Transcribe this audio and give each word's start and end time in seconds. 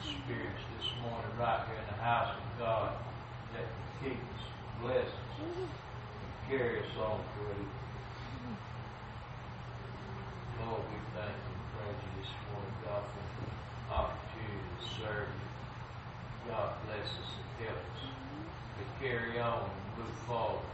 experience 0.00 0.60
this 0.76 0.88
morning 1.02 1.32
right 1.38 1.64
here 1.68 1.80
in 1.80 1.88
the 1.88 2.02
house 2.02 2.36
of 2.36 2.44
God 2.58 2.92
that 3.54 3.64
can 3.64 3.88
keep 4.00 4.18
us, 4.18 4.44
bless 4.82 5.08
us, 5.08 5.34
and 5.40 5.70
carry 6.48 6.80
us 6.80 6.92
on 7.00 7.20
through. 7.34 7.64
Lord, 10.60 10.82
we 10.90 10.98
thank 11.14 11.32
you 11.32 11.52
and 11.56 11.66
praise 11.76 12.00
you 12.00 12.12
this 12.20 12.32
morning, 12.52 12.76
God, 12.84 13.04
for 13.08 13.24
the 13.24 13.48
opportunity 13.92 14.68
to 14.68 14.80
serve 15.00 15.28
you. 15.28 15.48
God 16.50 16.70
bless 16.86 17.08
us 17.08 17.30
and 17.36 17.66
help 17.66 17.80
us 17.80 18.02
to 18.76 18.82
carry 19.00 19.40
on 19.40 19.70
and 19.70 19.98
move 19.98 20.16
forward. 20.26 20.66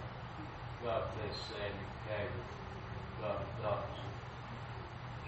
God 0.83 1.03
bless 1.15 1.37
Sandy 1.47 1.87
Cagle. 2.09 2.47
God, 3.20 3.39
doctors 3.62 4.03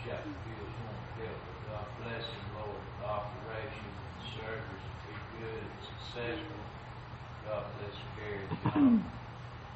Chapel 0.02 0.34
Hills 0.44 0.74
won't 0.82 1.08
help, 1.16 1.53
God 1.74 1.90
bless 2.06 2.22
him, 2.22 2.46
Lord. 2.54 2.82
The 3.02 3.06
operation 3.10 3.82
and 3.82 4.22
surgeries 4.38 4.86
to 4.94 5.10
be 5.10 5.18
good 5.42 5.58
and 5.58 5.80
successful. 5.82 6.62
God 7.50 7.66
bless 7.74 7.96
Gary 8.14 8.46
John. 8.62 9.02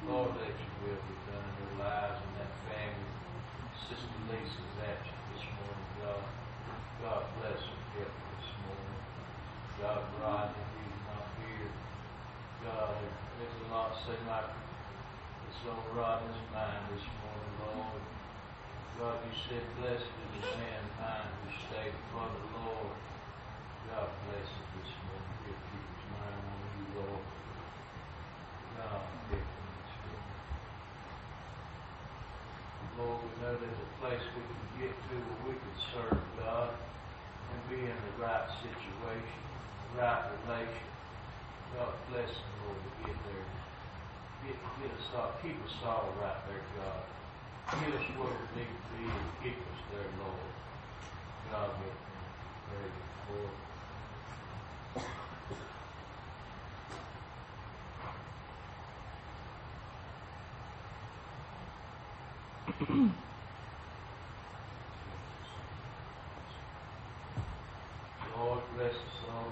Lord, 0.07 0.31
let 0.39 0.55
your 0.55 0.75
will 0.79 0.95
be 0.95 1.15
done 1.27 1.43
in 1.43 1.55
their 1.59 1.75
lives 1.83 2.23
and 2.23 2.33
that 2.39 2.55
family. 2.71 3.11
Sister 3.91 4.15
Lisa's 4.31 4.75
absent 4.79 5.23
this 5.35 5.43
morning, 5.59 5.91
God. 5.99 6.23
God 7.03 7.21
bless 7.43 7.59
her, 7.67 7.79
her 7.99 8.07
this 8.07 8.49
morning. 8.63 8.95
God, 9.83 9.99
Rodney, 10.23 10.63
he's 10.79 11.03
not 11.03 11.27
here. 11.35 11.71
God, 12.63 12.95
there's 12.95 13.59
a 13.59 13.75
lot 13.75 13.91
seem 14.07 14.23
like 14.23 14.47
it's 15.51 15.67
on 15.67 15.83
Rodney's 15.91 16.47
mind 16.55 16.95
this 16.95 17.03
morning, 17.03 17.53
Lord. 17.59 18.18
God, 18.99 19.15
you 19.23 19.31
said, 19.47 19.63
blessed 19.79 20.03
is 20.03 20.43
the 20.43 20.59
man 20.59 20.83
mind 20.99 21.31
who 21.39 21.47
stay 21.71 21.87
before 21.87 22.35
the 22.35 22.51
Lord. 22.51 22.99
God 23.87 24.11
bless 24.27 24.51
this 24.75 24.91
morning. 25.07 25.35
He'll 25.47 25.63
keep 25.71 25.85
his 25.87 26.03
mind 26.19 26.43
on 26.43 26.59
you, 26.75 26.87
Lord. 26.99 27.23
God, 28.75 28.99
help 28.99 29.07
him 29.31 29.39
this 29.79 29.95
morning. 30.03 30.35
Lord, 32.99 33.17
we 33.23 33.31
know 33.39 33.53
there's 33.55 33.83
a 33.87 33.91
place 34.03 34.19
we 34.35 34.43
can 34.43 34.67
get 34.83 34.91
to 34.91 35.15
where 35.15 35.41
we 35.47 35.55
can 35.55 35.75
serve 35.95 36.19
God 36.43 36.75
and 36.75 37.59
be 37.71 37.79
in 37.79 37.95
the 38.03 38.13
right 38.19 38.51
situation, 38.59 39.43
right 39.95 40.27
relation. 40.43 40.87
God 41.71 41.95
bless 42.11 42.27
us, 42.27 42.51
Lord, 42.67 42.75
to 42.83 42.91
get 43.07 43.15
there. 43.31 43.47
Get, 44.43 44.59
get 44.59 44.91
us 44.91 45.07
all, 45.15 45.39
keep 45.39 45.55
us 45.63 45.77
all 45.87 46.11
right 46.19 46.43
there, 46.51 46.67
God. 46.75 47.18
Get 47.71 47.93
us 47.93 48.07
where 48.17 48.27
we 48.27 48.59
need 48.59 48.67
to 48.67 48.89
be 48.97 49.03
and 49.05 49.29
keep 49.43 49.57
us 49.57 49.81
there, 49.91 50.09
Lord. 50.19 50.49
God, 51.51 51.69
we 51.79 51.85
pray 52.67 52.89
for 53.27 53.45
Lord, 68.37 68.61
bless 68.75 68.93
us 68.93 69.19
all. 69.29 69.51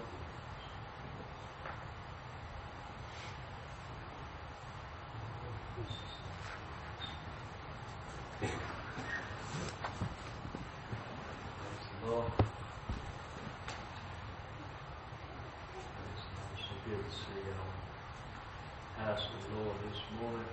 Praise 8.40 8.56
the 12.02 12.08
Lord. 12.10 12.32
Praise 12.32 12.54
the 16.22 16.38
Lord. 16.40 16.52
So 16.56 16.74
good 16.86 17.04
to 17.04 17.12
see 17.12 17.40
you 17.44 17.54
all. 17.58 19.06
House 19.06 19.26
of 19.26 19.40
the 19.50 19.64
Lord 19.64 19.78
this 19.92 20.02
morning. 20.22 20.52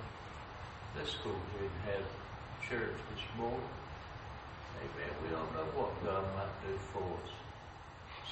Let's 0.97 1.15
go 1.23 1.31
ahead 1.31 1.71
and 1.71 1.83
have 1.93 2.07
church 2.75 2.99
this 3.15 3.39
morning. 3.39 3.71
Amen. 4.83 5.15
We 5.23 5.29
don't 5.31 5.53
know 5.55 5.69
what 5.79 5.95
God 6.03 6.25
might 6.35 6.51
do 6.67 6.75
for 6.91 7.07
us. 7.23 7.31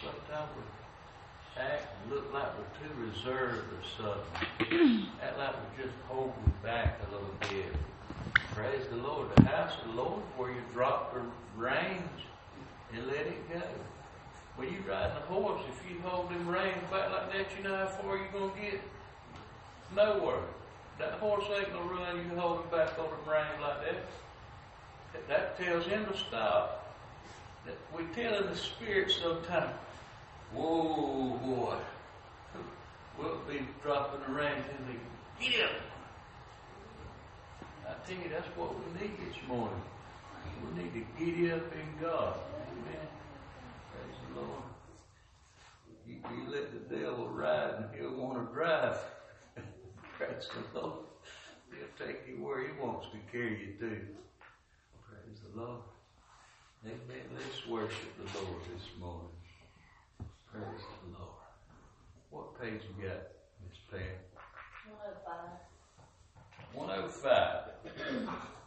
Sometimes 0.02 0.50
we 0.58 1.62
act 1.62 1.86
and 1.94 2.12
look 2.12 2.32
like 2.34 2.50
we're 2.58 2.74
too 2.82 2.90
reserved 3.06 3.70
or 3.70 3.84
something. 3.94 5.06
act 5.22 5.38
like 5.38 5.54
we're 5.54 5.84
just 5.84 5.94
holding 6.08 6.52
back 6.60 6.98
a 7.06 7.12
little 7.14 7.30
bit. 7.38 7.70
Praise 8.56 8.84
the 8.90 8.96
Lord. 8.96 9.28
The 9.36 9.44
house 9.44 9.78
of 9.80 9.94
the 9.94 10.02
Lord 10.02 10.22
where 10.36 10.50
you 10.50 10.62
drop 10.72 11.14
the 11.14 11.22
reins 11.56 12.18
and 12.92 13.06
let 13.06 13.26
it 13.30 13.48
go. 13.48 13.62
When 14.56 14.72
you're 14.72 14.82
riding 14.82 15.18
a 15.18 15.26
horse, 15.30 15.62
if 15.70 15.88
you 15.88 16.00
hold 16.00 16.30
them 16.30 16.48
reins 16.48 16.82
back 16.90 17.12
like 17.12 17.32
that, 17.32 17.46
you 17.56 17.62
know 17.62 17.76
how 17.76 17.86
far 17.86 18.16
you're 18.16 18.32
going 18.32 18.50
to 18.50 18.60
get? 18.60 18.80
Nowhere. 19.94 20.42
That 20.98 21.12
horse 21.12 21.44
ain't 21.56 21.72
going 21.72 21.88
to 21.88 21.94
run 21.94 22.16
you 22.16 22.36
hold 22.36 22.64
him 22.64 22.70
back 22.72 22.98
on 22.98 23.06
the 23.06 23.30
reins 23.30 23.62
like 23.62 23.86
that. 23.86 24.02
That- 25.28 25.58
tells 25.58 25.86
him 25.86 26.06
to 26.06 26.16
stop. 26.16 26.96
That 27.66 27.76
we 27.96 28.04
tell 28.14 28.42
in 28.42 28.46
the 28.50 28.56
spirit 28.56 29.10
sometimes, 29.10 29.74
whoa, 30.52 31.38
boy. 31.38 31.76
We'll 33.18 33.40
be 33.46 33.60
dropping 33.82 34.20
the 34.26 34.32
reins 34.32 34.64
and 34.78 34.88
they 34.88 35.46
get 35.46 35.66
up. 35.66 35.70
I 37.86 38.08
tell 38.08 38.16
you, 38.16 38.30
that's 38.30 38.48
what 38.56 38.74
we 38.74 39.00
need 39.00 39.12
this 39.28 39.36
morning. 39.46 39.82
We 40.64 40.82
need 40.82 40.92
to 40.94 41.00
get 41.18 41.52
up 41.52 41.72
in 41.72 42.00
God. 42.00 42.36
Amen. 42.72 43.06
Praise 43.92 44.18
the 44.28 44.40
Lord. 44.40 44.62
You, 46.06 46.14
you 46.14 46.50
let 46.50 46.72
the 46.72 46.96
devil 46.96 47.28
ride 47.28 47.74
and 47.76 47.84
he'll 47.94 48.16
want 48.16 48.48
to 48.48 48.54
drive. 48.54 48.96
Praise 50.16 50.48
the 50.72 50.80
Lord. 50.80 50.94
He'll 51.70 52.06
take 52.06 52.26
you 52.26 52.42
where 52.42 52.66
he 52.66 52.72
wants 52.80 53.06
to 53.12 53.18
carry 53.30 53.60
you 53.60 53.88
to. 53.88 54.00
Lord. 55.54 55.82
Amen. 56.84 57.26
Let's 57.34 57.66
worship 57.68 58.16
the 58.16 58.38
Lord 58.38 58.62
this 58.74 58.86
morning. 58.98 59.28
Praise 60.50 60.84
the 61.04 61.18
Lord. 61.18 61.42
What 62.30 62.60
page 62.60 62.82
you 62.88 63.04
got, 63.04 63.22
Miss 63.62 63.78
Pam? 63.90 64.00
105. 64.88 65.50
105. 66.74 68.61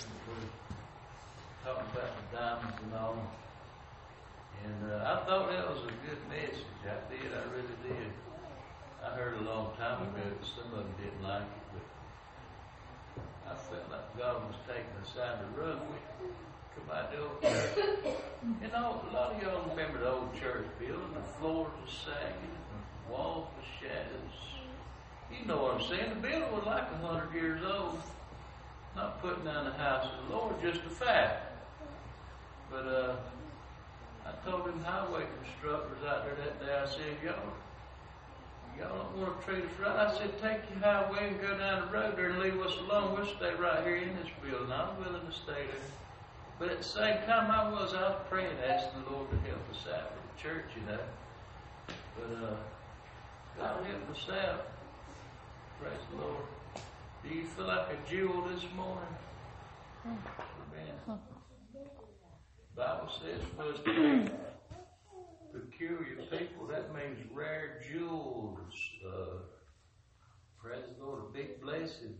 Where 0.00 0.40
he's 0.40 0.56
talking 1.64 1.88
about 1.92 2.10
the 2.16 2.24
diamonds 2.36 2.78
and 2.82 2.94
all. 2.94 3.20
And 4.64 4.92
uh, 4.92 5.04
I 5.04 5.26
thought 5.26 5.50
that 5.50 5.68
was 5.68 5.82
a 5.84 5.94
good 6.06 6.22
message. 6.30 6.64
I 6.86 6.96
did. 7.10 7.28
I 7.34 7.44
really 7.52 7.76
did. 7.82 8.12
I 9.04 9.10
heard 9.16 9.34
a 9.38 9.42
long 9.42 9.74
time 9.76 10.02
ago 10.02 10.22
that 10.22 10.46
some 10.46 10.72
of 10.72 10.86
them 10.86 10.94
didn't 10.96 11.22
like 11.22 11.42
it, 11.42 11.64
but 11.74 11.86
I 13.50 13.54
felt 13.56 13.90
like 13.90 14.16
God 14.16 14.46
was 14.46 14.56
taking 14.66 14.96
us 15.02 15.12
out 15.18 15.42
of 15.42 15.50
the. 15.56 15.76
We 15.90 15.98
come 16.78 16.88
out 16.94 17.10
the. 17.10 17.20
You 18.62 18.68
know, 18.72 19.02
a 19.02 19.12
lot 19.12 19.34
of 19.34 19.42
y'all 19.42 19.68
remember 19.68 19.98
the 20.00 20.10
old 20.10 20.34
church 20.38 20.66
building. 20.78 21.14
The 21.14 21.22
floors 21.38 21.70
were 21.80 21.90
sagging, 21.90 22.54
the 23.06 23.12
walls 23.12 23.48
were 23.56 23.66
shadows. 23.80 24.38
You 25.30 25.46
know 25.46 25.62
what 25.62 25.74
I'm 25.74 25.88
saying? 25.88 26.10
The 26.10 26.20
building 26.20 26.52
was 26.52 26.66
like 26.66 26.86
a 26.90 27.06
hundred 27.06 27.34
years 27.34 27.62
old. 27.64 27.98
Not 28.94 29.22
putting 29.22 29.44
down 29.44 29.64
the 29.64 29.72
house 29.72 30.06
of 30.06 30.28
the 30.28 30.34
Lord, 30.34 30.54
just 30.60 30.80
a 30.84 30.90
fact. 30.90 31.52
But 32.70 32.86
uh, 32.86 33.16
I 34.26 34.50
told 34.50 34.66
them 34.66 34.82
highway 34.82 35.24
constructors 35.40 36.04
out 36.06 36.24
there 36.24 36.36
that 36.36 36.60
day, 36.64 36.74
I 36.74 36.86
said, 36.86 37.16
y'all, 37.24 37.52
y'all 38.78 38.96
don't 38.96 39.16
want 39.16 39.40
to 39.40 39.46
treat 39.46 39.64
us 39.64 39.70
right. 39.80 40.08
I 40.08 40.16
said, 40.16 40.32
take 40.40 40.60
your 40.70 40.80
highway 40.80 41.28
and 41.28 41.40
go 41.40 41.56
down 41.56 41.86
the 41.86 41.92
road 41.92 42.16
there 42.16 42.30
and 42.30 42.38
leave 42.38 42.60
us 42.60 42.76
alone. 42.78 43.14
We'll 43.14 43.26
stay 43.26 43.54
right 43.54 43.84
here 43.84 43.96
in 43.96 44.16
this 44.16 44.28
building. 44.42 44.72
I'm 44.72 44.98
willing 44.98 45.26
to 45.26 45.32
stay 45.32 45.66
there. 45.68 45.88
But 46.58 46.70
at 46.70 46.78
the 46.78 46.84
same 46.84 47.18
time 47.26 47.50
I 47.50 47.70
was, 47.70 47.94
I 47.94 48.02
was 48.02 48.20
praying, 48.28 48.56
asking 48.66 49.02
the 49.04 49.10
Lord 49.10 49.30
to 49.30 49.36
help 49.48 49.62
us 49.70 49.86
out 49.92 50.12
with 50.12 50.36
the 50.36 50.42
church, 50.42 50.66
you 50.76 50.82
know. 50.86 51.00
But 52.16 52.46
uh, 52.46 52.56
God 53.58 53.86
help 53.86 54.10
us 54.10 54.26
out. 54.30 54.66
Praise 55.80 55.98
the 56.12 56.22
Lord. 56.22 56.44
Do 57.22 57.34
you 57.34 57.44
feel 57.44 57.66
like 57.66 57.88
a 57.88 58.10
jewel 58.10 58.48
this 58.48 58.64
morning? 58.74 59.14
Amen. 60.04 61.18
Bible 62.74 63.10
says 63.22 63.40
for 63.56 63.62
us 63.72 63.78
to 63.84 64.30
peculiar 65.52 66.16
people, 66.30 66.66
that 66.66 66.92
means 66.94 67.18
rare 67.32 67.80
jewels. 67.88 68.74
Uh, 69.06 69.42
praise 70.60 70.82
the 70.98 71.04
Lord, 71.04 71.22
a 71.28 71.32
big 71.32 71.60
blessing. 71.62 72.16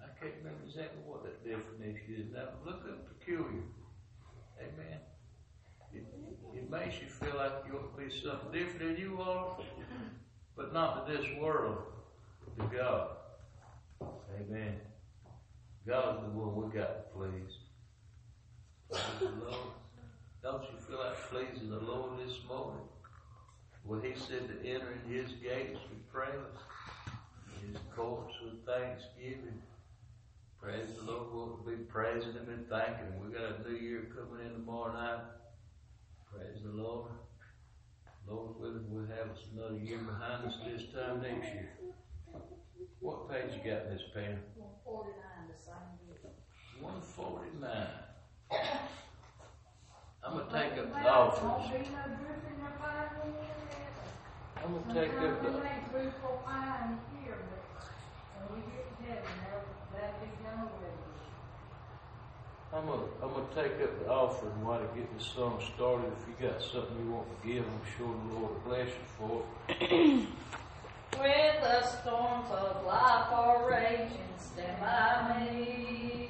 I 0.00 0.06
can't 0.18 0.34
remember 0.38 0.64
exactly 0.66 1.02
what 1.06 1.22
that 1.22 1.44
definition 1.44 2.14
is 2.16 2.32
now. 2.34 2.48
Look 2.64 2.82
up 2.88 3.18
peculiar. 3.18 3.62
Amen. 4.58 4.98
It, 5.94 6.04
it 6.54 6.70
makes 6.70 6.96
you 7.00 7.06
feel 7.06 7.36
like 7.36 7.52
you 7.66 7.78
ought 7.78 7.96
to 7.96 8.04
be 8.04 8.10
something 8.10 8.50
different 8.52 8.96
than 8.96 8.96
you 8.96 9.20
are. 9.20 9.56
But 10.56 10.72
not 10.72 11.06
to 11.06 11.12
this 11.12 11.26
world, 11.38 11.78
to 12.58 12.76
God. 12.76 13.08
Amen. 14.40 14.76
God 15.86 16.16
is 16.16 16.22
the 16.22 16.30
one 16.30 16.54
we 16.54 16.78
got 16.78 16.94
to 16.94 17.18
please. 17.18 17.52
Praise 18.90 19.18
the 19.20 19.44
Lord. 19.44 19.72
Don't 20.42 20.62
you 20.62 20.78
feel 20.78 20.98
like 20.98 21.16
pleasing 21.30 21.70
the 21.70 21.78
Lord 21.78 22.18
this 22.18 22.38
morning? 22.46 22.84
Well, 23.84 24.00
He 24.00 24.14
said 24.14 24.48
to 24.48 24.68
enter 24.68 24.92
in 24.92 25.12
His 25.12 25.32
gates 25.32 25.78
with 25.90 26.12
praise, 26.12 26.30
His 27.66 27.80
courts 27.94 28.34
with 28.44 28.64
thanksgiving. 28.66 29.62
Praise 30.60 30.86
the 30.96 31.10
Lord. 31.10 31.28
We'll 31.32 31.76
be 31.76 31.82
praising 31.84 32.32
Him 32.32 32.48
and 32.48 32.68
thanking 32.68 33.06
Him. 33.06 33.24
We 33.24 33.32
got 33.32 33.58
a 33.58 33.68
new 33.68 33.76
year 33.76 34.06
coming 34.14 34.46
in 34.46 34.52
tomorrow 34.52 34.92
night. 34.92 35.24
Praise 36.32 36.62
the 36.64 36.70
Lord. 36.70 37.10
Lord 38.28 38.60
willing, 38.60 38.84
we'll 38.88 39.06
have 39.16 39.30
us 39.30 39.44
another 39.52 39.78
year 39.78 39.98
behind 39.98 40.46
us 40.46 40.54
this 40.64 40.84
time 40.94 41.22
next 41.22 41.52
year. 41.52 41.70
What 43.00 43.30
page 43.30 43.50
you 43.54 43.70
got 43.70 43.86
in 43.86 43.92
this 43.94 44.02
pen? 44.14 44.38
One 44.56 44.70
forty-nine, 44.84 45.48
the 45.50 45.58
same 45.62 45.98
year. 46.06 46.18
One 46.80 47.00
forty-nine. 47.00 47.86
I'm 50.24 50.38
gonna 50.38 50.52
take 50.52 50.78
up 50.78 50.92
the 50.92 51.08
offerings. 51.10 51.42
Won't 51.42 51.72
be 51.72 51.78
no 51.90 52.02
drip 52.16 52.42
in 52.46 52.56
your 52.62 52.74
fire 52.78 53.10
when 53.18 53.34
you 53.34 53.42
live. 53.42 53.94
I'm 54.62 54.70
gonna 54.70 54.94
take 54.94 55.14
up 55.18 55.22
Sometimes 55.22 55.42
we 55.42 55.50
the, 55.50 55.58
make 55.58 55.82
three, 55.90 56.10
four 56.22 56.38
fine 56.46 56.98
here, 57.18 57.38
but 57.42 57.90
when 58.38 58.46
we 58.54 58.70
get 58.70 58.86
to 58.86 58.94
heaven, 59.02 59.34
that'll, 59.42 59.66
that'll 59.90 60.22
be 60.22 60.30
done 60.46 60.70
with. 60.78 60.94
I'm 62.72 62.86
gonna, 62.86 63.10
I'm 63.22 63.30
gonna 63.34 63.54
take 63.54 63.82
up 63.82 63.92
the 63.98 64.08
offering 64.08 64.64
while 64.64 64.80
I 64.80 64.88
get 64.96 65.06
this 65.18 65.26
song 65.26 65.60
started. 65.74 66.10
If 66.22 66.24
you 66.30 66.48
got 66.48 66.62
something 66.62 66.96
you 67.04 67.10
want 67.12 67.26
to 67.28 67.38
give, 67.46 67.64
I'm 67.66 67.84
sure 67.98 68.08
the 68.08 68.34
Lord 68.34 68.54
will 68.54 68.62
bless 68.64 68.88
you 68.88 69.06
for 69.18 69.44
it. 69.68 70.26
When 71.18 71.60
the 71.60 71.82
storms 71.86 72.50
of 72.50 72.84
life 72.86 73.32
are 73.32 73.70
raging, 73.70 74.32
stand 74.38 74.80
by 74.80 75.38
me. 75.38 76.28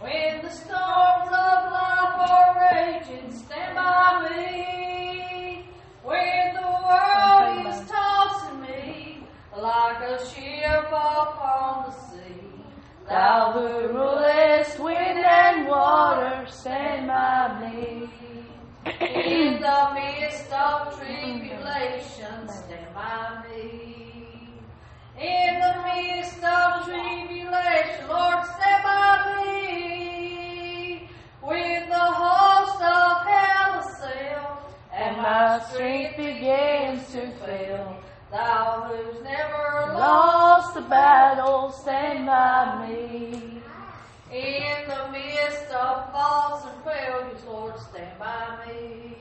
When 0.00 0.42
the 0.42 0.50
storms 0.50 1.28
of 1.28 1.72
life 1.72 2.30
are 2.30 2.70
raging, 2.72 3.32
stand 3.32 3.76
by 3.76 4.28
me. 4.28 5.66
When 6.02 6.54
the 6.54 6.68
world 6.84 7.66
is 7.66 7.88
tossing 7.88 8.60
me 8.60 9.24
like 9.56 10.02
a 10.02 10.18
ship 10.26 10.88
upon 10.88 11.86
the 11.86 11.92
sea, 12.10 12.64
Thou 13.08 13.52
who 13.52 13.88
rulest 13.96 14.78
wind 14.80 15.24
and 15.24 15.68
water, 15.68 16.46
stand 16.50 17.06
by 17.06 17.60
me. 17.60 18.10
In 18.84 19.60
the 19.60 19.90
midst 19.94 20.52
of 20.52 20.98
tribulation. 20.98 22.41
In 25.22 25.60
the 25.60 25.74
midst 25.84 26.42
of 26.42 26.84
tribulation, 26.84 28.08
Lord, 28.08 28.44
by 28.82 29.44
me. 29.46 31.08
The 31.92 31.98
host 31.98 32.82
of 32.82 33.26
hell 33.26 33.78
assail, 33.80 34.58
And 34.92 35.16
my 35.18 35.62
strength 35.70 36.16
begins 36.16 37.12
to 37.12 37.30
fail. 37.44 38.02
Thou 38.32 38.90
who's 38.90 39.22
never 39.22 39.92
lost. 39.94 40.74
Battle, 40.88 41.70
stand 41.70 42.26
by 42.26 42.88
me. 42.88 43.62
In 44.32 44.88
the 44.88 45.12
midst 45.12 45.70
of 45.70 46.12
and 46.66 46.84
failures, 46.84 47.42
Lord, 47.46 47.78
stand 47.78 48.18
by 48.18 48.66
me. 48.66 49.11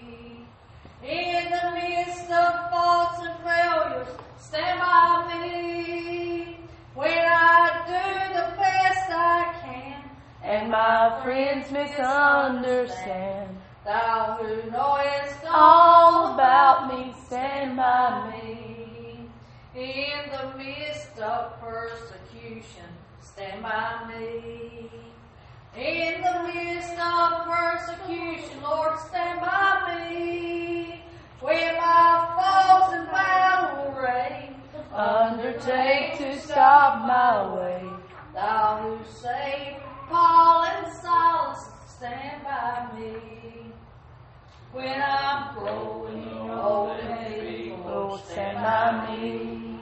In 1.04 1.50
the 1.50 1.72
midst 1.74 2.30
of 2.30 2.70
faults 2.70 3.26
and 3.26 3.36
failures, 3.44 4.08
stand 4.40 4.80
by 4.80 5.34
me. 5.34 6.58
When 6.94 7.10
I 7.10 7.82
do 7.88 8.34
the 8.36 8.56
best 8.56 9.10
I 9.10 9.52
can, 9.64 10.04
And 10.44 10.70
my 10.70 11.20
friends 11.24 11.72
misunderstand. 11.72 13.58
Thou 13.84 14.38
who 14.40 14.70
knowest 14.70 15.44
All 15.50 16.36
about 16.36 16.94
me, 16.94 17.16
stand 17.26 17.78
by 17.78 18.32
me. 18.32 19.28
In 19.74 20.30
the 20.30 20.56
midst 20.56 21.18
of 21.18 21.60
persecution, 21.60 22.86
stand 23.22 23.64
by 23.64 24.08
me. 24.08 24.90
In 25.76 26.22
the 26.22 26.52
midst 26.54 27.00
of 27.00 27.46
persecution, 27.48 28.62
Lord, 28.62 29.00
stand 29.00 29.40
by 29.40 30.10
me. 30.10 31.02
When 31.40 31.76
my 31.78 32.28
foes 32.36 32.94
and 32.98 33.08
battle 33.08 33.94
rage, 33.94 34.52
Undertake 34.94 36.18
to 36.18 36.38
stop 36.42 37.08
my 37.08 37.56
way. 37.56 37.84
Thou 38.34 38.82
who 38.82 39.12
saved 39.14 39.78
Paul 40.10 40.66
and 40.66 40.94
Silas, 40.94 41.66
stand 41.88 42.44
by 42.44 42.90
me. 43.00 43.72
When 44.74 45.02
I'm 45.02 45.54
growing 45.58 46.50
old 46.52 47.00
and 47.00 47.42
feeble, 47.42 48.18
stand 48.30 48.58
by 48.58 49.16
me. 49.16 49.81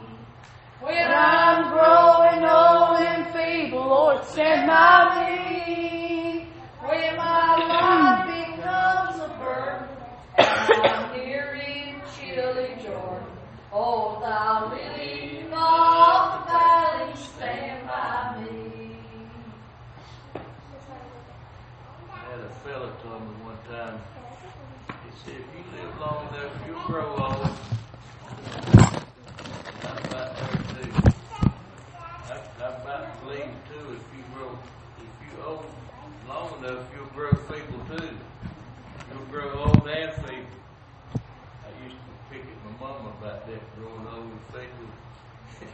When 0.81 1.12
I'm 1.12 1.71
growing 1.71 2.43
old 2.45 3.00
and 3.00 3.25
feeble, 3.33 3.88
Lord, 3.88 4.24
stand 4.25 4.67
by 4.67 5.27
me. 5.27 6.48
When 6.81 7.17
my 7.17 7.55
life 7.67 8.25
becomes 8.27 9.19
a 9.19 9.29
burden 9.39 9.89
and 10.38 10.86
I'm 10.88 11.17
nearing 11.17 12.01
chilly 12.15 12.75
Jordan, 12.81 13.27
oh, 13.74 14.19
thou 14.21 14.69
lily 14.74 15.39
of 15.51 16.45
the 16.45 16.51
valley, 16.51 17.15
stand 17.15 17.88
by 17.88 18.41
me. 18.41 19.00
I 22.15 22.31
had 22.31 22.39
a 22.39 22.50
fella 22.63 22.91
told 23.03 23.21
me 23.21 23.33
one 23.43 23.57
time, 23.69 24.01
he 25.03 25.12
said, 25.24 25.41
if 25.41 25.48
you 25.55 25.63
live 25.77 26.00
long 26.00 26.27
enough, 26.29 26.53
you'll 26.65 26.81
grow 26.88 27.15
old. 27.15 27.50
And 29.81 29.88
I'm 29.88 29.98
about 30.05 30.36
there 30.38 30.83
too. 30.83 30.91
I, 32.29 32.33
I 32.33 32.67
about 32.81 33.18
believe 33.29 33.53
too, 33.69 33.93
if 33.93 34.05
you 34.17 34.24
grow, 34.33 34.57
if 34.98 35.13
you 35.21 35.43
old 35.45 35.65
long 36.27 36.50
enough, 36.59 36.86
you'll 36.95 37.13
grow 37.13 37.31
feeble 37.45 37.86
too. 37.86 38.17
You'll 39.12 39.29
grow 39.29 39.53
old 39.53 39.88
and 39.88 40.13
feeble. 40.25 40.57
I 41.13 41.69
used 41.86 41.98
to 42.01 42.13
pick 42.31 42.41
at 42.41 42.59
my 42.65 42.74
mama 42.81 43.13
about 43.21 43.45
that, 43.45 43.62
growing 43.77 44.07
old 44.09 44.33
and 44.33 44.45
feeble. 44.50 44.89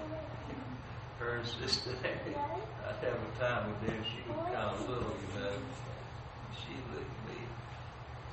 Her 1.19 1.37
and 1.37 1.47
sister, 1.47 1.91
I'd 2.03 2.99
have 3.07 3.19
a 3.23 3.39
time 3.39 3.71
with 3.71 3.87
them, 3.87 4.03
she 4.03 4.19
was 4.27 4.51
kind 4.51 4.75
of 4.75 4.89
little, 4.89 5.15
you 5.15 5.39
know. 5.39 5.55
She 6.59 6.75
looked 6.91 7.07
at 7.07 7.23
me 7.31 7.39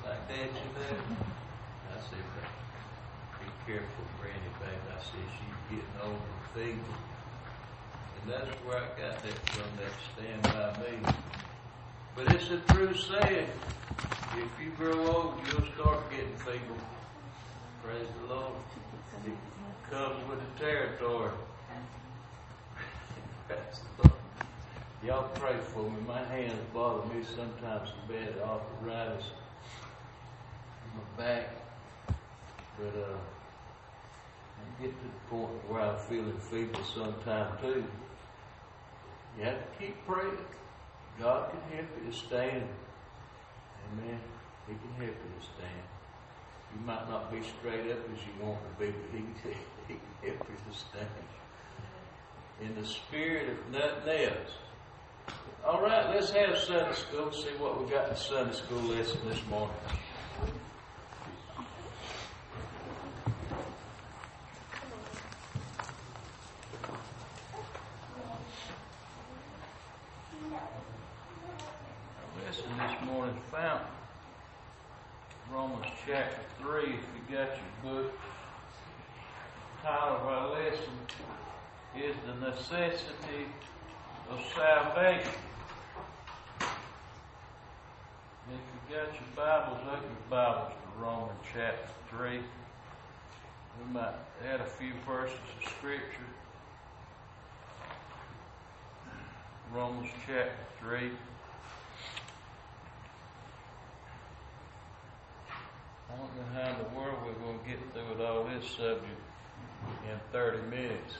like 0.03 0.27
that, 0.35 0.51
you 0.51 0.71
know. 0.75 0.99
I 1.95 2.01
said, 2.11 2.27
be 3.39 3.47
careful, 3.71 4.05
Granny, 4.19 4.51
baby. 4.59 4.83
I 4.91 4.99
said, 4.99 5.27
she's 5.39 5.79
getting 5.79 5.95
old 6.03 6.19
and 6.19 6.43
feeble. 6.59 6.99
That's 8.27 8.51
where 8.65 8.79
I 8.79 8.87
got 9.01 9.23
that 9.23 9.39
from, 9.53 9.77
that 9.79 9.93
stand 10.15 10.43
by 10.53 10.79
me. 10.85 10.99
But 12.15 12.29
it's 12.29 12.51
a 12.51 12.59
true 12.71 12.95
saying. 12.95 13.49
If 14.35 14.65
you 14.65 14.71
grow 14.77 15.07
old, 15.09 15.35
you'll 15.47 15.67
start 15.75 16.11
getting 16.11 16.37
feeble. 16.37 16.77
Praise 17.83 18.07
the 18.21 18.35
Lord. 18.35 18.53
It 19.27 19.35
comes 19.91 20.29
with 20.29 20.39
the 20.39 20.65
territory. 20.65 21.33
Praise 23.49 23.83
the 23.97 24.03
Lord. 24.03 24.13
Y'all 25.05 25.29
pray 25.35 25.59
for 25.75 25.91
me. 25.91 26.01
My 26.07 26.23
hands 26.25 26.55
bother 26.73 27.13
me 27.13 27.25
sometimes 27.25 27.91
so 27.91 28.13
bad, 28.13 28.39
arthritis 28.39 29.25
in 30.85 30.97
my 30.97 31.25
back. 31.25 31.51
But 32.79 32.95
uh, 32.97 33.19
I 34.59 34.83
get 34.83 34.97
to 34.97 35.05
the 35.05 35.29
point 35.29 35.69
where 35.69 35.81
I'm 35.83 35.99
feeling 35.99 36.39
feeble 36.39 36.85
sometime 36.85 37.59
too. 37.61 37.85
You 39.39 39.45
have 39.45 39.59
to 39.59 39.79
keep 39.79 40.07
praying. 40.07 40.37
God 41.21 41.51
can 41.51 41.61
help 41.77 41.89
you 41.99 42.11
to 42.11 42.17
stand. 42.17 42.65
Amen. 43.93 44.21
He 44.67 44.75
can 44.75 44.93
help 44.97 45.17
you 45.17 45.41
to 45.41 45.45
stand. 45.45 45.83
You 46.75 46.87
might 46.87 47.09
not 47.09 47.31
be 47.33 47.41
straight 47.43 47.91
up 47.91 47.99
as 48.13 48.19
you 48.21 48.45
want 48.45 48.59
to 48.63 48.85
be, 48.85 48.91
but 48.91 49.11
he, 49.19 49.25
can- 49.43 49.59
he 49.89 49.95
can 49.95 50.31
help 50.37 50.49
you 50.49 50.73
to 50.73 50.79
stand. 50.79 51.09
In 52.63 52.75
the 52.81 52.87
spirit 52.87 53.49
of 53.51 53.71
nothing 53.73 54.25
else. 54.27 54.53
All 55.67 55.81
right, 55.83 56.09
let's 56.15 56.31
have 56.31 56.57
Sunday 56.59 56.93
school. 56.95 57.33
See 57.33 57.51
what 57.59 57.83
we 57.83 57.91
got 57.91 58.11
in 58.11 58.17
Sunday 58.17 58.55
school 58.55 58.81
lesson 58.83 59.19
this 59.29 59.41
morning. 59.49 59.75
Morning 73.13 73.37
found 73.51 73.85
Romans 75.53 75.85
chapter 76.07 76.41
three. 76.59 76.95
If 76.95 77.05
you 77.29 77.37
got 77.37 77.51
your 77.51 77.93
book, 77.93 78.13
title 79.83 80.17
of 80.17 80.23
our 80.23 80.51
lesson 80.53 80.95
is 81.95 82.17
The 82.27 82.47
Necessity 82.49 83.53
of 84.31 84.41
Salvation. 84.57 85.31
If 88.49 88.63
you 88.89 88.97
got 88.97 89.13
your 89.13 89.29
Bibles, 89.37 89.81
open 89.89 90.05
your 90.05 90.31
Bibles 90.31 90.73
to 90.73 91.03
Romans 91.03 91.41
chapter 91.53 91.93
3. 92.09 92.39
We 92.39 93.93
might 93.93 94.15
add 94.51 94.63
a 94.63 94.65
few 94.65 94.95
verses 95.07 95.37
of 95.61 95.71
Scripture. 95.71 96.31
Romans 99.71 100.09
chapter 100.27 100.57
3. 100.81 101.11
I 106.13 106.17
know 106.19 106.63
how 106.63 106.71
in 106.71 106.79
the 106.79 106.99
world 106.99 107.19
we're 107.25 107.45
going 107.45 107.59
to 107.59 107.69
get 107.69 107.79
through 107.93 108.09
with 108.11 108.21
all 108.21 108.45
this 108.45 108.69
subject 108.71 109.21
in 110.11 110.19
30 110.31 110.59
minutes. 110.69 111.15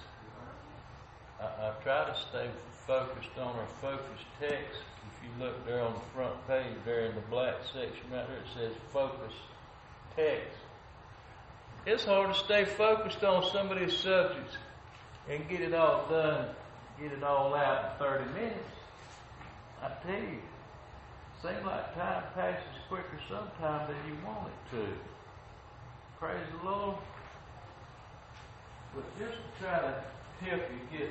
I, 1.41 1.45
I 1.45 1.73
try 1.83 2.05
to 2.05 2.17
stay 2.19 2.49
focused 2.87 3.31
on 3.39 3.57
our 3.57 3.67
focus 3.81 4.21
text. 4.41 4.81
If 5.07 5.25
you 5.25 5.45
look 5.45 5.65
there 5.67 5.81
on 5.81 5.95
the 5.95 6.01
front 6.15 6.47
page, 6.47 6.75
there 6.85 7.07
in 7.07 7.15
the 7.15 7.23
black 7.23 7.57
section 7.73 8.05
right 8.13 8.27
there, 8.29 8.37
it 8.37 8.47
says 8.55 8.73
focus 8.93 9.33
text. 10.17 10.59
It's 11.87 12.05
hard 12.05 12.35
to 12.35 12.39
stay 12.39 12.65
focused 12.65 13.25
on 13.25 13.51
some 13.51 13.71
of 13.71 13.79
these 13.79 13.97
subjects 13.97 14.57
and 15.29 15.49
get 15.49 15.61
it 15.61 15.75
all 15.75 16.07
done, 16.09 16.49
get 17.01 17.13
it 17.13 17.23
all 17.23 17.55
out 17.55 17.93
in 17.93 18.07
30 18.07 18.33
minutes. 18.35 18.59
I 19.83 19.89
tell 20.07 20.21
you, 20.21 20.39
seems 21.43 21.65
like 21.67 21.93
time 21.97 22.23
passes 22.37 22.79
quicker 22.89 23.19
sometimes 23.29 23.89
than 23.89 23.97
you 24.07 24.17
want 24.25 24.47
it 24.47 24.77
to. 24.77 24.87
Praise 26.21 26.47
the 26.57 26.71
Lord. 26.71 26.99
But 28.95 29.05
just 29.19 29.39
to 29.39 29.65
try 29.65 29.81
to 29.81 30.05
help 30.45 30.63
you 30.71 30.99
get 30.99 31.11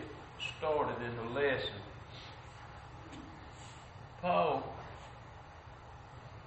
started 0.58 0.96
in 1.04 1.16
the 1.18 1.38
lesson, 1.38 1.82
Paul, 4.22 4.64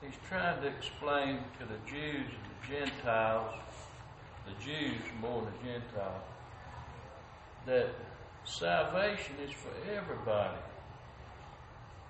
he's 0.00 0.14
trying 0.28 0.62
to 0.62 0.68
explain 0.68 1.40
to 1.58 1.66
the 1.66 1.78
Jews 1.86 2.26
and 2.26 2.80
the 2.80 2.86
Gentiles, 2.86 3.54
the 4.46 4.64
Jews 4.64 5.02
more 5.20 5.42
than 5.42 5.52
the 5.60 5.72
Gentiles, 5.72 6.22
that 7.66 7.88
salvation 8.44 9.34
is 9.46 9.52
for 9.52 9.92
everybody. 9.92 10.56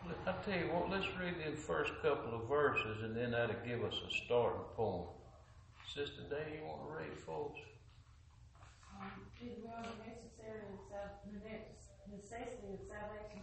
I 0.04 0.32
tell 0.44 0.58
you 0.58 0.68
what, 0.72 0.90
let's 0.90 1.08
read 1.16 1.36
the 1.40 1.56
first 1.56 1.92
couple 2.02 2.36
of 2.36 2.48
verses 2.48 3.02
and 3.02 3.16
then 3.16 3.32
that'll 3.32 3.56
give 3.64 3.84
us 3.84 3.94
a 4.04 4.10
starting 4.24 4.60
point. 4.76 5.08
Sister 5.88 6.22
Day, 6.28 6.60
you 6.60 6.66
want 6.68 6.84
to 6.84 6.92
read 6.92 7.16
for 7.16 7.52
us? 7.52 7.60
Um, 9.00 9.24
is 9.40 9.64
one 9.64 9.80
the 9.80 9.96
necessary 10.04 10.64
of 10.92 11.08
the 11.24 11.40
ne- 11.44 11.72
necessity 12.12 12.76
of 12.76 12.82
salvation. 12.84 13.40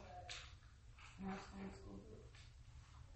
Now, 1.21 1.37
Spring 1.37 1.69
School 1.69 2.01
Book. 2.09 2.25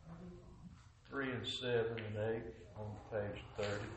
Are 0.10 0.18
we 0.22 0.30
on? 0.42 0.66
Three 1.10 1.34
and 1.34 1.46
seven 1.46 1.98
and 2.02 2.18
eight 2.38 2.50
on 2.78 2.94
page 3.10 3.42
thirty. 3.58 3.92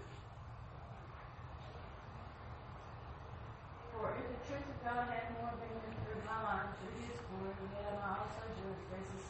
For 3.93 4.17
if 4.17 4.27
the 4.33 4.41
truth 4.49 4.65
of 4.65 4.79
God 4.81 5.13
had 5.13 5.37
more 5.37 5.53
been 5.61 5.77
through 6.05 6.25
my 6.25 6.41
life 6.41 6.73
to 6.73 6.87
his 7.05 7.21
glory, 7.29 7.53
then 7.75 7.85
am 7.93 8.01
I 8.01 8.25
also 8.25 8.49
judged 8.57 8.97
as 8.97 9.09
a 9.13 9.21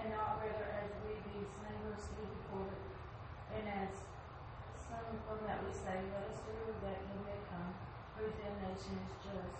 and 0.00 0.16
not 0.16 0.40
rather 0.40 0.68
as 0.80 0.88
we 1.04 1.20
be 1.28 1.44
slainlessly 1.44 2.24
recorded, 2.24 2.80
and 3.52 3.68
as 3.68 3.92
some 4.88 5.20
from 5.28 5.44
that 5.44 5.60
we 5.60 5.70
say, 5.76 6.00
let 6.16 6.24
us 6.32 6.40
do 6.48 6.56
that 6.80 6.98
he 7.04 7.14
may 7.28 7.36
come, 7.52 7.70
whose 8.16 8.32
damnation 8.40 8.96
is 9.04 9.12
just, 9.20 9.52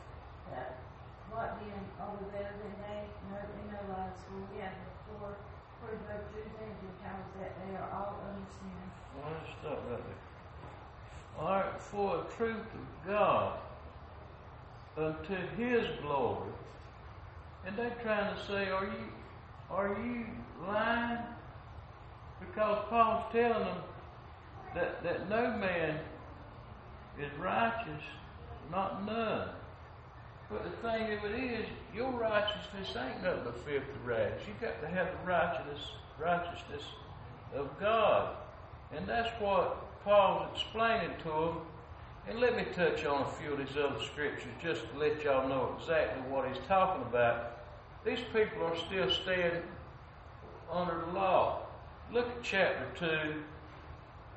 that 0.48 0.80
what 1.28 1.60
then 1.60 1.84
are 2.00 2.16
we 2.16 2.24
better 2.32 2.56
than 2.56 2.74
they? 2.82 3.04
No, 3.30 3.38
in 3.38 3.68
no 3.70 3.80
lives, 3.94 4.18
for 4.26 4.40
we 4.50 4.58
have 4.64 4.74
before 5.06 5.36
proved 5.78 6.02
both 6.08 6.26
Jews 6.34 6.50
and 6.58 6.74
Gentiles 6.82 7.30
that 7.38 7.52
they 7.62 7.76
are 7.76 7.90
all 7.94 8.18
under 8.26 8.48
sin. 8.50 8.82
Well, 9.14 9.30
let's 9.30 9.52
start 9.60 9.78
right 9.88 10.02
there. 10.02 10.18
For 11.78 12.18
the 12.18 12.28
truth 12.36 12.56
of 12.74 12.86
God 13.06 13.58
unto 14.96 15.36
His 15.56 15.86
glory, 16.02 16.50
and 17.66 17.76
they're 17.76 17.96
trying 18.02 18.34
to 18.34 18.40
say, 18.46 18.70
are 18.70 18.84
you, 18.84 19.08
are 19.70 19.88
you 19.88 20.26
lying? 20.66 21.18
Because 22.40 22.78
Paul's 22.88 23.24
telling 23.32 23.64
them 23.64 23.76
that 24.74 25.02
that 25.02 25.28
no 25.28 25.56
man 25.56 25.98
is 27.18 27.30
righteous, 27.38 28.02
not 28.70 29.04
none. 29.06 29.48
But 30.50 30.64
the 30.64 30.88
thing 30.88 31.16
of 31.16 31.24
it 31.24 31.38
is, 31.38 31.66
your 31.94 32.10
righteousness 32.10 32.96
ain't 32.96 33.22
nothing 33.22 33.44
but 33.44 33.64
filthy 33.64 33.86
rags. 34.04 34.42
You 34.46 34.54
got 34.60 34.80
to 34.82 34.88
have 34.88 35.08
the 35.12 35.30
righteousness, 35.30 35.80
righteousness 36.18 36.82
of 37.54 37.68
God. 37.78 38.34
And 38.92 39.06
that's 39.06 39.30
what 39.40 40.02
Paul's 40.02 40.48
explaining 40.52 41.16
to 41.22 41.28
them. 41.28 41.56
And 42.28 42.40
let 42.40 42.56
me 42.56 42.64
touch 42.74 43.04
on 43.04 43.22
a 43.22 43.28
few 43.40 43.52
of 43.52 43.58
these 43.58 43.76
other 43.76 44.02
scriptures 44.02 44.52
just 44.62 44.82
to 44.90 44.98
let 44.98 45.22
y'all 45.22 45.48
know 45.48 45.76
exactly 45.78 46.22
what 46.30 46.48
he's 46.48 46.62
talking 46.66 47.02
about. 47.02 47.59
These 48.04 48.20
people 48.32 48.64
are 48.64 48.76
still 48.76 49.10
staying 49.10 49.62
under 50.72 51.04
the 51.04 51.12
law. 51.12 51.66
Look 52.12 52.28
at 52.28 52.42
chapter 52.42 52.86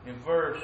2 0.05 0.09
in 0.09 0.19
verse 0.23 0.61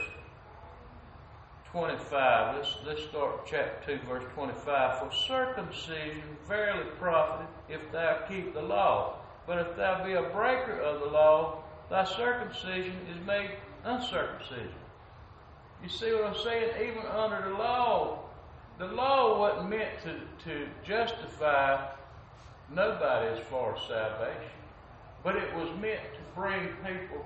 25. 1.72 2.58
Let's, 2.58 2.76
let's 2.86 3.04
start 3.04 3.48
chapter 3.48 3.98
2, 3.98 4.08
verse 4.08 4.26
25. 4.34 5.00
For 5.00 5.12
circumcision 5.14 6.24
verily 6.48 6.90
profiteth 7.00 7.48
if 7.70 7.92
thou 7.94 8.20
keep 8.28 8.54
the 8.54 8.62
law. 8.62 9.16
But 9.48 9.60
if 9.60 9.78
thou 9.78 10.04
be 10.04 10.14
a 10.14 10.24
breaker 10.24 10.80
of 10.82 11.00
the 11.00 11.06
law, 11.06 11.64
thy 11.90 12.04
circumcision 12.04 12.98
is 13.10 13.26
made 13.26 13.52
uncircumcision. 13.86 14.76
You 15.82 15.90
see 15.90 16.12
what 16.12 16.26
I'm 16.26 16.44
saying? 16.44 16.90
Even 16.90 17.06
under 17.06 17.48
the 17.48 17.56
law, 17.56 18.26
the 18.78 18.88
law 18.88 19.40
wasn't 19.40 19.70
meant 19.70 20.02
to, 20.04 20.20
to 20.50 20.68
justify 20.86 21.88
nobody 22.74 23.28
as 23.28 23.48
far 23.48 23.78
salvation, 23.88 24.52
but 25.24 25.36
it 25.36 25.54
was 25.56 25.70
meant 25.82 26.02
to 26.14 26.40
bring 26.40 26.68
people 26.86 27.26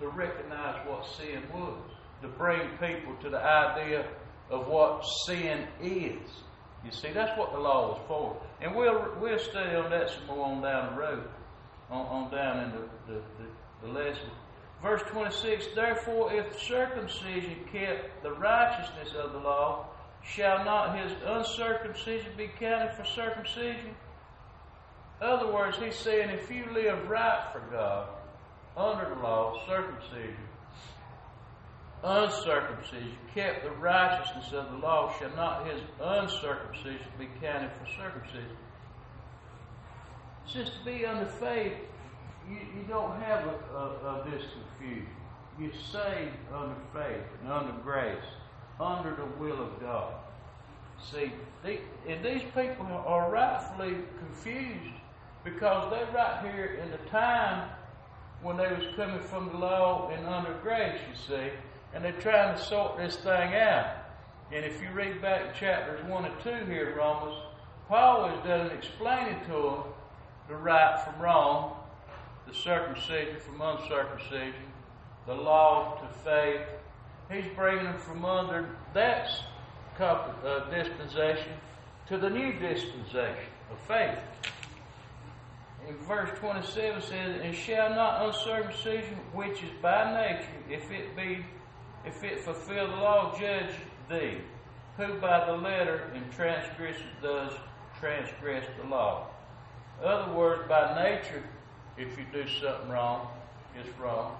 to 0.00 0.08
recognize 0.08 0.76
what 0.86 1.06
sin 1.16 1.42
was, 1.52 1.78
to 2.22 2.28
bring 2.28 2.60
people 2.80 3.14
to 3.22 3.30
the 3.30 3.38
idea 3.38 4.06
of 4.50 4.66
what 4.66 5.04
sin 5.26 5.66
is. 5.82 6.30
You 6.84 6.90
see, 6.90 7.12
that's 7.12 7.36
what 7.38 7.52
the 7.52 7.58
law 7.58 7.92
was 7.92 8.00
for. 8.06 8.36
And 8.60 8.74
we'll, 8.74 9.14
we'll 9.20 9.38
study 9.38 9.74
on 9.74 9.90
that 9.90 10.10
some 10.10 10.26
more 10.26 10.46
on 10.46 10.62
down 10.62 10.94
the 10.94 11.00
road, 11.00 11.24
on, 11.90 12.06
on 12.06 12.30
down 12.30 12.64
in 12.64 12.70
the, 12.72 13.12
the, 13.12 13.20
the, 13.38 13.86
the 13.86 13.92
lesson. 13.92 14.30
Verse 14.82 15.02
26 15.10 15.68
Therefore, 15.74 16.32
if 16.32 16.60
circumcision 16.60 17.56
kept 17.72 18.22
the 18.22 18.32
righteousness 18.32 19.14
of 19.18 19.32
the 19.32 19.38
law, 19.38 19.86
shall 20.22 20.62
not 20.64 20.98
his 20.98 21.12
uncircumcision 21.24 22.32
be 22.36 22.48
counted 22.58 22.94
for 22.94 23.04
circumcision? 23.04 23.94
In 25.24 25.30
other 25.30 25.50
words, 25.50 25.78
he's 25.78 25.96
saying 25.96 26.28
if 26.28 26.50
you 26.50 26.66
live 26.74 27.08
right 27.08 27.48
for 27.50 27.60
God, 27.72 28.08
under 28.76 29.08
the 29.08 29.22
law, 29.22 29.58
circumcision, 29.66 30.36
uncircumcision, 32.02 33.16
kept 33.34 33.64
the 33.64 33.70
righteousness 33.70 34.52
of 34.52 34.70
the 34.70 34.76
law, 34.76 35.18
shall 35.18 35.34
not 35.34 35.66
his 35.66 35.80
uncircumcision 35.98 37.06
be 37.18 37.26
counted 37.40 37.70
for 37.70 37.90
circumcision? 37.96 38.56
Just 40.46 40.72
to 40.78 40.84
be 40.84 41.06
under 41.06 41.24
faith, 41.24 41.72
you, 42.46 42.58
you 42.76 42.82
don't 42.86 43.18
have 43.22 43.46
a, 43.46 43.74
a, 43.74 44.26
a 44.26 44.30
this 44.30 44.44
confusion. 44.78 45.08
You're 45.58 45.72
saved 45.90 46.36
under 46.54 46.76
faith 46.92 47.24
and 47.40 47.50
under 47.50 47.72
grace, 47.82 48.26
under 48.78 49.16
the 49.16 49.42
will 49.42 49.62
of 49.62 49.80
God. 49.80 50.12
See, 51.10 51.32
and 51.64 52.22
these 52.22 52.42
people 52.54 52.86
are 53.06 53.30
rightfully 53.30 53.96
confused 54.18 55.00
because 55.44 55.90
they're 55.90 56.14
right 56.14 56.40
here 56.42 56.80
in 56.82 56.90
the 56.90 57.10
time 57.10 57.68
when 58.42 58.56
they 58.56 58.68
was 58.68 58.84
coming 58.96 59.20
from 59.20 59.48
the 59.48 59.58
law 59.58 60.10
and 60.10 60.26
under 60.26 60.54
grace, 60.62 60.98
you 61.08 61.14
see, 61.16 61.50
and 61.94 62.04
they're 62.04 62.12
trying 62.12 62.56
to 62.56 62.62
sort 62.62 62.96
this 62.96 63.16
thing 63.16 63.54
out. 63.54 63.96
And 64.52 64.64
if 64.64 64.80
you 64.82 64.90
read 64.90 65.22
back 65.22 65.54
chapters 65.54 66.04
1 66.06 66.24
and 66.24 66.34
2 66.42 66.50
here 66.70 66.90
in 66.90 66.96
Romans, 66.96 67.36
Paul 67.88 68.28
has 68.28 68.44
done 68.44 68.70
explaining 68.70 69.40
to 69.46 69.52
them 69.52 69.82
the 70.48 70.56
right 70.56 71.00
from 71.04 71.22
wrong, 71.22 71.76
the 72.46 72.54
circumcision 72.54 73.40
from 73.40 73.60
uncircumcision, 73.60 74.54
the 75.26 75.34
law 75.34 75.98
to 76.00 76.08
faith. 76.22 76.66
He's 77.30 77.50
bringing 77.56 77.84
them 77.84 77.98
from 77.98 78.24
under 78.24 78.68
that 78.92 79.30
uh, 79.98 80.70
dispensation 80.70 81.52
to 82.08 82.18
the 82.18 82.28
new 82.28 82.52
dispensation 82.58 83.48
of 83.70 83.78
faith. 83.86 84.18
In 85.88 85.96
verse 85.98 86.30
27 86.38 87.02
says, 87.02 87.40
And 87.42 87.54
shall 87.54 87.90
not 87.90 88.26
uncircumcision, 88.26 89.16
which 89.32 89.62
is 89.62 89.70
by 89.82 90.12
nature, 90.14 90.48
if 90.70 90.90
it 90.90 91.14
be, 91.16 91.44
if 92.06 92.22
it 92.24 92.40
fulfill 92.40 92.88
the 92.88 92.96
law, 92.96 93.38
judge 93.38 93.74
thee. 94.08 94.38
who 94.96 95.14
by 95.20 95.44
the 95.46 95.52
letter 95.52 96.10
and 96.14 96.30
transgression 96.32 97.08
does 97.22 97.52
transgress 98.00 98.64
the 98.80 98.88
law. 98.88 99.26
Other 100.02 100.32
words, 100.32 100.68
by 100.68 101.02
nature, 101.02 101.42
if 101.96 102.16
you 102.18 102.24
do 102.32 102.46
something 102.48 102.90
wrong, 102.90 103.28
it's 103.76 103.88
wrong. 103.98 104.36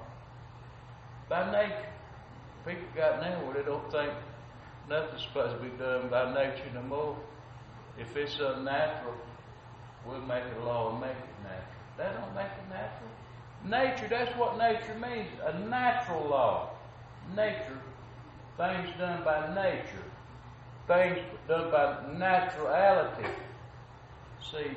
By 1.28 1.50
nature. 1.50 1.88
People 2.66 2.84
got 2.94 3.20
now 3.20 3.44
where 3.44 3.54
they 3.54 3.62
don't 3.62 3.90
think 3.92 4.12
nothing's 4.88 5.22
supposed 5.22 5.58
to 5.58 5.62
be 5.62 5.76
done 5.76 6.08
by 6.08 6.32
nature 6.32 6.70
no 6.72 6.82
more. 6.82 7.16
If 7.98 8.16
it's 8.16 8.38
unnatural, 8.40 9.14
we'll 10.06 10.20
make 10.22 10.44
a 10.56 10.64
law 10.64 10.92
and 10.92 11.00
make 11.00 11.10
it. 11.10 11.33
That 11.96 12.20
don't 12.20 12.34
make 12.34 12.46
it 12.46 12.68
natural. 12.68 13.10
Nature, 13.64 14.08
that's 14.08 14.36
what 14.36 14.58
nature 14.58 14.96
means. 15.00 15.28
A 15.44 15.58
natural 15.60 16.28
law. 16.28 16.70
Nature. 17.34 17.80
Things 18.56 18.88
done 18.98 19.24
by 19.24 19.54
nature. 19.54 20.04
Things 20.86 21.18
done 21.48 21.70
by 21.70 21.96
naturality. 22.14 23.28
See, 24.50 24.76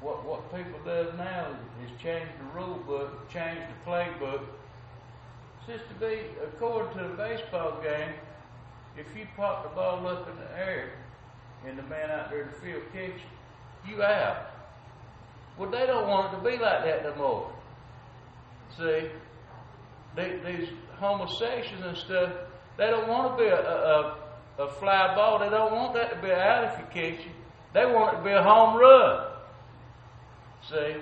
what 0.00 0.24
what 0.24 0.52
people 0.54 0.80
do 0.84 1.12
now 1.16 1.46
is 1.84 1.90
change 2.02 2.28
the 2.38 2.58
rule 2.58 2.82
book, 2.86 3.30
change 3.30 3.60
the 3.60 3.90
playbook. 3.90 4.42
Just 5.66 5.84
to 5.88 5.94
be 5.94 6.22
according 6.42 6.98
to 6.98 7.04
a 7.04 7.16
baseball 7.16 7.80
game, 7.82 8.14
if 8.96 9.06
you 9.16 9.26
pop 9.36 9.62
the 9.62 9.68
ball 9.76 10.06
up 10.08 10.28
in 10.28 10.36
the 10.36 10.58
air 10.58 10.92
and 11.66 11.78
the 11.78 11.82
man 11.84 12.10
out 12.10 12.30
there 12.30 12.42
in 12.42 12.48
the 12.48 12.54
field 12.54 12.82
catches 12.92 13.20
you 13.86 14.02
out. 14.02 14.49
Well, 15.58 15.70
they 15.70 15.86
don't 15.86 16.08
want 16.08 16.32
it 16.32 16.36
to 16.36 16.42
be 16.42 16.56
like 16.62 16.84
that 16.84 17.04
no 17.04 17.14
more. 17.16 17.52
See, 18.78 19.08
they, 20.16 20.38
these 20.44 20.68
homosexuals 20.98 21.84
and 21.84 21.96
stuff, 21.96 22.32
they 22.76 22.86
don't 22.86 23.08
want 23.08 23.36
to 23.36 23.44
be 23.44 23.48
a, 23.48 23.60
a, 23.60 24.16
a, 24.58 24.70
fly 24.72 25.14
ball. 25.14 25.38
They 25.38 25.50
don't 25.50 25.72
want 25.72 25.94
that 25.94 26.10
to 26.10 26.16
be 26.22 26.28
catch 26.28 27.26
it. 27.26 27.32
They 27.74 27.86
want 27.86 28.14
it 28.14 28.18
to 28.18 28.24
be 28.24 28.30
a 28.30 28.42
home 28.42 28.78
run. 28.78 29.26
See, 30.68 30.96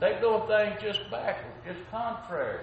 they 0.00 0.18
doing 0.20 0.46
things 0.46 0.80
just 0.80 1.10
backward, 1.10 1.52
just 1.66 1.90
contrary 1.90 2.60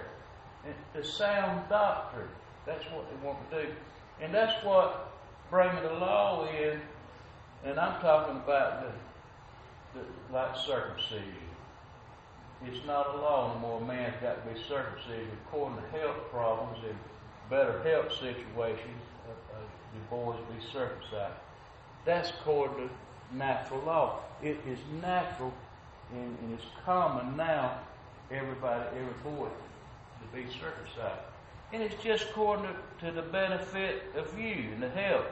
to 0.94 1.04
sound 1.04 1.68
doctrine. 1.68 2.28
That's 2.66 2.84
what 2.86 3.06
they 3.10 3.26
want 3.26 3.38
to 3.50 3.62
do. 3.62 3.68
And 4.20 4.34
that's 4.34 4.64
what 4.64 5.12
bringing 5.50 5.82
the 5.82 5.92
law 5.94 6.48
in, 6.48 6.80
and 7.64 7.78
I'm 7.78 8.00
talking 8.00 8.36
about 8.36 8.82
the 8.82 8.90
like 10.32 10.56
circumcision. 10.56 11.46
It's 12.64 12.84
not 12.86 13.14
a 13.14 13.18
law 13.18 13.54
no 13.54 13.60
more. 13.60 13.80
Man's 13.80 14.14
got 14.22 14.46
to 14.46 14.54
be 14.54 14.58
circumcised. 14.68 15.28
according 15.46 15.82
to 15.82 15.98
health 15.98 16.16
problems 16.30 16.78
and 16.88 16.96
better 17.50 17.82
health 17.82 18.12
situations. 18.12 19.02
Uh, 19.28 19.32
uh, 19.54 19.60
the 19.94 20.16
boys 20.16 20.38
be 20.50 20.66
circumcised. 20.72 21.34
That's 22.04 22.30
according 22.30 22.88
to 22.88 22.94
natural 23.36 23.82
law. 23.82 24.20
It 24.42 24.58
is 24.66 24.78
natural 25.02 25.52
and, 26.12 26.38
and 26.42 26.54
it's 26.54 26.66
common 26.84 27.36
now. 27.36 27.80
Everybody, 28.30 28.84
every 28.96 29.32
boy, 29.36 29.48
to 29.48 30.36
be 30.36 30.44
circumcised. 30.52 31.20
And 31.72 31.82
it's 31.82 32.02
just 32.02 32.24
according 32.24 32.66
to, 32.66 33.06
to 33.06 33.12
the 33.12 33.22
benefit 33.22 34.02
of 34.16 34.38
you 34.38 34.70
and 34.72 34.82
the 34.82 34.88
health. 34.90 35.26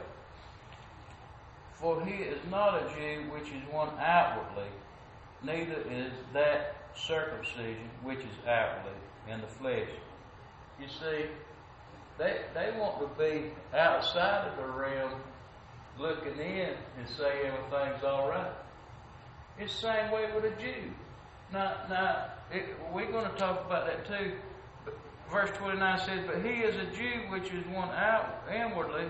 For 1.85 2.03
he 2.07 2.14
is 2.14 2.40
not 2.51 2.77
a 2.77 2.88
Jew 2.97 3.31
which 3.31 3.49
is 3.49 3.62
one 3.70 3.90
outwardly, 4.01 4.70
neither 5.42 5.83
is 5.90 6.12
that 6.33 6.77
circumcision 6.97 7.90
which 8.03 8.20
is 8.20 8.49
outwardly 8.49 8.99
in 9.31 9.42
the 9.42 9.47
flesh. 9.47 9.90
You 10.81 10.88
see, 10.88 11.27
they, 12.16 12.40
they 12.55 12.73
want 12.79 13.01
to 13.01 13.23
be 13.23 13.51
outside 13.77 14.49
of 14.49 14.57
the 14.57 14.66
realm 14.66 15.20
looking 15.99 16.38
in 16.38 16.73
and 16.99 17.07
say 17.18 17.42
everything's 17.44 18.03
all 18.03 18.31
right. 18.31 18.53
It's 19.59 19.75
the 19.75 19.88
same 19.88 20.11
way 20.11 20.31
with 20.35 20.47
a 20.47 20.57
Jew. 20.59 20.90
Now, 21.53 21.83
now 21.90 22.31
it, 22.51 22.64
we're 22.94 23.12
going 23.12 23.31
to 23.31 23.37
talk 23.37 23.66
about 23.66 23.87
that 23.88 24.07
too 24.07 24.33
verse 25.31 25.51
29 25.59 25.99
says, 26.01 26.20
But 26.27 26.44
he 26.44 26.61
is 26.61 26.77
a 26.77 26.87
Jew 26.97 27.31
which 27.31 27.51
is 27.51 27.66
one 27.66 27.90
out 27.90 28.44
inwardly, 28.55 29.07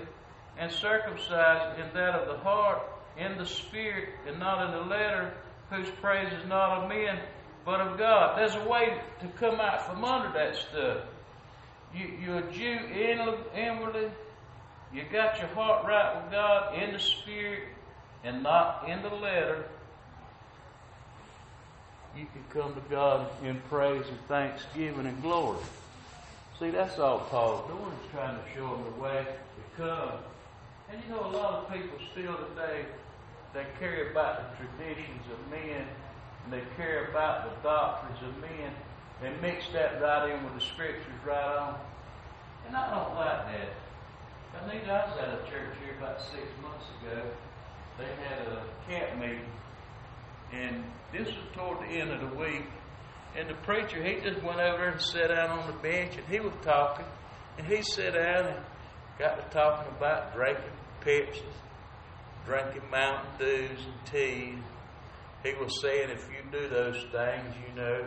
and 0.59 0.71
circumcised 0.71 1.81
in 1.81 1.87
that 1.95 2.15
of 2.15 2.29
the 2.29 2.43
heart, 2.43 2.83
in 3.19 3.37
the 3.39 3.47
spirit, 3.47 4.11
and 4.27 4.39
not 4.39 4.65
in 4.67 4.73
the 4.73 4.85
letter, 4.87 5.35
whose 5.71 5.89
praise 6.01 6.33
is 6.33 6.49
not 6.49 6.83
of 6.83 6.89
men, 6.89 7.19
but 7.65 7.81
of 7.81 7.99
God. 7.99 8.39
There's 8.39 8.55
a 8.55 8.69
way 8.69 9.01
to 9.21 9.29
come 9.39 9.61
out 9.61 9.87
from 9.87 10.05
under 10.05 10.33
that 10.39 10.57
stuff. 10.57 10.99
You, 11.95 12.11
you're 12.21 12.39
a 12.39 12.53
Jew 12.53 12.79
inwardly, 13.55 14.11
you 14.93 15.03
got 15.11 15.39
your 15.39 15.49
heart 15.49 15.87
right 15.87 16.23
with 16.23 16.33
God 16.33 16.75
in 16.81 16.93
the 16.93 17.01
spirit, 17.01 17.69
and 18.23 18.43
not 18.43 18.89
in 18.89 19.03
the 19.03 19.11
letter. 19.11 19.65
You 22.17 22.27
can 22.33 22.63
come 22.63 22.75
to 22.75 22.81
God 22.89 23.27
in 23.45 23.61
praise 23.69 24.07
and 24.07 24.21
thanksgiving 24.29 25.07
and 25.07 25.21
glory. 25.21 25.59
See, 26.61 26.71
that's 26.71 26.99
all 27.01 27.19
Paul's 27.19 27.69
doing 27.69 27.83
is 27.83 28.11
trying 28.13 28.37
to 28.37 28.43
show 28.55 28.69
them 28.69 28.85
the 28.85 29.03
way 29.03 29.27
to 29.27 29.83
come. 29.83 30.19
And 30.91 31.03
you 31.03 31.15
know, 31.15 31.27
a 31.27 31.33
lot 31.33 31.65
of 31.65 31.73
people 31.73 31.99
still 32.13 32.37
today, 32.37 32.87
they 33.53 33.67
care 33.79 34.11
about 34.11 34.51
the 34.51 34.65
traditions 34.65 35.25
of 35.33 35.51
men, 35.51 35.87
and 36.45 36.53
they 36.53 36.63
care 36.77 37.09
about 37.11 37.45
the 37.45 37.63
doctrines 37.63 38.19
of 38.23 38.41
men, 38.41 38.73
and 39.23 39.41
mix 39.41 39.65
that 39.73 40.01
right 40.01 40.31
in 40.31 40.45
with 40.45 40.55
the 40.55 40.61
scriptures 40.61 41.21
right 41.27 41.57
on. 41.57 41.79
And 42.67 42.77
I 42.77 42.91
don't 42.91 43.15
like 43.15 43.47
that. 43.47 43.69
I 44.61 44.69
think 44.69 44.89
I 44.89 45.05
was 45.07 45.19
at 45.19 45.29
a 45.29 45.51
church 45.51 45.75
here 45.83 45.97
about 45.99 46.21
six 46.21 46.47
months 46.63 46.87
ago. 47.01 47.23
They 47.99 48.05
had 48.25 48.47
a 48.47 48.65
camp 48.89 49.21
meeting, 49.21 49.53
and 50.53 50.85
this 51.13 51.27
was 51.27 51.45
toward 51.55 51.81
the 51.81 51.93
end 51.93 52.11
of 52.11 52.21
the 52.21 52.37
week. 52.37 52.67
And 53.37 53.49
the 53.49 53.55
preacher, 53.55 54.03
he 54.03 54.21
just 54.21 54.43
went 54.45 54.61
over 54.61 54.85
and 54.85 55.01
sat 55.01 55.29
down 55.29 55.51
on 55.51 55.67
the 55.67 55.79
bench 55.79 56.17
and 56.17 56.27
he 56.29 56.39
was 56.39 56.53
talking. 56.63 57.07
And 57.59 57.67
he 57.67 57.83
sat 57.83 58.15
down 58.15 58.47
and 58.47 58.65
got 59.19 59.37
to 59.37 59.57
talking 59.57 59.93
about 59.97 60.35
drinking 60.35 60.65
Pepsi, 61.05 61.43
drinking 62.47 62.83
Mountain 62.91 63.31
Dews 63.39 63.71
and 63.71 64.07
teas. 64.11 64.59
He 65.43 65.53
was 65.55 65.81
saying, 65.81 66.11
if 66.11 66.29
you 66.31 66.51
do 66.51 66.69
those 66.69 66.97
things, 67.13 67.55
you 67.69 67.81
know, 67.81 68.05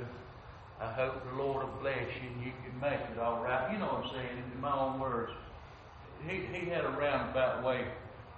I 0.81 0.91
hope 0.91 1.23
the 1.29 1.41
Lord 1.41 1.65
will 1.65 1.79
bless 1.81 2.07
you 2.21 2.29
and 2.33 2.45
you 2.45 2.51
can 2.63 2.79
make 2.79 2.99
it 3.11 3.19
all 3.19 3.43
right. 3.43 3.71
You 3.71 3.79
know 3.79 3.85
what 3.85 4.05
I'm 4.05 4.11
saying, 4.11 4.43
in 4.53 4.61
my 4.61 4.71
own 4.71 4.99
words. 4.99 5.31
He, 6.27 6.41
he 6.51 6.69
had 6.69 6.83
a 6.83 6.89
roundabout 6.89 7.63
way. 7.63 7.85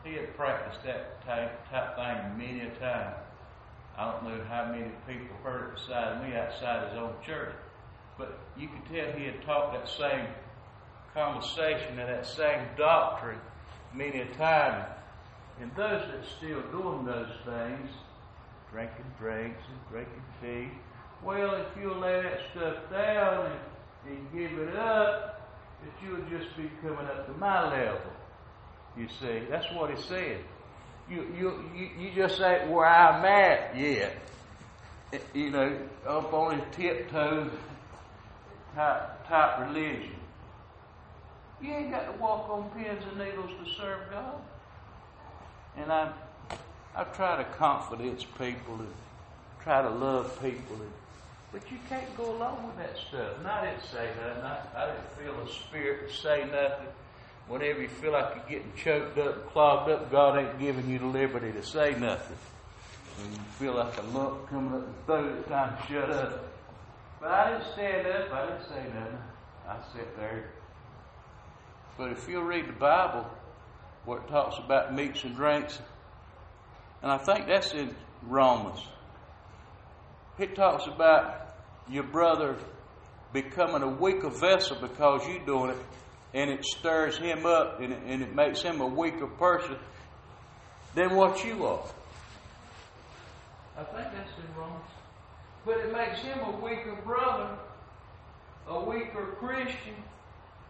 He 0.03 0.13
had 0.13 0.35
practiced 0.35 0.83
that 0.83 1.25
type, 1.25 1.69
type 1.69 1.95
thing 1.95 2.37
many 2.37 2.61
a 2.61 2.69
time. 2.79 3.13
I 3.97 4.11
don't 4.11 4.23
know 4.23 4.43
how 4.47 4.65
many 4.65 4.91
people 5.07 5.35
heard 5.43 5.69
it 5.69 5.75
beside 5.75 6.23
me 6.23 6.35
outside 6.35 6.89
his 6.89 6.97
own 6.97 7.13
church, 7.25 7.53
but 8.17 8.39
you 8.57 8.69
could 8.69 8.85
tell 8.93 9.11
he 9.11 9.25
had 9.25 9.41
taught 9.41 9.73
that 9.73 9.89
same 9.89 10.27
conversation 11.13 11.99
and 11.99 12.09
that 12.09 12.25
same 12.25 12.65
doctrine 12.77 13.39
many 13.93 14.19
a 14.19 14.25
time. 14.35 14.85
And 15.61 15.71
those 15.75 16.03
that 16.07 16.23
still 16.37 16.61
doing 16.71 17.05
those 17.05 17.31
things, 17.45 17.89
drinking 18.71 19.05
drinks 19.19 19.61
and 19.69 19.89
drinking 19.91 20.23
tea, 20.41 20.71
well, 21.23 21.55
if 21.55 21.67
you'll 21.81 21.99
lay 21.99 22.21
that 22.21 22.39
stuff 22.51 22.77
down 22.91 23.51
and, 23.51 24.15
and 24.17 24.33
give 24.33 24.57
it 24.57 24.75
up, 24.75 25.51
that 25.83 25.91
you'll 26.07 26.39
just 26.39 26.55
be 26.55 26.69
coming 26.81 27.05
up 27.05 27.25
to 27.25 27.33
my 27.33 27.69
level. 27.69 28.11
You 28.97 29.07
see, 29.19 29.41
that's 29.49 29.67
what 29.73 29.91
he 29.91 30.01
said 30.01 30.39
you, 31.09 31.27
you, 31.37 31.89
you, 31.99 32.11
just 32.15 32.37
say 32.37 32.67
where 32.69 32.85
I'm 32.85 33.25
at 33.25 33.75
yet. 33.75 34.15
You 35.33 35.49
know, 35.49 35.79
up 36.07 36.31
on 36.33 36.59
his 36.59 36.75
tiptoes 36.75 37.51
type, 38.75 39.27
type 39.27 39.67
religion. 39.67 40.18
You 41.61 41.73
ain't 41.73 41.91
got 41.91 42.11
to 42.11 42.21
walk 42.21 42.49
on 42.49 42.69
pins 42.71 43.03
and 43.09 43.19
needles 43.19 43.51
to 43.63 43.73
serve 43.75 44.09
God. 44.09 44.41
And 45.77 45.91
I, 45.91 46.11
I 46.95 47.03
try 47.03 47.37
to 47.37 47.43
confidence 47.43 48.25
people 48.37 48.75
and 48.75 48.93
try 49.63 49.81
to 49.81 49.89
love 49.89 50.41
people, 50.41 50.77
and, 50.77 50.91
but 51.51 51.69
you 51.71 51.77
can't 51.89 52.15
go 52.15 52.35
along 52.35 52.67
with 52.67 52.77
that 52.77 52.97
stuff. 52.97 53.39
And 53.39 53.47
I 53.47 53.71
didn't 53.71 53.83
say 53.83 54.09
nothing. 54.21 54.43
I, 54.43 54.59
I 54.75 54.85
didn't 54.87 55.11
feel 55.17 55.45
the 55.45 55.51
spirit 55.51 56.09
to 56.09 56.15
say 56.15 56.45
nothing 56.51 56.87
whenever 57.49 57.81
you 57.81 57.89
feel 57.89 58.11
like 58.11 58.35
you're 58.35 58.59
getting 58.59 58.71
choked 58.77 59.17
up 59.17 59.35
and 59.35 59.45
clogged 59.47 59.89
up, 59.89 60.11
God 60.11 60.37
ain't 60.37 60.59
giving 60.59 60.87
you 60.87 60.99
the 60.99 61.07
liberty 61.07 61.51
to 61.51 61.63
say 61.63 61.95
nothing. 61.99 62.37
And 63.21 63.33
you 63.33 63.41
feel 63.57 63.73
like 63.73 63.97
a 63.97 64.01
lump 64.17 64.47
coming 64.49 64.75
up 64.75 64.85
the 64.85 65.05
throat, 65.05 65.37
it's 65.39 65.49
time 65.49 65.75
to 65.75 65.93
shut 65.93 66.09
up. 66.11 66.45
But 67.19 67.31
I 67.31 67.51
didn't 67.51 67.73
stand 67.73 68.07
up, 68.07 68.31
I 68.31 68.45
didn't 68.45 68.67
say 68.69 68.83
nothing. 68.93 69.17
I 69.67 69.75
sat 69.93 70.17
there. 70.17 70.51
But 71.99 72.13
if 72.13 72.29
you'll 72.29 72.43
read 72.43 72.65
the 72.65 72.71
Bible, 72.71 73.29
where 74.05 74.19
it 74.19 74.27
talks 74.29 74.57
about 74.57 74.95
meats 74.95 75.25
and 75.25 75.35
drinks, 75.35 75.77
and 77.01 77.11
I 77.11 77.17
think 77.17 77.45
that's 77.45 77.73
in 77.73 77.93
Romans, 78.23 78.79
it 80.37 80.55
talks 80.55 80.87
about 80.87 81.55
your 81.89 82.03
brother 82.03 82.55
becoming 83.33 83.81
a 83.81 83.87
weaker 83.89 84.29
vessel 84.29 84.77
because 84.79 85.27
you're 85.27 85.45
doing 85.45 85.71
it 85.71 85.77
and 86.33 86.49
it 86.49 86.63
stirs 86.63 87.17
him 87.17 87.45
up 87.45 87.81
and 87.81 87.91
it, 87.91 87.99
and 88.05 88.21
it 88.23 88.33
makes 88.33 88.61
him 88.61 88.79
a 88.79 88.87
weaker 88.87 89.27
person 89.27 89.75
than 90.95 91.17
what 91.17 91.43
you 91.43 91.65
are. 91.65 91.83
I 93.77 93.83
think 93.83 94.07
that's 94.13 94.31
in 94.37 94.55
Romans. 94.57 94.85
But 95.65 95.79
it 95.79 95.91
makes 95.91 96.19
him 96.21 96.39
a 96.39 96.51
weaker 96.63 96.97
brother, 97.03 97.49
a 98.69 98.79
weaker 98.79 99.35
Christian, 99.37 99.95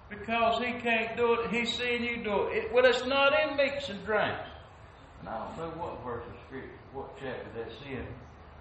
because 0.09 0.63
he 0.63 0.73
can't 0.73 1.15
do 1.15 1.33
it. 1.33 1.51
He's 1.51 1.73
seeing 1.73 2.03
you 2.03 2.23
do 2.23 2.47
it. 2.47 2.57
it 2.57 2.73
well, 2.73 2.85
it's 2.85 3.05
not 3.05 3.33
in 3.39 3.57
meats 3.57 3.89
and 3.89 4.03
drinks. 4.05 4.49
And 5.19 5.29
I 5.29 5.45
don't 5.45 5.57
know 5.57 5.81
what 5.81 6.03
verse 6.03 6.23
of 6.25 6.33
scripture, 6.47 6.69
what 6.93 7.17
chapter 7.19 7.47
that's 7.55 7.75
in, 7.89 8.05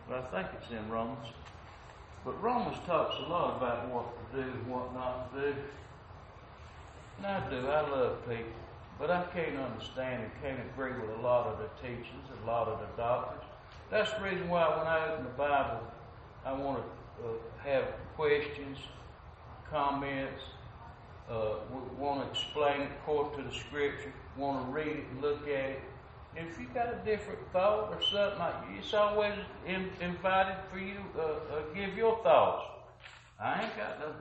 but 0.09 0.19
I 0.19 0.43
think 0.43 0.49
it's 0.61 0.71
in 0.71 0.89
Romans. 0.91 1.27
But 2.25 2.43
Romans 2.43 2.77
talks 2.87 3.15
a 3.25 3.29
lot 3.29 3.57
about 3.57 3.89
what 3.89 4.33
to 4.33 4.43
do 4.43 4.51
and 4.51 4.67
what 4.67 4.93
not 4.93 5.33
to 5.35 5.41
do. 5.41 5.57
And 7.19 7.27
I 7.27 7.51
do. 7.51 7.67
I 7.67 7.89
love 7.89 8.29
people. 8.29 8.53
But 8.99 9.11
I 9.11 9.25
can't 9.33 9.57
understand 9.57 10.25
and 10.25 10.33
can't 10.43 10.61
agree 10.73 10.93
with 10.93 11.19
a 11.19 11.23
lot 11.23 11.47
of 11.47 11.59
the 11.59 11.69
teachings, 11.81 12.27
a 12.43 12.47
lot 12.47 12.67
of 12.67 12.81
the 12.81 12.87
doctrines. 13.01 13.45
That's 13.91 14.13
the 14.13 14.23
reason 14.23 14.49
why 14.49 14.69
when 14.77 14.87
I 14.87 15.13
open 15.13 15.25
the 15.25 15.31
Bible, 15.31 15.81
I 16.45 16.53
want 16.53 16.83
to 16.83 17.29
uh, 17.29 17.33
have 17.65 17.85
questions, 18.17 18.79
comments, 19.71 20.43
uh, 21.31 21.57
want 21.99 22.23
to 22.23 22.31
explain 22.31 22.83
it 22.83 22.91
according 23.03 23.45
to 23.45 23.51
the 23.51 23.55
Scripture, 23.55 24.13
want 24.37 24.65
to 24.65 24.73
read 24.73 24.97
it 24.97 25.05
and 25.13 25.21
look 25.23 25.43
at 25.43 25.71
it. 25.71 25.83
If 26.37 26.59
you 26.59 26.67
got 26.73 26.89
a 26.89 26.99
different 27.05 27.41
thought 27.53 27.93
or 27.93 28.01
something, 28.03 28.39
like, 28.39 28.55
it's 28.79 28.95
always 28.95 29.35
in, 29.67 29.91
invited 30.01 30.57
for 30.71 30.79
you 30.79 30.95
to 30.95 31.21
uh, 31.21 31.25
uh, 31.25 31.75
give 31.75 31.97
your 31.97 32.23
thoughts. 32.23 32.65
I 33.41 33.63
ain't 33.63 33.77
got 33.77 34.01
the 34.01 34.13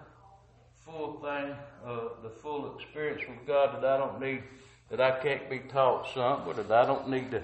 full 0.86 1.14
thing, 1.22 1.56
uh, 1.86 2.00
the 2.24 2.30
full 2.30 2.76
experience 2.76 3.22
with 3.28 3.46
God 3.46 3.76
that 3.76 3.86
I 3.86 3.98
don't 3.98 4.20
need, 4.20 4.44
that 4.90 5.02
I 5.02 5.20
can't 5.20 5.50
be 5.50 5.60
taught 5.60 6.08
something, 6.14 6.50
or 6.50 6.54
that 6.56 6.72
I 6.72 6.86
don't 6.86 7.10
need 7.10 7.30
to. 7.32 7.44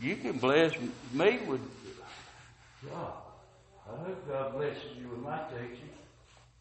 You 0.00 0.16
can 0.16 0.38
bless 0.38 0.72
me 1.12 1.38
with 1.46 1.60
God. 2.88 3.12
I 3.86 3.96
hope 4.04 4.28
God 4.28 4.54
blesses 4.54 4.96
you 4.98 5.08
with 5.08 5.20
my 5.20 5.38
teaching, 5.50 5.90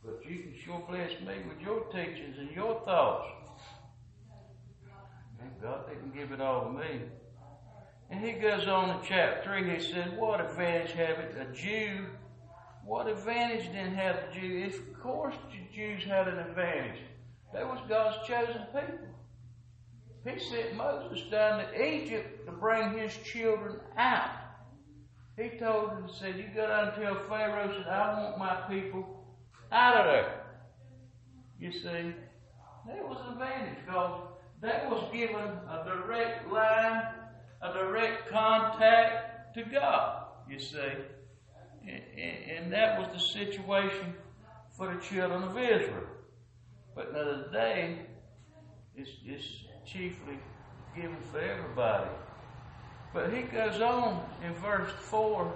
but 0.04 0.22
you 0.26 0.40
can 0.40 0.54
sure 0.64 0.84
bless 0.90 1.12
me 1.22 1.36
with 1.48 1.60
your 1.62 1.82
teachings 1.86 2.38
and 2.38 2.52
your 2.52 2.82
thoughts. 2.86 3.28
Thank 5.40 5.62
God 5.62 5.86
they 5.88 5.96
can 5.96 6.12
give 6.12 6.32
it 6.32 6.42
all 6.42 6.66
to 6.66 6.72
me. 6.72 7.02
And 8.10 8.26
he 8.26 8.34
goes 8.34 8.68
on 8.68 8.90
in 8.90 8.98
chapter 9.04 9.44
3, 9.44 9.78
he 9.78 9.80
says, 9.80 10.12
What 10.18 10.42
advantage 10.42 10.92
have 10.94 11.20
it 11.20 11.36
a 11.40 11.54
Jew? 11.54 12.08
What 12.86 13.08
advantage 13.08 13.72
then 13.72 13.94
have 13.94 14.18
the 14.34 14.40
Jews? 14.40 14.76
Of 14.76 15.00
course 15.00 15.36
the 15.52 15.76
Jews 15.76 16.04
had 16.04 16.28
an 16.28 16.40
advantage. 16.40 17.00
They 17.54 17.64
was 17.64 17.80
God's 17.88 18.28
chosen 18.28 18.64
people. 18.74 19.06
He 20.26 20.40
sent 20.40 20.76
Moses 20.76 21.30
down 21.30 21.60
to 21.60 21.86
Egypt 21.86 22.46
to 22.46 22.52
bring 22.52 22.98
his 22.98 23.16
children 23.18 23.80
out. 23.98 24.32
He 25.38 25.58
told 25.58 25.92
them, 25.92 26.10
said, 26.20 26.38
You 26.38 26.50
go 26.54 26.68
down 26.68 26.90
and 26.90 27.02
tell 27.02 27.16
Pharaoh, 27.30 27.72
said, 27.72 27.88
I 27.88 28.22
want 28.22 28.38
my 28.38 28.56
people 28.70 29.19
out 29.72 29.98
of 29.98 30.06
there. 30.06 30.42
You 31.60 31.72
see, 31.72 32.14
there 32.88 33.06
was 33.06 33.20
an 33.26 33.34
advantage 33.34 33.86
because 33.86 34.22
that 34.62 34.90
was 34.90 35.10
given 35.14 35.36
a 35.36 35.84
direct 35.86 36.52
line 36.52 37.04
a 37.62 37.74
direct 37.74 38.30
contact 38.30 39.54
to 39.56 39.64
God, 39.64 40.24
you 40.50 40.60
see. 40.60 40.94
And 41.88 42.72
that 42.72 43.00
was 43.00 43.10
the 43.14 43.20
situation 43.20 44.14
for 44.78 44.94
the 44.94 45.02
children 45.02 45.44
of 45.44 45.58
Israel. 45.58 46.08
But 46.96 47.14
now 47.14 47.24
today, 47.24 48.00
it's, 48.96 49.10
it's 49.26 49.46
chiefly 49.86 50.40
given 50.96 51.18
for 51.32 51.40
everybody. 51.40 52.10
But 53.14 53.34
he 53.34 53.42
goes 53.44 53.82
on 53.82 54.24
in 54.46 54.54
verse 54.56 54.92
4 55.00 55.52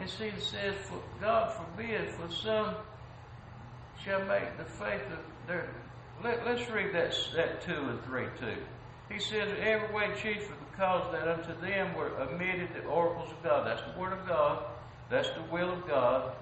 and 0.00 0.08
see 0.08 0.26
it 0.26 0.42
says, 0.42 0.74
God 1.20 1.52
forbid, 1.52 2.10
for 2.10 2.32
some 2.32 2.74
shall 4.04 4.24
make 4.24 4.56
the 4.56 4.64
faith 4.64 5.02
of 5.12 5.18
their. 5.46 5.68
Let, 6.22 6.46
us 6.46 6.68
read 6.70 6.94
that, 6.94 7.14
that 7.34 7.62
2 7.62 7.72
and 7.72 8.04
3 8.04 8.24
too. 8.38 8.56
He 9.10 9.18
says, 9.18 9.50
every 9.60 9.92
way 9.94 10.08
chief 10.14 10.40
chiefly 10.40 10.56
because 10.70 11.12
that 11.12 11.28
unto 11.28 11.58
them 11.60 11.94
were 11.94 12.10
omitted 12.20 12.68
the 12.74 12.84
oracles 12.88 13.30
of 13.30 13.42
God. 13.42 13.66
That's 13.66 13.82
the 13.82 13.98
Word 13.98 14.12
of 14.12 14.26
God. 14.26 14.64
That's 15.10 15.28
the 15.30 15.42
will 15.50 15.72
of 15.72 15.86
God. 15.86 16.32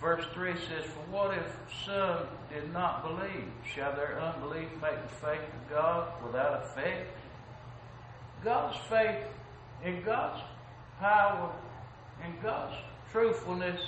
Verse 0.00 0.24
3 0.34 0.54
says, 0.54 0.84
For 0.84 1.10
what 1.10 1.36
if 1.36 1.56
some 1.84 2.26
did 2.52 2.72
not 2.72 3.02
believe? 3.02 3.50
Shall 3.74 3.94
their 3.96 4.20
unbelief 4.20 4.68
make 4.82 5.02
the 5.02 5.14
faith 5.26 5.40
of 5.40 5.70
God 5.70 6.08
without 6.24 6.64
effect? 6.64 7.16
God's 8.44 8.76
faith 8.88 9.24
in 9.84 10.02
God's 10.02 10.42
power 11.00 11.50
and 12.22 12.40
God's 12.42 12.76
truthfulness 13.10 13.80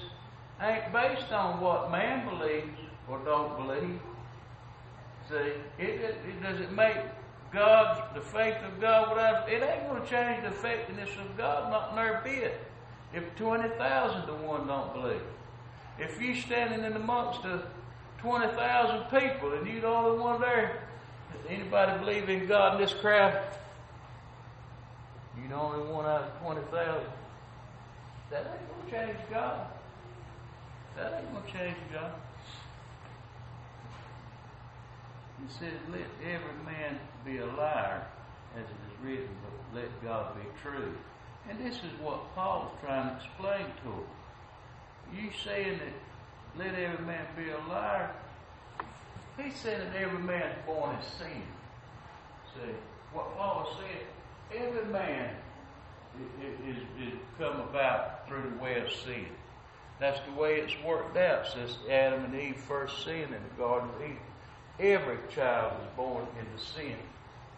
ain't 0.63 0.93
based 0.93 1.31
on 1.33 1.61
what 1.61 1.93
man 1.93 2.29
believes 2.29 2.81
or 3.11 3.19
don't 3.25 3.57
believe. 3.57 4.01
See, 5.29 5.35
it, 5.35 6.01
it, 6.01 6.17
it 6.27 6.43
does 6.43 6.61
it 6.61 6.73
make 6.73 6.97
God's, 7.53 8.01
the 8.15 8.21
faith 8.21 8.57
of 8.65 8.81
God 8.81 9.11
without, 9.11 9.51
it 9.51 9.63
ain't 9.63 9.89
going 9.89 10.03
to 10.03 10.09
change 10.09 10.43
the 10.43 10.49
effectiveness 10.49 11.11
of 11.19 11.37
God, 11.37 11.71
not 11.71 11.95
near 11.95 12.21
bit. 12.23 12.61
If 13.15 13.35
20,000 13.37 14.27
to 14.27 14.35
one 14.35 14.67
don't 14.67 14.93
believe. 14.93 15.23
If 15.99 16.21
you 16.21 16.35
standing 16.35 16.85
in 16.85 16.93
amongst 16.93 17.43
the 17.43 17.63
20,000 18.19 19.05
people 19.05 19.53
and 19.55 19.67
you're 19.67 19.81
the 19.81 19.89
only 19.89 20.19
one 20.19 20.41
there, 20.41 20.83
anybody 21.49 21.99
believe 21.99 22.29
in 22.29 22.47
God 22.47 22.75
in 22.75 22.81
this 22.83 22.95
crowd? 22.95 23.41
You're 25.39 25.49
the 25.49 25.55
only 25.55 25.91
one 25.91 26.05
out 26.05 26.23
of 26.23 26.41
20,000. 26.41 27.03
That 28.31 28.39
ain't 28.39 28.91
going 28.91 29.07
to 29.07 29.13
change 29.13 29.31
God. 29.31 29.67
That 30.97 31.15
ain't 31.15 31.33
going 31.33 31.45
to 31.45 31.53
change 31.53 31.77
God. 31.93 32.13
He 35.41 35.53
says, 35.53 35.75
Let 35.91 36.07
every 36.25 36.65
man 36.65 36.99
be 37.25 37.39
a 37.39 37.47
liar, 37.47 38.07
as 38.57 38.65
it 38.65 38.67
is 38.67 39.05
written, 39.05 39.29
but 39.43 39.81
let 39.81 40.03
God 40.03 40.35
be 40.35 40.47
true. 40.63 40.95
And 41.49 41.59
this 41.65 41.77
is 41.77 42.01
what 42.01 42.35
Paul's 42.35 42.71
trying 42.83 43.09
to 43.09 43.25
explain 43.25 43.67
to 43.83 43.91
him. 43.91 44.05
You 45.15 45.31
saying 45.45 45.79
that 45.79 46.59
let 46.59 46.75
every 46.75 47.05
man 47.07 47.27
be 47.37 47.51
a 47.51 47.59
liar, 47.69 48.11
he's 49.41 49.55
saying 49.57 49.79
that 49.79 49.97
every 49.97 50.19
man's 50.19 50.57
born 50.67 50.97
in 50.97 51.03
sin. 51.03 51.43
See, 52.55 52.73
what 53.13 53.37
Paul 53.37 53.79
said, 53.79 54.61
every 54.61 54.93
man 54.93 55.37
is, 56.43 56.77
is, 56.77 56.83
is 57.01 57.19
come 57.39 57.61
about 57.61 58.29
through 58.29 58.51
the 58.51 58.63
way 58.63 58.81
of 58.81 58.91
sin. 58.91 59.27
That's 60.01 60.21
the 60.27 60.33
way 60.33 60.57
it's 60.57 60.75
worked 60.85 61.17
out 61.17 61.47
since 61.47 61.77
Adam 61.91 62.25
and 62.25 62.35
Eve 62.35 62.57
first 62.57 63.05
sinned 63.05 63.35
in 63.35 63.43
the 63.43 63.57
Garden 63.57 63.89
of 63.91 64.03
Eden. 64.03 64.19
Every 64.81 65.19
child 65.35 65.73
is 65.83 65.89
born 65.97 66.27
into 66.39 66.65
sin. 66.65 66.97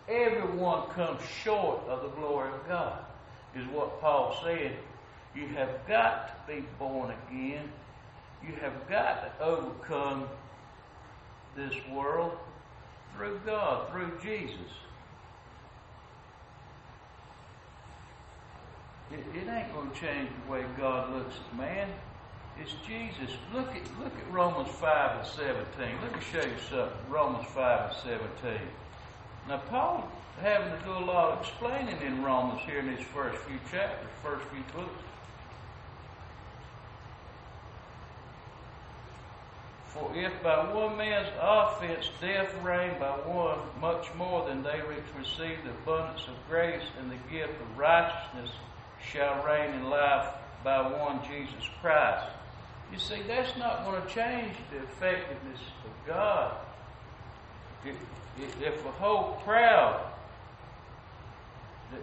Everyone 0.08 0.88
comes 0.88 1.20
short 1.44 1.86
of 1.86 2.02
the 2.02 2.08
glory 2.08 2.48
of 2.48 2.66
God, 2.66 2.98
is 3.54 3.66
what 3.68 4.00
Paul 4.00 4.36
said. 4.42 4.76
You 5.34 5.46
have 5.48 5.86
got 5.86 6.46
to 6.46 6.52
be 6.52 6.64
born 6.78 7.12
again. 7.28 7.70
You 8.46 8.54
have 8.60 8.88
got 8.88 9.38
to 9.38 9.44
overcome 9.44 10.28
this 11.54 11.74
world 11.92 12.32
through 13.14 13.40
God, 13.44 13.90
through 13.92 14.12
Jesus. 14.22 14.72
It, 19.12 19.20
it 19.36 19.48
ain't 19.48 19.72
going 19.74 19.90
to 19.90 20.00
change 20.00 20.28
the 20.46 20.52
way 20.52 20.64
God 20.78 21.12
looks 21.12 21.34
at 21.34 21.58
man. 21.58 21.88
It's 22.60 22.74
Jesus. 22.86 23.34
Look 23.54 23.68
at 23.74 23.82
look 23.98 24.12
at 24.12 24.32
Romans 24.32 24.68
five 24.68 25.18
and 25.18 25.26
seventeen. 25.26 25.96
Let 26.02 26.14
me 26.14 26.20
show 26.30 26.46
you 26.46 26.58
something. 26.68 26.98
Romans 27.08 27.46
five 27.54 27.90
and 27.90 27.98
seventeen. 28.02 28.68
Now 29.48 29.58
Paul 29.68 30.10
having 30.42 30.78
to 30.78 30.84
do 30.84 30.92
a 30.92 31.04
lot 31.04 31.32
of 31.32 31.40
explaining 31.40 32.00
in 32.02 32.22
Romans 32.22 32.60
here 32.66 32.80
in 32.80 32.94
these 32.94 33.06
first 33.14 33.38
few 33.42 33.58
chapters, 33.70 34.08
first 34.22 34.44
few 34.48 34.62
books. 34.74 35.02
For 39.86 40.14
if 40.14 40.42
by 40.42 40.72
one 40.72 40.96
man's 40.96 41.28
offense 41.40 42.10
death 42.20 42.54
reigned 42.62 43.00
by 43.00 43.10
one, 43.26 43.58
much 43.80 44.06
more 44.16 44.46
than 44.46 44.62
they 44.62 44.80
which 44.80 45.04
receive 45.18 45.58
the 45.64 45.70
abundance 45.70 46.26
of 46.28 46.34
grace 46.48 46.84
and 47.00 47.10
the 47.10 47.16
gift 47.30 47.60
of 47.60 47.78
righteousness 47.78 48.50
shall 49.02 49.42
reign 49.44 49.74
in 49.74 49.90
life 49.90 50.26
by 50.62 50.80
one 50.82 51.20
Jesus 51.24 51.64
Christ. 51.80 52.26
You 52.92 52.98
see, 52.98 53.22
that's 53.26 53.56
not 53.56 53.84
going 53.84 54.00
to 54.02 54.08
change 54.08 54.54
the 54.72 54.78
effectiveness 54.78 55.60
of 55.84 56.06
God. 56.06 56.52
If, 57.84 58.84
a 58.86 58.90
whole 58.92 59.40
crowd 59.44 60.00
that, 61.92 62.00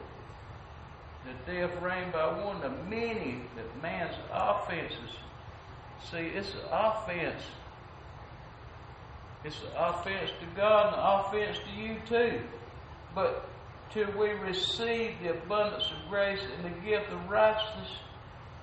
that 1.26 1.46
death 1.46 1.82
reigned 1.82 2.14
by 2.14 2.28
one, 2.44 2.62
the 2.62 2.70
many 2.90 3.42
that 3.56 3.82
man's 3.82 4.16
offenses. 4.32 5.18
See, 6.12 6.18
it's 6.18 6.54
an 6.54 6.60
offense 6.72 7.44
It's 9.44 9.62
an 9.62 9.70
offense 9.78 10.32
to 10.40 10.46
God 10.56 10.94
and 10.94 10.96
an 10.96 11.46
offense 11.46 11.60
to 11.60 11.82
you 11.82 11.98
too. 12.08 12.42
But 13.16 13.48
till 13.92 14.12
we 14.12 14.30
receive 14.32 15.16
the 15.22 15.32
abundance 15.32 15.92
of 15.92 16.10
grace 16.10 16.40
and 16.56 16.66
the 16.66 16.80
gift 16.82 17.12
of 17.12 17.30
righteousness, 17.30 17.90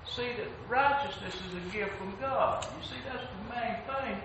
see 0.07 0.29
that 0.37 0.47
righteousness 0.69 1.35
is 1.35 1.53
a 1.55 1.73
gift 1.73 1.95
from 1.97 2.13
God. 2.19 2.65
You 2.65 2.87
see, 2.87 3.01
that's 3.05 3.23
the 3.23 3.55
main 3.55 3.75
thing. 3.87 4.21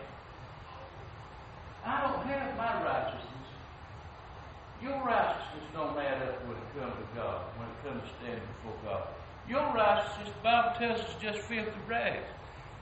I 1.84 2.00
don't 2.02 2.26
have 2.26 2.56
my 2.56 2.84
righteousness. 2.84 3.30
Your 4.82 4.96
righteousness 5.04 5.64
don't 5.74 5.96
add 5.98 6.22
up 6.22 6.46
when 6.46 6.56
it 6.56 6.68
comes 6.78 6.94
to 6.94 7.16
God, 7.16 7.42
when 7.56 7.68
it 7.68 7.84
comes 7.84 8.02
to 8.02 8.16
standing 8.16 8.48
before 8.62 8.76
God. 8.84 9.02
Your 9.48 9.62
righteousness, 9.74 10.28
the 10.28 10.42
Bible 10.42 10.78
tells 10.78 11.00
us, 11.00 11.08
is 11.08 11.16
just 11.20 11.38
filthy 11.40 11.70
rags. 11.88 12.26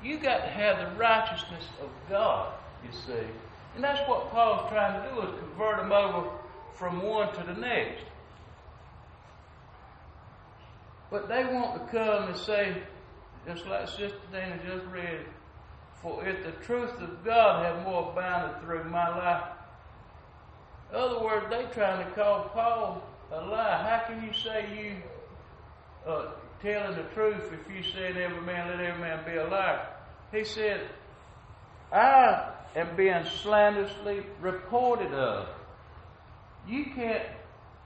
You 0.02 0.18
got 0.18 0.38
to 0.38 0.50
have 0.50 0.78
the 0.78 0.96
righteousness 0.96 1.64
of 1.82 1.88
God, 2.08 2.52
you 2.84 2.90
see. 2.92 3.26
And 3.74 3.82
that's 3.82 4.08
what 4.08 4.30
Paul's 4.30 4.70
trying 4.70 5.02
to 5.02 5.08
do 5.10 5.20
is 5.22 5.38
convert 5.40 5.78
them 5.78 5.92
over 5.92 6.28
from 6.74 7.02
one 7.02 7.32
to 7.34 7.42
the 7.42 7.54
next. 7.54 8.04
But 11.10 11.28
they 11.28 11.44
want 11.44 11.74
to 11.74 11.90
come 11.90 12.28
and 12.28 12.36
say, 12.36 12.82
just 13.46 13.66
like 13.66 13.88
Sister 13.88 14.18
Dana 14.30 14.58
just 14.64 14.84
read, 14.86 15.20
for 16.02 16.26
if 16.26 16.44
the 16.44 16.52
truth 16.64 17.00
of 17.00 17.24
God 17.24 17.64
have 17.64 17.84
more 17.84 18.12
abounded 18.12 18.60
through 18.62 18.84
my 18.84 19.08
life. 19.08 19.48
In 20.90 20.96
other 20.96 21.24
words, 21.24 21.46
they 21.50 21.64
trying 21.74 22.04
to 22.04 22.10
call 22.12 22.50
Paul 22.54 23.02
a 23.32 23.40
lie. 23.40 23.82
How 23.82 24.06
can 24.06 24.22
you 24.24 24.32
say 24.32 24.66
you 24.76 26.10
uh, 26.10 26.26
telling 26.62 26.96
the 26.96 27.02
truth 27.14 27.52
if 27.52 27.74
you 27.74 27.82
said 27.82 28.16
every 28.16 28.40
man 28.42 28.68
let 28.68 28.80
every 28.80 29.00
man 29.00 29.24
be 29.24 29.36
a 29.36 29.46
liar? 29.46 29.86
He 30.32 30.44
said, 30.44 30.88
I 31.90 32.52
am 32.76 32.96
being 32.96 33.24
slanderously 33.42 34.24
reported 34.40 35.12
of. 35.12 35.48
You 36.66 36.86
can't 36.94 37.24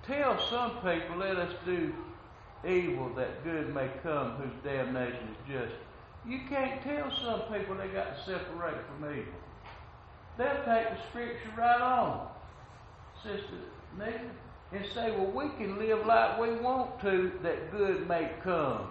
tell 0.06 0.38
some 0.50 0.76
people, 0.76 1.18
let 1.18 1.36
us 1.36 1.54
do 1.64 1.92
evil 2.66 3.12
that 3.16 3.44
good 3.44 3.74
may 3.74 3.88
come, 4.02 4.32
whose 4.32 4.62
damnation 4.64 5.28
is 5.30 5.52
just. 5.52 5.74
You 6.26 6.40
can't 6.48 6.80
tell 6.82 7.10
some 7.22 7.42
people 7.52 7.76
they 7.76 7.88
got 7.88 8.16
to 8.16 8.24
separate 8.24 8.76
from 8.86 9.10
evil. 9.10 9.32
They'll 10.38 10.64
take 10.64 10.88
the 10.90 10.98
scripture 11.10 11.52
right 11.58 11.80
on, 11.80 12.28
Sister 13.22 13.58
Nathan, 13.98 14.30
and 14.72 14.86
say, 14.94 15.10
well, 15.10 15.30
we 15.30 15.50
can 15.58 15.78
live 15.78 16.06
like 16.06 16.40
we 16.40 16.54
want 16.56 17.00
to 17.02 17.32
that 17.42 17.70
good 17.70 18.08
may 18.08 18.30
come. 18.42 18.88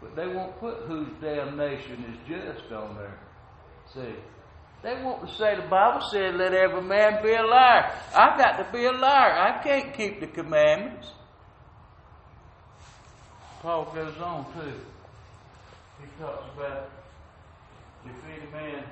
But 0.00 0.16
they 0.16 0.26
won't 0.26 0.58
put 0.58 0.78
whose 0.88 1.10
damnation 1.20 2.04
is 2.10 2.18
just 2.28 2.72
on 2.72 2.96
there. 2.96 3.18
See? 3.94 4.14
They 4.82 5.00
want 5.00 5.28
to 5.28 5.34
say 5.36 5.54
the 5.54 5.68
Bible 5.68 6.00
said, 6.10 6.34
let 6.34 6.52
every 6.52 6.82
man 6.82 7.22
be 7.22 7.32
a 7.32 7.42
liar. 7.42 7.92
I've 8.16 8.36
got 8.36 8.56
to 8.56 8.66
be 8.72 8.84
a 8.84 8.90
liar. 8.90 9.32
I 9.32 9.62
can't 9.62 9.94
keep 9.94 10.18
the 10.18 10.26
commandments. 10.26 11.12
Paul 13.62 13.84
goes 13.94 14.18
on 14.18 14.44
too. 14.54 14.74
He 16.00 16.22
talks 16.22 16.44
about 16.56 16.90
if 18.04 18.12
any 18.28 18.50
man 18.50 18.84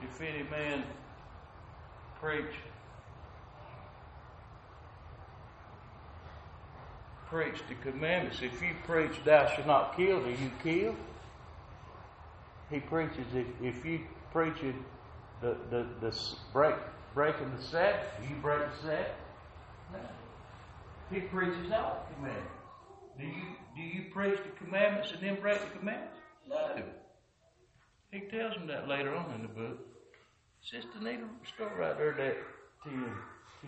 if 0.00 0.20
any 0.20 0.44
man 0.48 0.84
preach 2.20 2.54
preach 7.26 7.56
the 7.68 7.74
commandments. 7.90 8.38
If 8.42 8.62
you 8.62 8.76
preach 8.86 9.24
thou 9.24 9.48
shalt 9.48 9.66
not 9.66 9.96
kill, 9.96 10.22
do 10.22 10.30
you 10.30 10.50
kill? 10.62 10.94
He 12.70 12.78
preaches 12.78 13.26
if, 13.34 13.46
if 13.60 13.84
you 13.84 14.00
preach 14.32 14.62
it 14.62 14.76
the, 15.40 15.56
the, 15.68 15.86
the 16.00 16.16
break 16.52 16.76
breaking 17.12 17.50
the 17.56 17.62
Sabbath, 17.62 18.06
do 18.22 18.28
you 18.28 18.40
break 18.40 18.60
the 18.60 18.86
Sabbath? 18.86 19.08
No. 19.92 19.98
He 21.10 21.20
preaches 21.20 21.70
all 21.72 22.06
the 22.08 22.14
commandments. 22.14 22.50
Do 23.18 23.24
you 23.24 23.56
do 23.76 23.82
you 23.82 24.04
preach 24.12 24.38
the 24.38 24.64
commandments 24.64 25.12
and 25.12 25.22
then 25.22 25.40
break 25.40 25.60
the 25.60 25.78
commandments? 25.78 26.18
No. 26.48 26.82
He 28.10 28.20
tells 28.30 28.54
them 28.54 28.66
that 28.68 28.88
later 28.88 29.14
on 29.14 29.34
in 29.34 29.42
the 29.42 29.48
book. 29.48 29.78
Sister 30.64 30.96
Nita, 30.96 31.28
start 31.44 31.76
right 31.76 31.92
there 31.92 32.16
that 32.16 32.40
10, 32.88 32.96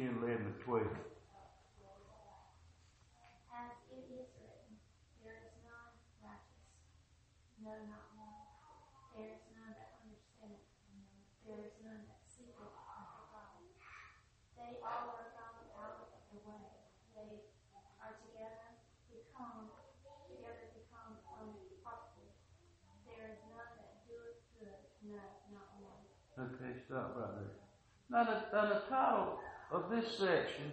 10, 0.01 0.17
11, 0.17 0.49
and 0.49 0.61
12. 0.65 0.81
As 3.53 3.77
it 3.93 4.09
is 4.17 4.33
written, 4.41 4.81
there 5.21 5.37
is 5.45 5.53
none 5.61 5.93
righteous, 6.25 6.73
no, 7.61 7.77
not 7.93 8.09
one. 8.17 8.33
There 9.13 9.29
is 9.29 9.45
none 9.53 9.77
that 9.77 10.01
understandeth, 10.09 10.65
there 11.45 11.61
is 11.69 11.77
none 11.85 12.01
that 12.01 12.25
seeketh 12.25 12.73
after 12.81 13.29
God. 13.29 13.61
They 14.57 14.81
all 14.81 15.21
are 15.21 15.37
gone 15.37 15.69
out 15.77 16.01
of 16.01 16.33
the 16.33 16.41
way. 16.49 16.65
They 17.13 17.45
are 18.01 18.17
together 18.25 18.73
become, 19.13 19.69
together 20.33 20.65
become 20.73 21.21
unprofitable. 21.29 22.41
There 23.05 23.37
is 23.37 23.41
none 23.53 23.69
that 23.85 24.01
doeth 24.09 24.41
good, 24.57 24.81
no, 25.05 25.21
not 25.53 25.77
one. 25.77 26.09
Stop 26.97 27.15
right 27.15 27.29
there. 27.37 27.53
Now, 28.09 28.25
the, 28.25 28.57
now 28.57 28.73
the 28.73 28.81
title 28.89 29.39
of 29.71 29.91
this 29.91 30.17
section 30.17 30.73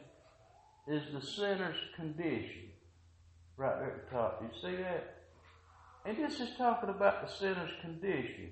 is 0.88 1.04
the 1.14 1.22
sinner's 1.22 1.76
condition. 1.98 2.70
Right 3.58 3.78
there 3.78 3.92
at 3.92 4.10
the 4.10 4.16
top. 4.16 4.42
You 4.42 4.62
see 4.62 4.78
that? 4.78 5.16
And 6.06 6.18
this 6.18 6.40
is 6.40 6.56
talking 6.58 6.90
about 6.90 7.28
the 7.28 7.34
sinner's 7.34 7.72
condition. 7.82 8.52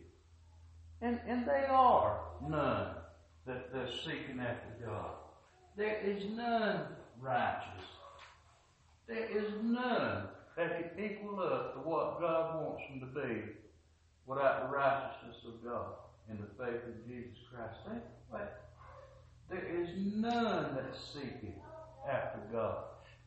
And, 1.01 1.21
and 1.25 1.45
they 1.45 1.65
are 1.69 2.19
none 2.45 2.95
that 3.47 3.71
they're 3.71 3.89
seeking 4.03 4.41
after 4.41 4.86
God. 4.86 5.12
There 5.77 6.01
is 6.03 6.23
none 6.36 6.81
righteous. 7.21 7.86
There 9.07 9.29
is 9.29 9.53
none 9.63 10.25
that 10.57 10.95
can 10.97 11.05
equal 11.05 11.39
up 11.39 11.73
to 11.75 11.79
what 11.88 12.19
God 12.19 12.62
wants 12.62 12.84
them 12.89 12.99
to 12.99 13.21
be 13.21 13.41
without 14.25 14.63
the 14.63 14.75
righteousness 14.75 15.38
of 15.47 15.63
God 15.63 15.86
and 16.32 16.39
the 16.39 16.63
faith 16.63 16.82
of 16.88 17.08
Jesus 17.08 17.38
Christ. 17.54 17.78
Think, 17.88 18.04
wait. 18.32 18.41
There 19.50 19.82
is 19.82 19.89
none 20.15 20.76
that 20.76 20.96
seeketh 21.13 21.60
after 22.10 22.39
God. 22.52 22.78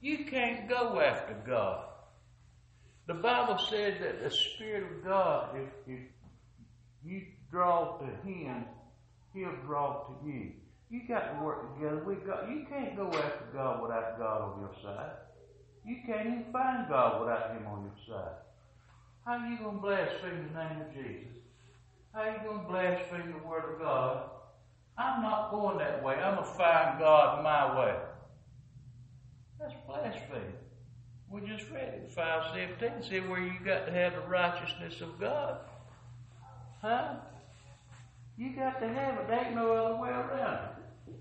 You 0.00 0.24
can't 0.24 0.68
go 0.68 1.00
after 1.00 1.36
God. 1.46 1.84
The 3.06 3.14
Bible 3.14 3.58
says 3.58 3.94
that 4.00 4.22
the 4.22 4.30
Spirit 4.30 4.84
of 4.84 5.04
God, 5.04 5.56
if, 5.56 5.68
if 5.86 6.00
you 7.04 7.22
draw 7.50 7.98
to 7.98 8.06
Him, 8.26 8.64
He'll 9.34 9.56
draw 9.66 10.04
to 10.04 10.26
you. 10.26 10.52
You 10.88 11.02
got 11.06 11.36
to 11.36 11.44
work 11.44 11.74
together 11.74 12.02
with 12.04 12.26
God. 12.26 12.48
You 12.48 12.64
can't 12.68 12.96
go 12.96 13.08
after 13.08 13.44
God 13.52 13.82
without 13.82 14.18
God 14.18 14.42
on 14.42 14.60
your 14.60 14.74
side. 14.82 15.12
You 15.84 15.96
can't 16.06 16.26
even 16.26 16.46
find 16.52 16.88
God 16.88 17.20
without 17.20 17.50
Him 17.50 17.66
on 17.66 17.82
your 17.82 18.16
side. 18.16 18.36
How 19.26 19.32
are 19.32 19.48
you 19.48 19.58
going 19.58 19.76
to 19.76 19.82
blaspheme 19.82 20.50
the 20.52 20.58
name 20.58 20.80
of 20.80 20.94
Jesus? 20.94 21.43
How 22.14 22.26
you 22.26 22.38
going 22.48 22.60
to 22.60 22.70
blaspheme 22.70 23.32
the 23.32 23.48
Word 23.48 23.74
of 23.74 23.80
God? 23.80 24.30
I'm 24.96 25.22
not 25.22 25.50
going 25.50 25.78
that 25.78 26.02
way. 26.04 26.14
I'm 26.14 26.36
going 26.36 26.46
to 26.46 26.54
find 26.54 27.00
God 27.00 27.42
my 27.42 27.78
way. 27.78 27.96
That's 29.58 29.74
blasphemy. 29.86 30.52
We 31.28 31.40
just 31.40 31.68
read 31.72 31.88
it, 31.88 32.12
517, 32.14 33.02
said 33.10 33.28
where 33.28 33.40
you 33.40 33.54
got 33.64 33.86
to 33.86 33.92
have 33.92 34.12
the 34.12 34.20
righteousness 34.20 35.00
of 35.00 35.18
God. 35.18 35.58
Huh? 36.80 37.14
You 38.36 38.54
got 38.54 38.78
to 38.78 38.86
have 38.86 39.18
it. 39.18 39.26
There 39.26 39.44
ain't 39.46 39.56
no 39.56 39.72
other 39.72 40.00
way 40.00 40.10
around 40.10 40.68
it. 40.68 41.14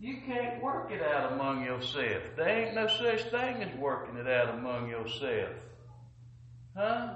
You 0.00 0.16
can't 0.26 0.60
work 0.60 0.90
it 0.90 1.02
out 1.02 1.32
among 1.32 1.64
yourself. 1.64 2.22
There 2.36 2.48
ain't 2.48 2.74
no 2.74 2.88
such 2.88 3.22
thing 3.30 3.62
as 3.62 3.78
working 3.78 4.16
it 4.16 4.26
out 4.26 4.54
among 4.54 4.88
yourself. 4.88 5.54
Huh? 6.76 7.14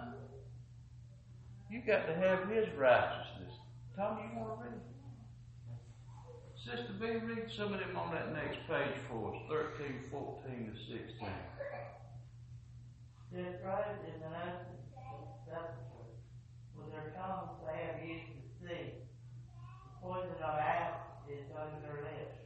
You 1.73 1.81
got 1.81 2.05
to 2.05 2.13
have 2.13 2.53
His 2.53 2.69
righteousness. 2.77 3.57
Tommy, 3.97 4.29
you 4.29 4.37
want 4.37 4.61
to 4.61 4.69
read? 4.69 4.85
Sister 6.61 6.93
B, 7.01 7.17
read 7.25 7.49
some 7.57 7.73
of 7.73 7.81
them 7.81 7.97
on 7.97 8.13
that 8.13 8.29
next 8.37 8.61
page 8.69 9.01
for 9.09 9.33
us 9.33 9.41
13, 9.81 10.05
14 10.13 10.69
to 10.69 10.77
16. 10.77 11.33
The 13.33 13.57
scribes 13.57 14.05
and 14.05 14.21
the 14.21 14.53
sepulchre, 15.49 16.13
with 16.77 16.93
their 16.93 17.17
tongues 17.17 17.57
they 17.65 17.81
have 17.89 18.05
used 18.05 18.37
to 18.37 18.45
see. 18.61 18.93
The 18.93 19.97
poison 20.05 20.45
of 20.45 20.55
asp 20.61 21.25
is 21.33 21.49
under 21.57 21.81
their 21.89 22.05
lips. 22.05 22.37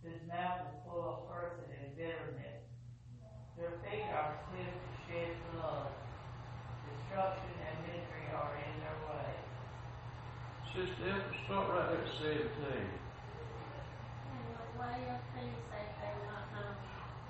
His 0.00 0.16
mouth 0.24 0.64
is 0.72 0.80
full 0.88 1.04
of 1.04 1.28
cursing 1.28 1.76
and 1.76 1.92
bitterness. 1.92 2.64
Their 3.60 3.76
feet 3.84 4.08
are 4.16 4.32
swift 4.48 4.80
to 4.80 4.92
shed 5.04 5.36
blood. 5.52 5.92
Destruction 6.88 7.59
and 8.30 8.38
misery 8.38 8.38
are 8.38 8.54
in 8.54 8.74
their 8.80 8.98
way. 9.10 9.34
Sister 10.70 11.02
Ethel, 11.10 11.34
start 11.46 11.66
right 11.70 11.88
there 11.90 12.06
at 12.06 12.14
17. 12.14 12.46
And 14.30 14.46
the 14.54 14.68
way 14.78 14.98
of 15.10 15.20
things 15.34 15.62
they 15.70 15.86
do 15.98 16.10
not 16.30 16.46
know, 16.54 16.72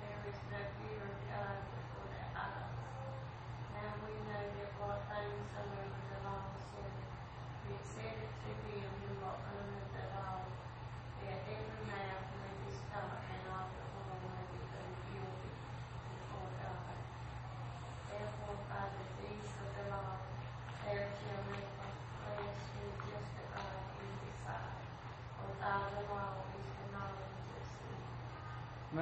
there 0.01 0.21
is 0.29 0.37
no 0.53 0.61
fear 0.77 1.01
of 1.01 1.17
God 1.25 1.57
before 1.73 2.07
their 2.13 2.29
eyes. 2.37 2.77
Now 3.73 3.91
we 4.05 4.13
know 4.29 4.45
that 4.45 4.71
what 4.77 5.01
things 5.09 5.45
soever 5.57 6.01
the 6.13 6.19
law 6.21 6.53
said, 6.69 6.93
it 7.73 7.81
said 7.81 8.15
it 8.21 8.33
to 8.45 8.51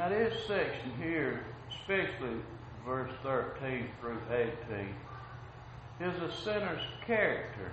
This 0.09 0.33
section 0.47 0.91
here, 0.99 1.45
especially 1.69 2.41
verse 2.83 3.11
13 3.21 3.85
through 4.01 4.17
18, 4.31 6.09
is 6.09 6.21
a 6.23 6.35
sinner's 6.35 6.81
character. 7.05 7.71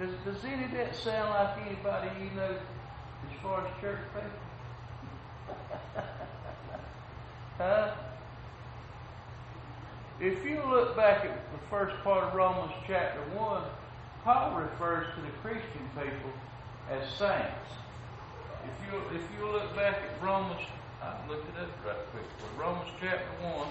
Does, 0.00 0.10
does 0.24 0.44
any 0.44 0.64
of 0.64 0.72
that 0.72 0.96
sound 0.96 1.30
like 1.30 1.66
anybody 1.66 2.08
you 2.20 2.30
know 2.34 2.50
as 2.50 3.40
far 3.40 3.64
as 3.64 3.80
church 3.80 4.00
people? 4.12 5.54
huh? 7.58 7.94
If 10.20 10.44
you 10.44 10.60
look 10.68 10.96
back 10.96 11.24
at 11.24 11.52
the 11.52 11.58
first 11.70 11.94
part 12.02 12.24
of 12.24 12.34
Romans 12.34 12.72
chapter 12.88 13.20
1, 13.36 13.62
Paul 14.24 14.60
refers 14.62 15.06
to 15.14 15.20
the 15.20 15.30
Christian 15.42 15.88
people 15.94 16.32
as 16.90 17.08
saints. 17.10 17.70
If 18.64 18.92
you 18.92 18.98
if 19.16 19.22
you 19.38 19.46
look 19.46 19.76
back 19.76 19.94
at 19.94 20.22
Romans, 20.22 20.60
I'll 21.00 21.28
look 21.28 21.44
it 21.44 21.62
up 21.62 21.86
right 21.86 21.96
quick. 22.12 22.24
Romans 22.58 22.90
chapter 23.00 23.24
1. 23.42 23.68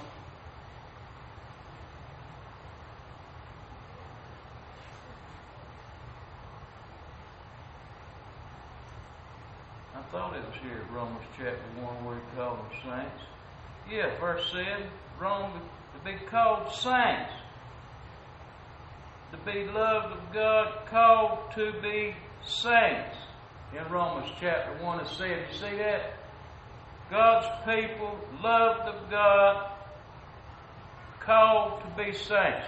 I 9.96 10.02
thought 10.12 10.36
it 10.38 10.46
was 10.46 10.56
here 10.62 10.82
Romans 10.94 11.26
chapter 11.38 11.58
1 11.82 12.06
where 12.06 12.16
he 12.16 12.22
called 12.38 12.60
them 12.60 12.80
saints. 12.82 13.24
Yeah, 13.92 14.18
verse 14.20 14.50
7, 14.52 14.84
Rome 15.20 15.52
to 15.94 16.10
be 16.10 16.18
called 16.28 16.72
saints, 16.74 17.32
to 19.32 19.38
be 19.46 19.66
loved 19.66 20.14
of 20.14 20.34
God, 20.34 20.86
called 20.90 21.40
to 21.56 21.74
be 21.82 22.16
saints. 22.46 23.18
In 23.78 23.92
Romans 23.92 24.32
chapter 24.40 24.72
1 24.82 25.00
it 25.02 25.08
said, 25.10 25.46
you 25.52 25.58
see 25.58 25.78
that? 25.78 26.17
God's 27.10 27.48
people, 27.66 28.18
loved 28.44 28.82
of 28.82 29.10
God, 29.10 29.72
called 31.20 31.82
to 31.82 32.04
be 32.04 32.14
saints. 32.14 32.68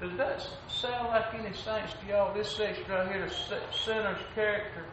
Does 0.00 0.16
that 0.16 0.46
sound 0.68 1.08
like 1.08 1.34
any 1.34 1.54
saints 1.54 1.94
to 2.00 2.06
y'all? 2.08 2.32
This 2.34 2.50
section 2.56 2.84
right 2.88 3.10
here, 3.10 3.28
sinner's 3.72 4.20
character, 4.34 4.84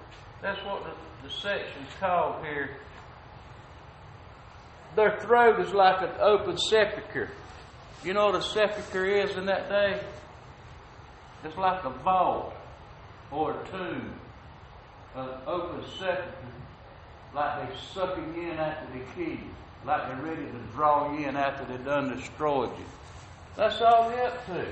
that's 0.41 0.59
what 0.66 0.84
the, 0.84 1.28
the 1.28 1.34
section's 1.34 1.89
called 1.99 2.43
here. 2.43 2.78
Their 4.95 5.20
throat 5.20 5.59
is 5.59 5.74
like 5.74 6.01
an 6.01 6.16
open 6.20 6.57
sepulchre. 6.57 7.30
You 8.03 8.13
know 8.13 8.28
what 8.28 8.36
a 8.36 8.41
sepulchre 8.41 9.05
is 9.05 9.36
in 9.36 9.45
that 9.45 9.70
day? 9.70 10.01
It's 11.43 11.57
like 11.57 11.84
a 11.84 11.89
vault 11.89 12.53
or 13.32 13.51
a 13.51 13.68
tomb, 13.68 14.13
an 15.16 15.30
open 15.45 15.84
sepulchre, 15.99 16.36
like 17.36 17.67
they're 17.67 17.77
sucking 17.93 18.33
in 18.38 18.57
after 18.57 18.88
they 18.93 19.03
kill 19.13 19.33
you, 19.33 19.49
like 19.86 20.07
they're 20.07 20.25
ready 20.25 20.45
to 20.45 20.59
draw 20.73 21.13
you 21.13 21.27
in 21.27 21.36
after 21.36 21.65
they've 21.65 21.83
done 21.83 22.15
destroyed 22.15 22.69
you. 22.79 22.86
That's 23.57 23.81
all 23.81 24.09
they're 24.09 24.27
up 24.27 24.45
to. 24.47 24.65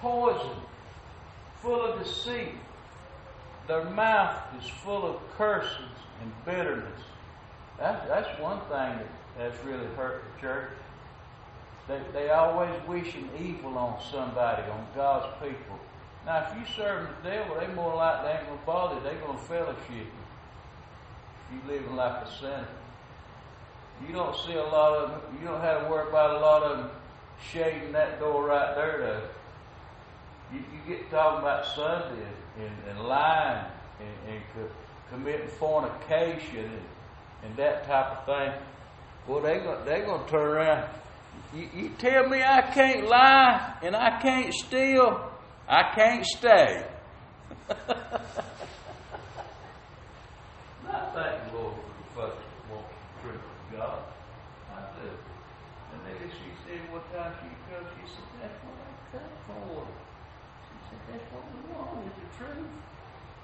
Poison, 0.00 0.56
full 1.60 1.84
of 1.84 2.02
deceit. 2.02 2.54
Their 3.66 3.84
mouth 3.84 4.36
is 4.60 4.68
full 4.68 5.04
of 5.04 5.16
curses 5.36 5.78
and 6.22 6.32
bitterness. 6.44 7.00
That's, 7.78 8.06
that's 8.08 8.40
one 8.40 8.60
thing 8.60 8.98
that 9.36 9.52
has 9.52 9.52
really 9.64 9.86
hurt 9.96 10.22
the 10.34 10.40
church. 10.40 10.70
They, 11.88 12.00
they 12.12 12.30
always 12.30 12.70
wishing 12.86 13.28
evil 13.38 13.76
on 13.76 14.00
somebody, 14.12 14.62
on 14.70 14.86
God's 14.94 15.26
people. 15.42 15.78
Now, 16.24 16.46
if 16.50 16.58
you 16.58 16.74
serve 16.76 17.08
the 17.22 17.30
devil, 17.30 17.56
they 17.58 17.66
more 17.74 17.96
likely 17.96 18.30
ain't 18.30 18.46
going 18.46 18.58
to 18.58 18.66
bother. 18.66 19.00
They're 19.00 19.20
going 19.20 19.36
to 19.36 19.44
fellowship 19.44 20.06
you. 21.52 21.56
You 21.56 21.74
living 21.74 21.96
like 21.96 22.26
a 22.26 22.30
sinner. 22.38 22.68
You 24.06 24.14
don't 24.14 24.34
see 24.46 24.54
a 24.54 24.62
lot 24.62 24.96
of 24.96 25.22
you 25.40 25.46
don't 25.46 25.60
have 25.60 25.82
to 25.84 25.90
worry 25.90 26.08
about 26.08 26.36
a 26.36 26.40
lot 26.40 26.62
of 26.62 26.90
shading 27.52 27.92
that 27.92 28.18
door 28.18 28.46
right 28.46 28.74
there, 28.74 28.98
though. 28.98 29.28
You, 30.52 30.58
you 30.58 30.96
get 30.96 31.10
talking 31.10 31.40
about 31.40 31.66
Sunday 31.74 32.22
and, 32.58 32.66
and, 32.66 32.88
and 32.88 33.06
lying 33.06 33.66
and, 34.00 34.34
and 34.34 34.42
co- 34.54 34.70
committing 35.10 35.48
fornication 35.48 36.64
and, 36.64 36.82
and 37.44 37.56
that 37.56 37.86
type 37.86 38.18
of 38.18 38.26
thing. 38.26 38.52
Well, 39.28 39.40
they 39.40 39.58
they're 39.84 40.04
going 40.06 40.24
to 40.24 40.30
turn 40.30 40.48
around. 40.48 40.88
You, 41.54 41.68
you 41.74 41.88
tell 41.98 42.28
me 42.28 42.42
I 42.42 42.62
can't 42.72 43.06
lie 43.08 43.74
and 43.82 43.94
I 43.94 44.20
can't 44.20 44.52
steal, 44.54 45.30
I 45.68 45.92
can't 45.94 46.24
stay. 46.24 46.86
I 51.10 51.12
thank 51.12 51.50
the 51.50 51.58
Lord 51.58 51.74
for 51.74 51.90
the 51.90 52.30
folks 52.30 52.38
that 52.38 52.72
want 52.72 52.86
the 52.86 53.22
truth 53.22 53.42
of 53.42 53.78
God. 53.78 53.98
I 54.70 54.78
do. 54.94 55.10
And 55.10 56.00
then 56.06 56.30
she 56.30 56.54
said 56.62 56.78
what 56.92 57.02
time 57.12 57.34
she 57.42 57.50
come, 57.66 57.84
she 57.98 58.06
said, 58.14 58.30
That's 58.40 58.54
what 58.62 58.78
I 58.78 59.18
come 59.18 59.62
for. 59.66 59.86
She 60.70 60.76
said, 60.86 61.00
That's 61.10 61.26
what 61.34 61.42
we 61.50 61.74
want 61.74 62.06
is 62.06 62.14
the 62.14 62.44
truth. 62.44 62.70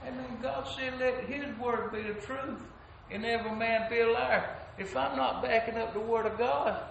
And 0.07 0.17
then 0.17 0.39
God 0.41 0.69
said, 0.77 1.01
Let 1.01 1.25
His 1.25 1.59
word 1.59 1.91
be 1.91 2.03
the 2.03 2.15
truth, 2.15 2.63
and 3.11 3.25
every 3.25 3.51
man 3.51 3.91
be 3.91 3.99
a 3.99 4.13
liar. 4.13 4.49
If 4.79 4.97
I'm 4.97 5.17
not 5.17 5.43
backing 5.43 5.77
up 5.77 5.93
the 5.93 5.99
word 5.99 6.27
of 6.27 6.39
God, 6.39 6.85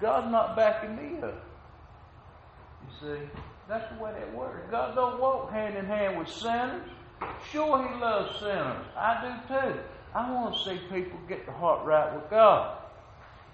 God's 0.00 0.32
not 0.32 0.56
backing 0.56 0.96
me 0.96 1.22
up. 1.22 1.40
You 2.82 2.90
see, 3.00 3.22
that's 3.68 3.94
the 3.94 4.02
way 4.02 4.10
that 4.10 4.34
works. 4.34 4.68
God 4.72 4.96
don't 4.96 5.20
walk 5.20 5.52
hand 5.52 5.76
in 5.76 5.86
hand 5.86 6.18
with 6.18 6.28
sinners. 6.28 6.82
Sure, 7.52 7.88
He 7.88 8.00
loves 8.00 8.40
sinners. 8.40 8.84
I 8.96 9.38
do 9.46 9.54
too. 9.54 9.80
I 10.14 10.30
want 10.32 10.56
to 10.56 10.64
see 10.64 10.80
people 10.92 11.18
get 11.28 11.46
the 11.46 11.52
heart 11.52 11.84
right 11.84 12.14
with 12.14 12.28
God. 12.30 12.78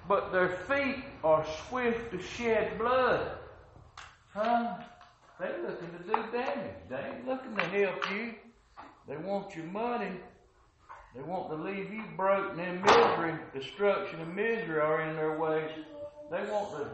But 0.08 0.32
their 0.32 0.48
feet 0.48 1.04
are 1.24 1.44
swift 1.68 2.12
to 2.12 2.22
shed 2.22 2.78
blood. 2.78 3.32
Huh? 4.32 4.74
They're 5.38 5.58
looking 5.66 5.90
to 5.90 6.04
do 6.04 6.32
damage. 6.32 6.76
They 6.88 6.96
ain't 6.96 7.26
looking 7.26 7.56
to 7.56 7.64
help 7.64 8.10
you. 8.10 8.34
They 9.08 9.16
want 9.16 9.54
your 9.54 9.66
money. 9.66 10.12
They 11.14 11.22
want 11.22 11.50
to 11.50 11.56
leave 11.56 11.92
you 11.92 12.04
broken 12.16 12.58
in 12.60 12.82
misery. 12.82 13.34
Destruction 13.54 14.20
and 14.20 14.34
misery 14.34 14.80
are 14.80 15.02
in 15.02 15.16
their 15.16 15.38
ways. 15.38 15.70
They 16.30 16.42
want 16.50 16.70
to 16.76 16.88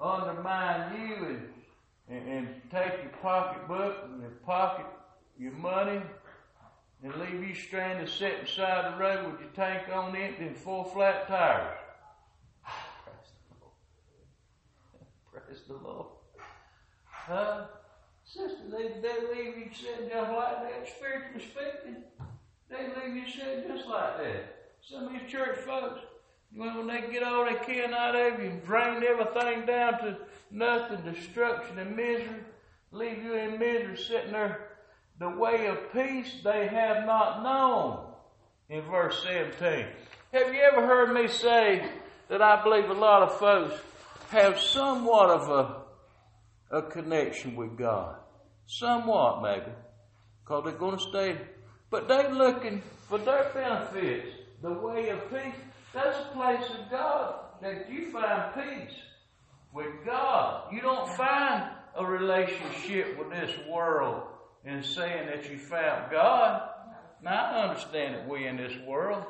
undermine 0.00 1.00
you 1.00 1.26
and, 1.26 1.48
and, 2.08 2.28
and 2.28 2.48
take 2.70 3.02
your 3.02 3.12
pocketbook 3.20 4.04
and 4.04 4.20
your 4.20 4.30
pocket 4.44 4.86
your 5.38 5.52
money 5.52 6.00
and 7.02 7.14
leave 7.16 7.48
you 7.48 7.54
stranded 7.54 8.08
sitting 8.08 8.44
beside 8.44 8.92
the 8.92 8.98
road 8.98 9.32
with 9.32 9.40
your 9.40 9.50
tank 9.50 9.88
on 9.92 10.14
empty 10.14 10.46
and 10.46 10.56
four 10.56 10.84
flat 10.84 11.26
tires. 11.26 11.78
Praise 13.04 13.32
the 13.48 13.54
Lord. 13.60 13.74
Praise 15.46 15.62
the 15.66 15.74
Lord. 15.74 16.06
Huh? 17.04 17.64
Sister, 18.24 18.62
they, 18.70 19.00
they 19.00 19.34
leave 19.34 19.58
you 19.58 19.70
sitting 19.74 20.08
just 20.08 20.32
like 20.32 20.62
that, 20.62 20.88
spiritually 20.96 21.44
speaking. 21.44 22.02
They 22.70 22.86
leave 23.00 23.16
you 23.16 23.30
sitting 23.30 23.68
just 23.68 23.88
like 23.88 24.18
that. 24.18 24.70
Some 24.80 25.04
of 25.06 25.12
these 25.12 25.30
church 25.30 25.58
folks, 25.58 26.00
you 26.52 26.64
know, 26.64 26.78
when 26.78 26.86
they 26.86 27.12
get 27.12 27.22
all 27.22 27.44
they 27.44 27.54
can 27.66 27.92
out 27.92 28.14
of 28.14 28.40
you 28.40 28.50
and 28.50 28.64
drain 28.64 29.02
everything 29.02 29.66
down 29.66 29.98
to 29.98 30.16
nothing, 30.50 31.02
destruction 31.02 31.78
and 31.78 31.96
misery, 31.96 32.40
leave 32.92 33.22
you 33.22 33.34
in 33.34 33.58
misery 33.58 33.96
sitting 33.96 34.32
there. 34.32 34.71
The 35.22 35.30
way 35.30 35.66
of 35.66 35.92
peace 35.92 36.34
they 36.42 36.66
have 36.66 37.06
not 37.06 37.44
known. 37.44 38.06
In 38.68 38.82
verse 38.90 39.22
17. 39.22 39.86
Have 40.32 40.52
you 40.52 40.60
ever 40.60 40.84
heard 40.84 41.14
me 41.14 41.28
say 41.28 41.88
that 42.28 42.42
I 42.42 42.60
believe 42.64 42.90
a 42.90 42.94
lot 42.94 43.22
of 43.22 43.38
folks 43.38 43.80
have 44.30 44.58
somewhat 44.58 45.30
of 45.30 45.48
a, 46.72 46.76
a 46.76 46.82
connection 46.82 47.54
with 47.54 47.78
God? 47.78 48.16
Somewhat, 48.66 49.42
maybe. 49.42 49.70
Because 50.42 50.64
they're 50.64 50.72
going 50.72 50.98
to 50.98 51.04
stay. 51.04 51.38
But 51.88 52.08
they're 52.08 52.34
looking 52.34 52.82
for 53.08 53.18
their 53.18 53.48
benefits. 53.54 54.26
The 54.60 54.72
way 54.72 55.10
of 55.10 55.30
peace. 55.30 55.54
That's 55.94 56.18
a 56.18 56.34
place 56.34 56.68
of 56.68 56.90
God 56.90 57.34
that 57.60 57.88
you 57.88 58.10
find 58.10 58.54
peace 58.54 58.96
with 59.72 60.04
God. 60.04 60.72
You 60.72 60.80
don't 60.80 61.08
find 61.10 61.70
a 61.96 62.04
relationship 62.04 63.16
with 63.16 63.30
this 63.30 63.52
world 63.68 64.24
in 64.64 64.82
saying 64.82 65.26
that 65.26 65.50
you 65.50 65.58
found 65.58 66.10
God. 66.10 66.68
Now, 67.22 67.52
I 67.52 67.68
understand 67.68 68.14
that 68.14 68.28
we 68.28 68.46
in 68.46 68.56
this 68.56 68.76
world, 68.86 69.24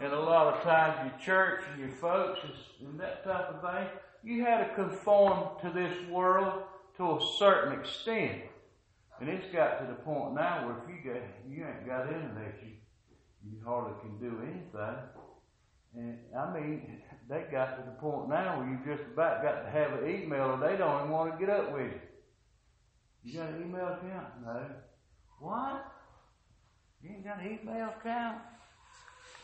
and 0.00 0.12
a 0.12 0.20
lot 0.20 0.54
of 0.54 0.62
times 0.62 1.10
your 1.10 1.20
church 1.20 1.64
and 1.70 1.80
your 1.80 1.90
folks 1.90 2.40
and 2.80 2.98
that 3.00 3.24
type 3.24 3.48
of 3.50 3.60
thing, 3.62 3.88
you 4.24 4.44
had 4.44 4.68
to 4.68 4.74
conform 4.74 5.48
to 5.62 5.70
this 5.70 5.94
world 6.08 6.62
to 6.96 7.04
a 7.04 7.20
certain 7.38 7.78
extent. 7.78 8.42
And 9.20 9.28
it's 9.28 9.52
got 9.52 9.80
to 9.80 9.86
the 9.86 9.94
point 9.94 10.34
now 10.34 10.66
where 10.66 10.78
if 10.78 10.88
you 10.88 11.12
got 11.12 11.22
you 11.48 11.64
ain't 11.64 11.86
got 11.86 12.06
into 12.06 12.34
that, 12.34 12.58
you 12.64 12.72
you 13.44 13.58
hardly 13.64 13.92
can 14.00 14.18
do 14.18 14.38
anything. 14.42 14.96
And 15.94 16.18
I 16.36 16.52
mean, 16.58 17.02
they 17.28 17.44
got 17.50 17.76
to 17.76 17.84
the 17.84 17.96
point 18.00 18.28
now 18.28 18.58
where 18.58 18.68
you 18.68 18.78
just 18.84 19.08
about 19.12 19.42
got 19.42 19.64
to 19.64 19.70
have 19.70 19.92
an 19.94 20.08
email, 20.08 20.52
or 20.52 20.58
they 20.58 20.76
don't 20.76 21.00
even 21.00 21.10
want 21.10 21.32
to 21.32 21.38
get 21.38 21.54
up 21.54 21.72
with 21.72 21.92
you. 21.92 22.00
You 23.24 23.38
got 23.38 23.48
an 23.50 23.62
email 23.62 23.88
account? 23.88 24.26
No. 24.44 24.60
What? 25.38 25.92
You 27.02 27.10
ain't 27.10 27.24
got 27.24 27.40
an 27.40 27.58
email 27.62 27.94
account? 27.98 28.38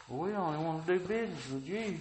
Well, 0.09 0.27
we 0.27 0.31
don't 0.33 0.65
want 0.65 0.87
to 0.87 0.99
do 0.99 1.05
business 1.05 1.51
with 1.51 1.69
you. 1.69 1.99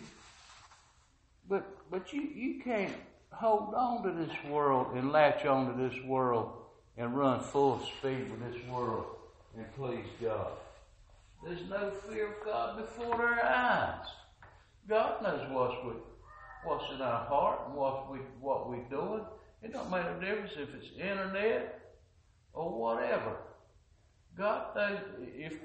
But 1.50 1.66
but 1.90 2.14
you, 2.14 2.22
you 2.22 2.62
can't 2.62 2.94
hold 3.32 3.74
on 3.74 4.04
to 4.04 4.12
this 4.12 4.36
world 4.50 4.96
and 4.96 5.12
latch 5.12 5.46
on 5.46 5.72
to 5.72 5.90
this 5.90 6.04
world 6.04 6.52
and 6.98 7.16
run 7.16 7.40
full 7.40 7.80
speed 7.80 8.30
with 8.32 8.52
this 8.52 8.62
world 8.70 9.06
and 9.56 9.66
please 9.76 10.06
God. 10.22 10.52
There's 11.44 11.68
no 11.70 11.92
fear 12.10 12.28
of 12.28 12.46
God 12.46 12.78
before 12.78 13.16
our 13.16 13.44
eyes. 13.44 14.08
God 14.88 15.22
knows 15.22 15.48
what's 15.52 15.76
what's 16.64 16.94
in 16.94 17.02
our 17.02 17.26
heart 17.26 17.62
and 17.68 17.76
what 17.76 18.12
we 18.12 18.20
what 18.40 18.70
we're 18.70 18.90
doing. 18.90 19.22
It 19.68 19.74
don't 19.74 19.92
make 19.92 20.06
a 20.06 20.18
difference 20.22 20.54
if 20.56 20.74
it's 20.76 20.98
internet 20.98 21.98
or 22.54 22.72
whatever. 22.72 23.36
God 24.38 24.74
knows 24.74 25.00
if 25.36 25.56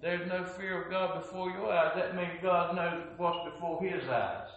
there's 0.00 0.26
no 0.26 0.44
fear 0.44 0.84
of 0.84 0.90
God 0.90 1.20
before 1.20 1.50
your 1.50 1.70
eyes, 1.70 1.92
that 1.94 2.16
means 2.16 2.30
God 2.40 2.74
knows 2.74 3.02
what's 3.18 3.52
before 3.52 3.82
His 3.82 4.02
eyes. 4.08 4.48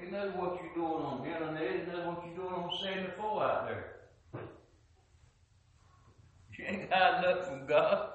He 0.00 0.08
knows 0.08 0.32
what 0.36 0.60
you're 0.62 0.74
doing 0.74 1.04
on 1.04 1.22
the 1.24 1.32
internet. 1.32 1.72
He 1.72 1.92
knows 1.92 2.06
what 2.06 2.24
you're 2.24 2.36
doing 2.36 2.54
on 2.54 2.70
74 2.80 3.42
out 3.42 3.66
there. 3.66 3.96
You 6.56 6.64
ain't 6.64 6.92
hiding 6.92 7.28
nothing 7.28 7.58
from 7.58 7.66
God. 7.66 8.08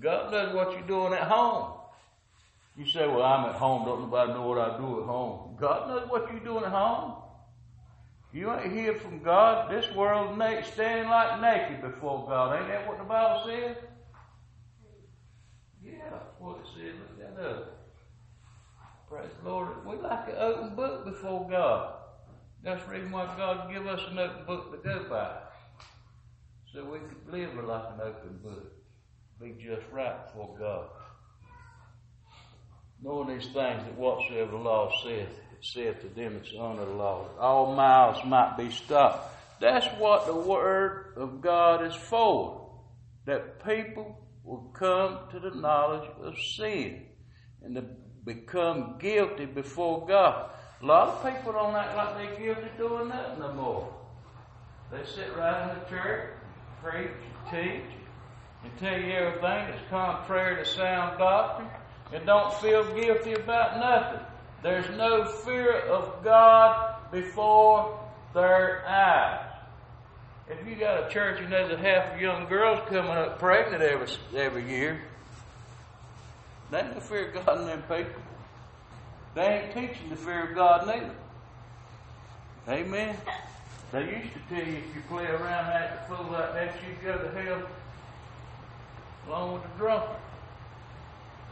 God 0.00 0.32
knows 0.32 0.52
what 0.52 0.72
you're 0.72 0.88
doing 0.88 1.12
at 1.12 1.28
home. 1.28 1.78
You 2.76 2.86
say, 2.86 3.06
well, 3.06 3.22
I'm 3.22 3.50
at 3.50 3.54
home. 3.54 3.84
Don't 3.84 4.00
nobody 4.00 4.32
know 4.32 4.48
what 4.48 4.58
I 4.58 4.76
do 4.78 5.00
at 5.00 5.06
home. 5.06 5.56
God 5.60 5.88
knows 5.88 6.10
what 6.10 6.28
you're 6.32 6.40
doing 6.40 6.64
at 6.64 6.72
home. 6.72 7.20
You 8.34 8.52
ain't 8.52 8.72
hear 8.72 8.96
from 8.96 9.22
God. 9.22 9.70
This 9.70 9.88
world 9.94 10.36
standing 10.64 11.08
like 11.08 11.40
naked 11.40 11.80
before 11.80 12.26
God. 12.26 12.58
Ain't 12.58 12.66
that 12.66 12.88
what 12.88 12.98
the 12.98 13.04
Bible 13.04 13.44
says? 13.46 13.76
Yeah, 15.80 16.10
that's 16.10 16.24
what 16.40 16.58
it 16.58 16.66
says. 16.74 16.94
Look 16.98 17.36
that 17.36 17.40
up. 17.40 17.78
Praise 19.08 19.30
the 19.40 19.48
Lord. 19.48 19.86
We 19.86 19.96
like 19.98 20.28
an 20.30 20.34
open 20.36 20.74
book 20.74 21.04
before 21.04 21.48
God. 21.48 21.92
That's 22.64 22.84
the 22.84 22.90
reason 22.90 23.12
why 23.12 23.32
God 23.36 23.72
give 23.72 23.86
us 23.86 24.00
an 24.10 24.18
open 24.18 24.44
book 24.46 24.72
to 24.72 24.88
go 24.88 25.06
by. 25.08 25.36
So 26.72 26.84
we 26.84 26.98
could 26.98 27.32
live 27.32 27.54
like 27.54 27.84
an 27.94 28.00
open 28.02 28.40
book. 28.42 28.72
Be 29.40 29.54
just 29.64 29.86
right 29.92 30.26
before 30.26 30.56
God. 30.58 30.86
Knowing 33.00 33.28
these 33.28 33.46
things 33.46 33.54
that 33.54 33.96
whatsoever 33.96 34.50
the 34.50 34.56
law 34.56 34.90
saith, 35.04 35.28
it 35.28 35.43
saith 35.64 36.00
to 36.02 36.08
them 36.08 36.34
that's 36.34 36.54
under 36.58 36.84
the 36.84 36.92
law, 36.92 37.26
all 37.40 37.74
mouths 37.74 38.20
might 38.26 38.56
be 38.56 38.70
stopped. 38.70 39.60
That's 39.60 39.86
what 39.98 40.26
the 40.26 40.34
word 40.34 41.14
of 41.16 41.40
God 41.40 41.86
is 41.86 41.94
for. 41.94 42.70
That 43.26 43.64
people 43.64 44.18
will 44.44 44.70
come 44.74 45.20
to 45.30 45.40
the 45.40 45.56
knowledge 45.56 46.08
of 46.22 46.34
sin 46.38 47.06
and 47.62 47.74
to 47.76 47.84
become 48.24 48.96
guilty 48.98 49.46
before 49.46 50.06
God. 50.06 50.50
A 50.82 50.86
lot 50.86 51.08
of 51.08 51.24
people 51.24 51.52
don't 51.52 51.74
act 51.74 51.96
like 51.96 52.16
they're 52.16 52.54
guilty 52.54 52.70
doing 52.76 53.08
nothing 53.08 53.40
no 53.40 53.52
more. 53.54 53.94
They 54.92 55.04
sit 55.06 55.34
right 55.36 55.70
in 55.70 55.78
the 55.78 55.84
church, 55.88 56.30
preach, 56.82 57.10
teach, 57.50 57.90
and 58.62 58.78
tell 58.78 58.98
you 58.98 59.12
everything 59.12 59.40
that's 59.40 59.88
contrary 59.88 60.62
to 60.62 60.70
sound 60.70 61.18
doctrine 61.18 61.68
and 62.12 62.26
don't 62.26 62.52
feel 62.54 62.84
guilty 62.94 63.32
about 63.32 63.78
nothing. 63.78 64.23
There's 64.64 64.88
no 64.96 65.26
fear 65.26 65.78
of 65.78 66.24
God 66.24 66.96
before 67.12 68.00
their 68.32 68.82
eyes. 68.88 69.50
If 70.48 70.66
you 70.66 70.74
got 70.76 71.06
a 71.06 71.12
church 71.12 71.38
and 71.42 71.52
there's 71.52 71.70
a 71.70 71.76
half 71.76 72.14
of 72.14 72.20
young 72.20 72.46
girls 72.48 72.80
coming 72.88 73.10
up 73.10 73.38
pregnant 73.38 73.82
every 73.82 74.08
every 74.34 74.66
year, 74.66 75.02
they 76.70 76.78
ain't 76.78 76.94
no 76.94 77.00
fear 77.00 77.28
of 77.28 77.34
God 77.34 77.60
in 77.60 77.66
them 77.66 77.82
people. 77.82 78.22
They 79.34 79.42
ain't 79.42 79.74
teaching 79.74 80.08
the 80.08 80.16
fear 80.16 80.48
of 80.48 80.54
God 80.54 80.86
neither. 80.86 81.14
Amen. 82.66 83.18
They 83.92 84.00
used 84.00 84.32
to 84.32 84.54
tell 84.54 84.66
you 84.66 84.78
if 84.78 84.94
you 84.94 85.02
play 85.10 85.26
around 85.26 85.74
like 85.74 85.90
a 85.90 86.04
fool 86.08 86.32
like 86.32 86.54
that, 86.54 86.74
you 86.76 86.96
go 87.04 87.18
to 87.18 87.42
hell 87.42 87.62
along 89.26 89.52
with 89.52 89.62
the 89.64 89.68
drunkard. 89.76 90.16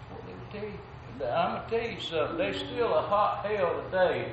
That's 0.09 0.13
what 0.13 0.27
they 0.27 0.33
would 0.33 0.51
tell 0.51 0.71
you. 0.71 0.79
I'm 1.17 1.57
gonna 1.57 1.65
tell 1.69 1.91
you 1.91 2.01
something. 2.01 2.39
There's 2.39 2.57
still 2.57 2.95
a 2.95 3.03
hot 3.03 3.45
hell 3.47 3.83
today 3.85 4.33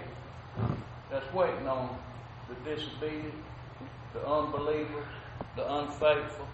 that's 1.11 1.33
waiting 1.33 1.67
on 1.67 1.97
the 2.47 2.55
disobedient, 2.69 3.33
the 4.13 4.25
unbelievers, 4.27 5.05
the 5.55 5.71
unfaithful. 5.71 6.47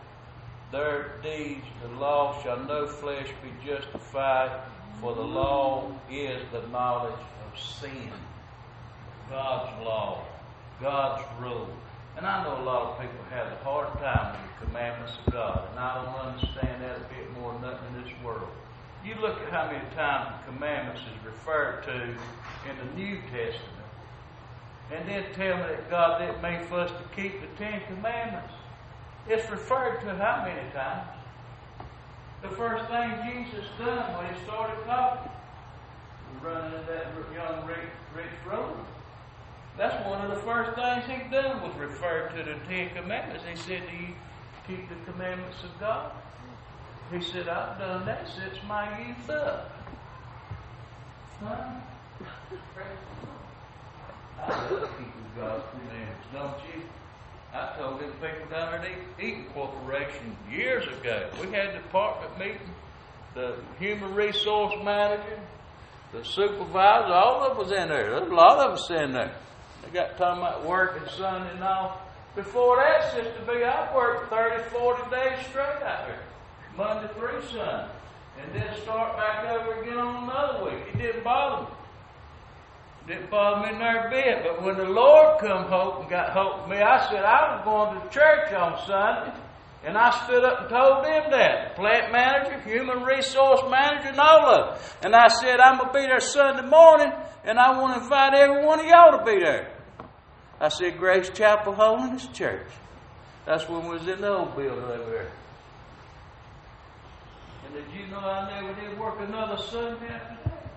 Their 0.71 1.19
deeds, 1.21 1.65
the 1.81 1.99
law 1.99 2.41
shall 2.43 2.59
no 2.59 2.87
flesh 2.87 3.29
be 3.43 3.51
justified, 3.65 4.61
for 4.99 5.13
the 5.13 5.21
law 5.21 5.91
is 6.09 6.41
the 6.51 6.67
knowledge 6.67 7.13
of 7.13 7.59
sin. 7.59 8.11
God's 9.29 9.85
law, 9.85 10.25
God's 10.81 11.23
rule. 11.39 11.69
And 12.17 12.25
I 12.25 12.43
know 12.43 12.61
a 12.61 12.63
lot 12.63 12.91
of 12.91 12.99
people 12.99 13.23
have 13.29 13.47
a 13.47 13.63
hard 13.63 13.93
time 13.99 14.31
with 14.31 14.59
the 14.59 14.65
commandments 14.65 15.13
of 15.25 15.33
God, 15.33 15.67
and 15.71 15.79
I 15.79 16.03
don't 16.03 16.33
understand 16.33 16.81
that 16.81 16.97
a 16.97 17.13
bit 17.13 17.31
more 17.39 17.53
than 17.53 17.61
nothing 17.61 17.95
in 17.95 18.03
this 18.03 18.13
world. 18.23 18.49
You 19.05 19.13
look 19.21 19.39
at 19.39 19.51
how 19.51 19.67
many 19.67 19.85
times 19.95 20.33
the 20.39 20.51
commandments 20.51 21.01
is 21.01 21.25
referred 21.25 21.83
to 21.83 21.93
in 21.93 22.75
the 22.75 22.95
New 22.95 23.17
Testament, 23.31 23.85
and 24.91 25.07
then 25.07 25.25
tell 25.33 25.57
me 25.57 25.63
that 25.63 25.89
God 25.91 26.19
didn't 26.19 26.41
mean 26.41 26.67
for 26.67 26.79
us 26.79 26.89
to 26.89 27.21
keep 27.21 27.39
the 27.39 27.47
Ten 27.63 27.81
Commandments. 27.87 28.51
It's 29.29 29.47
referred 29.51 30.01
to 30.01 30.15
how 30.15 30.43
many 30.43 30.67
times? 30.71 31.07
The 32.41 32.49
first 32.49 32.85
thing 32.85 33.11
Jesus 33.29 33.65
done 33.77 34.17
when 34.17 34.33
he 34.33 34.43
started 34.43 34.83
talking, 34.85 35.31
running 36.41 36.79
in 36.79 36.85
that 36.87 37.07
young 37.31 37.67
rich, 37.67 37.77
rich 38.15 38.33
road. 38.49 38.75
That's 39.77 40.03
one 40.07 40.21
of 40.21 40.31
the 40.31 40.41
first 40.41 40.75
things 40.75 41.05
he 41.05 41.29
done 41.29 41.61
was 41.61 41.75
refer 41.77 42.29
to 42.29 42.37
the 42.37 42.55
Ten 42.67 42.89
Commandments. 42.95 43.43
He 43.47 43.55
said, 43.55 43.83
Do 43.87 43.97
you 43.97 44.13
keep 44.65 44.89
the 44.89 45.11
commandments 45.11 45.57
of 45.63 45.79
God? 45.79 46.11
He 47.11 47.21
said, 47.21 47.47
I've 47.47 47.77
done 47.77 48.05
that 48.05 48.27
since 48.27 48.57
my 48.67 48.99
youth 48.99 49.29
up. 49.29 49.71
Huh? 51.39 51.71
I 54.41 54.69
love 54.69 54.89
keeping 54.97 55.13
God's 55.37 55.63
commandments, 55.71 56.27
don't 56.33 56.57
you? 56.73 56.81
I 57.53 57.77
told 57.77 57.99
them 58.01 58.11
people 58.13 58.49
down 58.49 58.71
there 58.71 58.81
at 58.81 59.23
Eaton 59.23 59.45
Corporation 59.53 60.35
years 60.51 60.85
ago. 60.87 61.29
We 61.39 61.51
had 61.51 61.73
department 61.73 62.37
meeting, 62.37 62.73
the 63.33 63.55
human 63.79 64.13
resource 64.13 64.73
manager, 64.83 65.39
the 66.11 66.23
supervisor, 66.25 67.13
all 67.13 67.43
of 67.43 67.59
us 67.59 67.71
in 67.71 67.89
there. 67.89 68.09
There's 68.09 68.29
a 68.29 68.33
lot 68.33 68.57
of 68.59 68.73
us 68.73 68.89
in 68.89 69.13
there. 69.13 69.35
They 69.83 69.91
got 69.91 70.17
talking 70.17 70.41
about 70.41 70.65
working 70.65 71.07
Sunday 71.15 71.51
and 71.51 71.63
all. 71.63 72.01
Before 72.35 72.77
that, 72.77 73.13
Sister 73.13 73.41
B, 73.47 73.63
I 73.63 73.95
worked 73.95 74.29
30, 74.29 74.69
40 74.71 75.09
days 75.09 75.45
straight 75.47 75.65
out 75.65 76.07
there. 76.07 76.19
Monday 76.77 77.11
through 77.13 77.41
Sunday. 77.43 77.89
And 78.41 78.53
then 78.53 78.81
start 78.81 79.15
back 79.15 79.45
over 79.49 79.81
again 79.81 79.97
on 79.97 80.23
another 80.23 80.65
week. 80.65 80.93
It 80.93 80.97
didn't 80.97 81.23
bother 81.23 81.63
me. 81.63 81.69
Didn't 83.07 83.29
bother 83.29 83.71
me 83.71 83.77
never 83.77 84.09
bit. 84.09 84.43
But 84.43 84.63
when 84.63 84.77
the 84.77 84.89
Lord 84.89 85.39
come 85.39 85.65
home 85.65 86.01
and 86.01 86.09
got 86.09 86.31
hold 86.31 86.61
of 86.61 86.69
me, 86.69 86.77
I 86.77 87.07
said 87.09 87.23
I 87.23 87.55
was 87.55 87.63
going 87.63 88.01
to 88.01 88.09
church 88.09 88.53
on 88.53 88.85
Sunday. 88.85 89.39
And 89.85 89.95
I 89.95 90.09
stood 90.25 90.43
up 90.43 90.61
and 90.61 90.69
told 90.69 91.05
them 91.05 91.31
that. 91.31 91.75
Plant 91.75 92.11
manager, 92.11 92.59
human 92.61 93.03
resource 93.03 93.61
manager, 93.69 94.09
and 94.09 94.19
all 94.19 94.49
of 94.49 94.81
them. 94.81 94.89
And 95.03 95.15
I 95.15 95.27
said, 95.27 95.59
I'm 95.59 95.77
going 95.77 95.89
to 95.89 95.93
be 95.93 96.07
there 96.07 96.19
Sunday 96.19 96.67
morning, 96.67 97.11
and 97.43 97.59
I 97.59 97.79
want 97.79 97.95
to 97.95 98.03
invite 98.03 98.33
every 98.33 98.65
one 98.65 98.79
of 98.79 98.87
y'all 98.87 99.19
to 99.19 99.23
be 99.23 99.39
there. 99.39 99.71
I 100.59 100.69
said, 100.69 100.97
Grace 100.97 101.29
Chapel 101.29 101.73
Holiness 101.73 102.25
Church. 102.33 102.67
That's 103.45 103.69
when 103.69 103.83
we 103.83 103.99
was 103.99 104.07
in 104.07 104.21
the 104.21 104.29
old 104.29 104.55
building 104.55 104.83
over 104.83 105.11
there. 105.11 105.31
And 107.65 107.73
did 107.73 107.85
you 107.99 108.07
know 108.07 108.19
I 108.19 108.61
never 108.61 108.79
did 108.79 108.99
work 108.99 109.19
another 109.19 109.57
Sunday 109.57 110.07
after 110.07 110.37
that? 110.43 110.71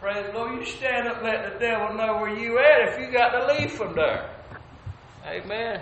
Praise 0.00 0.26
the 0.26 0.38
Lord. 0.38 0.60
You 0.60 0.66
stand 0.66 1.08
up 1.08 1.16
and 1.18 1.26
let 1.26 1.52
the 1.52 1.58
devil 1.58 1.96
know 1.96 2.18
where 2.18 2.36
you 2.36 2.58
at 2.58 2.92
if 2.92 2.98
you 3.00 3.12
got 3.12 3.30
to 3.30 3.54
leave 3.54 3.72
from 3.72 3.94
there. 3.94 4.30
Amen. 5.26 5.80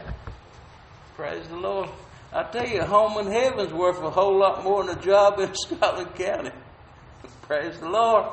Praise 1.16 1.46
the 1.48 1.56
Lord. 1.56 1.88
I 2.32 2.44
tell 2.44 2.66
you, 2.66 2.82
home 2.82 3.26
in 3.26 3.32
heaven's 3.32 3.72
worth 3.72 4.00
a 4.02 4.10
whole 4.10 4.38
lot 4.38 4.64
more 4.64 4.84
than 4.84 4.96
a 4.96 5.02
job 5.02 5.38
in 5.38 5.54
Scotland 5.66 6.14
County. 6.14 6.50
Praise 7.42 7.78
the 7.80 7.88
Lord. 7.88 8.26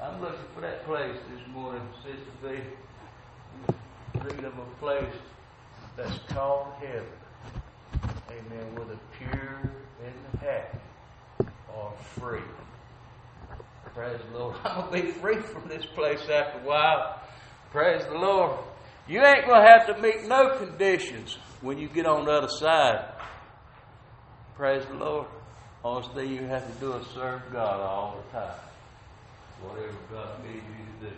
I'm 0.00 0.20
looking 0.20 0.38
for 0.54 0.60
that 0.60 0.84
place 0.84 1.16
this 1.34 1.48
morning, 1.48 1.82
Sister 2.04 2.30
B. 2.42 3.74
Read 4.20 4.44
of 4.44 4.58
a 4.58 4.64
place 4.78 5.14
that's 5.96 6.18
called 6.28 6.68
heaven. 6.80 7.04
Amen. 8.30 8.74
The 8.74 8.98
pure 9.18 9.70
and 10.04 10.14
the 10.32 10.38
happy 10.38 10.78
are 11.74 11.92
free. 12.18 12.40
Praise 13.94 14.20
the 14.30 14.38
Lord. 14.38 14.56
I'm 14.64 14.90
going 14.90 15.02
to 15.02 15.06
be 15.08 15.12
free 15.12 15.40
from 15.40 15.68
this 15.68 15.86
place 15.86 16.20
after 16.20 16.60
a 16.60 16.62
while. 16.62 17.22
Praise 17.70 18.04
the 18.04 18.18
Lord. 18.18 18.58
You 19.08 19.24
ain't 19.24 19.46
going 19.46 19.62
to 19.62 19.68
have 19.68 19.86
to 19.86 20.02
meet 20.02 20.28
no 20.28 20.56
conditions 20.58 21.38
when 21.62 21.78
you 21.78 21.88
get 21.88 22.06
on 22.06 22.26
the 22.26 22.30
other 22.30 22.48
side. 22.48 23.12
Praise 24.56 24.84
the 24.86 24.94
Lord. 24.94 25.26
Honestly, 25.84 26.28
you 26.28 26.42
have 26.46 26.66
to 26.66 26.80
do 26.80 26.92
is 26.94 27.06
serve 27.08 27.42
God 27.52 27.80
all 27.80 28.16
the 28.16 28.38
time. 28.38 28.58
Whatever 29.62 29.96
God 30.12 30.44
needs 30.44 30.64
you 30.64 31.08
to 31.08 31.14
do. 31.14 31.16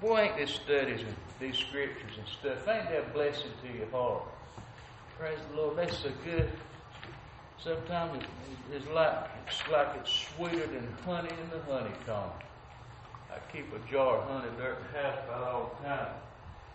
Boy, 0.00 0.20
ain't 0.20 0.36
this 0.36 0.50
studies 0.50 1.00
and 1.00 1.14
these 1.40 1.56
scriptures 1.56 2.12
and 2.18 2.28
stuff, 2.28 2.68
ain't 2.68 2.88
that 2.90 3.12
blessing 3.12 3.50
to 3.62 3.78
your 3.78 3.88
heart? 3.90 4.22
Praise 5.18 5.38
the 5.50 5.56
Lord. 5.56 5.78
That's 5.78 5.98
so 5.98 6.10
good. 6.24 6.50
Sometimes 7.62 8.24
it's 8.72 8.86
like 8.88 9.30
it's 9.46 9.62
like 9.70 9.88
it's 10.00 10.26
sweeter 10.36 10.66
than 10.66 10.88
honey 11.04 11.30
in 11.30 11.50
the 11.50 11.64
honeycomb. 11.72 12.30
I 13.30 13.38
keep 13.52 13.66
a 13.72 13.90
jar 13.90 14.18
of 14.18 14.28
honey 14.28 14.50
there 14.58 14.72
at 14.72 14.92
the 14.92 14.98
house 14.98 15.18
about 15.24 15.42
all 15.42 15.78
the 15.80 15.88
time. 15.88 16.14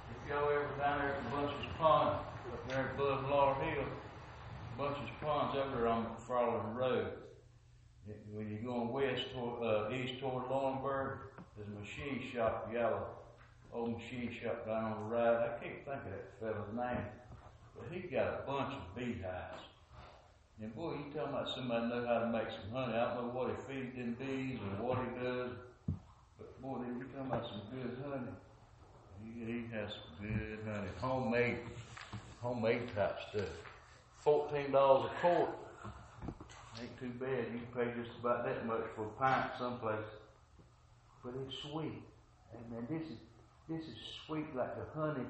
If 0.09 0.29
y'all 0.29 0.49
ever 0.49 0.67
down 0.79 0.99
there 0.99 1.15
at 1.15 1.31
Bunch's 1.31 1.67
Pond, 1.77 2.19
up 2.51 2.69
there 2.69 2.91
above 2.95 3.29
Laurel 3.29 3.55
Hill, 3.61 3.83
Bunch's 4.77 5.11
Pond's 5.21 5.57
over 5.57 5.75
there 5.75 5.87
on 5.87 6.05
McFarland 6.05 6.75
Road. 6.75 7.07
When 8.31 8.49
you're 8.49 8.61
going 8.61 8.91
west 8.91 9.25
toward, 9.33 9.63
uh, 9.63 9.93
east 9.93 10.19
toward 10.19 10.45
Laurinburg, 10.45 11.17
there's 11.55 11.67
a 11.67 11.79
machine 11.79 12.31
shop, 12.33 12.69
yellow, 12.73 13.05
old 13.73 13.97
machine 13.97 14.35
shop 14.41 14.65
down 14.65 14.93
on 14.93 15.09
the 15.09 15.15
right. 15.15 15.37
I 15.37 15.63
can't 15.63 15.85
think 15.85 15.87
of 15.87 16.11
that 16.11 16.39
fellow's 16.39 16.73
name, 16.73 17.05
but 17.75 17.87
he 17.91 17.99
got 18.07 18.27
a 18.27 18.43
bunch 18.47 18.73
of 18.73 18.95
beehives. 18.95 19.63
And 20.61 20.75
boy, 20.75 20.91
you 20.93 21.13
talking 21.13 21.33
about 21.33 21.49
somebody 21.55 21.87
know 21.87 22.05
how 22.05 22.19
to 22.19 22.27
make 22.27 22.49
some 22.51 22.71
honey. 22.73 22.93
I 22.97 23.13
don't 23.15 23.27
know 23.27 23.33
what 23.33 23.49
he 23.49 23.55
feeds 23.73 23.95
them 23.95 24.17
bees 24.19 24.59
or 24.59 24.85
what 24.85 24.97
he 24.99 25.23
does, 25.23 25.51
but 26.37 26.61
boy, 26.61 26.79
you 26.85 27.05
talking 27.15 27.27
about 27.31 27.45
some 27.47 27.61
good 27.71 27.97
honey. 28.03 28.31
He, 29.23 29.45
he 29.45 29.65
has 29.71 29.89
some 29.91 30.27
good 30.27 30.59
honey, 30.65 30.89
homemade, 30.99 31.59
homemade 32.41 32.93
type 32.93 33.17
stuff. 33.31 33.47
Fourteen 34.19 34.71
dollars 34.71 35.09
a 35.11 35.21
quart. 35.21 35.49
Ain't 36.81 36.99
too 36.99 37.09
bad. 37.19 37.45
You 37.53 37.59
pay 37.73 37.91
just 38.01 38.17
about 38.19 38.45
that 38.45 38.65
much 38.65 38.83
for 38.95 39.05
a 39.05 39.09
pint 39.19 39.51
someplace. 39.57 39.97
But 41.23 41.33
it's 41.45 41.55
sweet. 41.71 42.03
Amen. 42.53 42.87
This 42.89 43.03
is 43.03 43.17
this 43.69 43.81
is 43.87 43.97
sweet 44.25 44.53
like 44.55 44.75
the 44.75 44.99
honey 44.99 45.25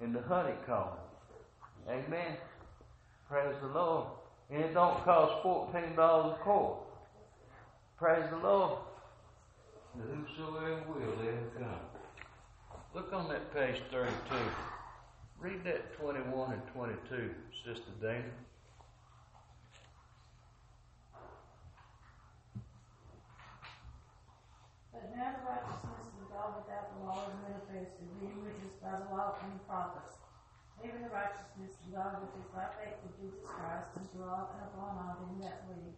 in 0.00 0.12
the 0.12 0.22
honeycomb. 0.22 0.98
Amen. 1.88 2.36
Praise 3.28 3.54
the 3.60 3.68
Lord. 3.68 4.06
And 4.50 4.62
it 4.62 4.74
don't 4.74 5.02
cost 5.04 5.42
fourteen 5.42 5.94
dollars 5.96 6.36
a 6.38 6.42
quart. 6.42 6.78
Praise 7.96 8.28
the 8.30 8.36
Lord. 8.36 8.78
Now, 9.96 10.04
whosoever 10.04 10.82
will, 10.88 11.16
let 11.18 11.34
him 11.34 11.50
come. 11.58 11.80
Look 12.94 13.12
on 13.12 13.28
that 13.28 13.52
page 13.54 13.82
thirty-two. 13.90 14.36
Read 15.40 15.64
that 15.64 15.98
twenty-one 15.98 16.52
and 16.52 16.62
twenty-two, 16.74 17.30
Sister 17.64 17.90
Dana. 18.00 18.22
But 24.92 25.16
now 25.16 25.32
the 25.32 25.50
righteousness 25.50 26.08
of 26.20 26.30
God 26.30 26.54
without 26.62 26.94
the 26.94 27.04
law 27.04 27.26
is 27.26 27.34
manifested, 27.42 28.20
being 28.20 28.44
witnessed 28.44 28.82
by 28.82 28.98
the 28.98 29.14
law 29.14 29.34
and 29.42 29.54
the 29.54 29.64
prophets. 29.64 30.21
Even 30.82 31.02
the 31.02 31.14
righteousness 31.14 31.78
of 31.86 31.94
God 31.94 32.18
which 32.22 32.34
is 32.42 32.48
by 32.50 32.66
faith 32.78 32.98
of 33.06 33.14
Jesus 33.22 33.46
Christ 33.46 33.94
all 34.18 34.50
and 34.54 34.62
upon 34.74 34.98
all 34.98 35.16
them 35.20 35.40
that 35.40 35.66
believe. 35.66 35.94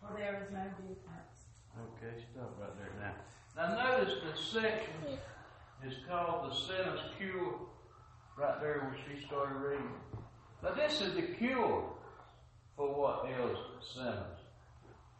For 0.00 0.16
there 0.16 0.42
is 0.42 0.52
no 0.52 0.64
difference. 0.80 1.36
Okay, 1.76 2.24
stop 2.32 2.56
right 2.60 2.72
there 2.78 2.94
now. 3.00 3.14
Now 3.56 3.98
notice 3.98 4.14
the 4.22 4.36
section 4.40 5.18
is 5.86 5.94
called 6.08 6.50
the 6.50 6.54
sinner's 6.54 7.00
cure, 7.18 7.54
right 8.36 8.60
there 8.60 8.80
where 8.80 8.96
she 9.06 9.26
started 9.26 9.54
reading. 9.54 9.90
Now 10.62 10.74
this 10.74 11.00
is 11.00 11.14
the 11.14 11.22
cure 11.22 11.84
for 12.76 12.94
what 12.94 13.26
ails 13.28 13.58
sinners, 13.94 14.38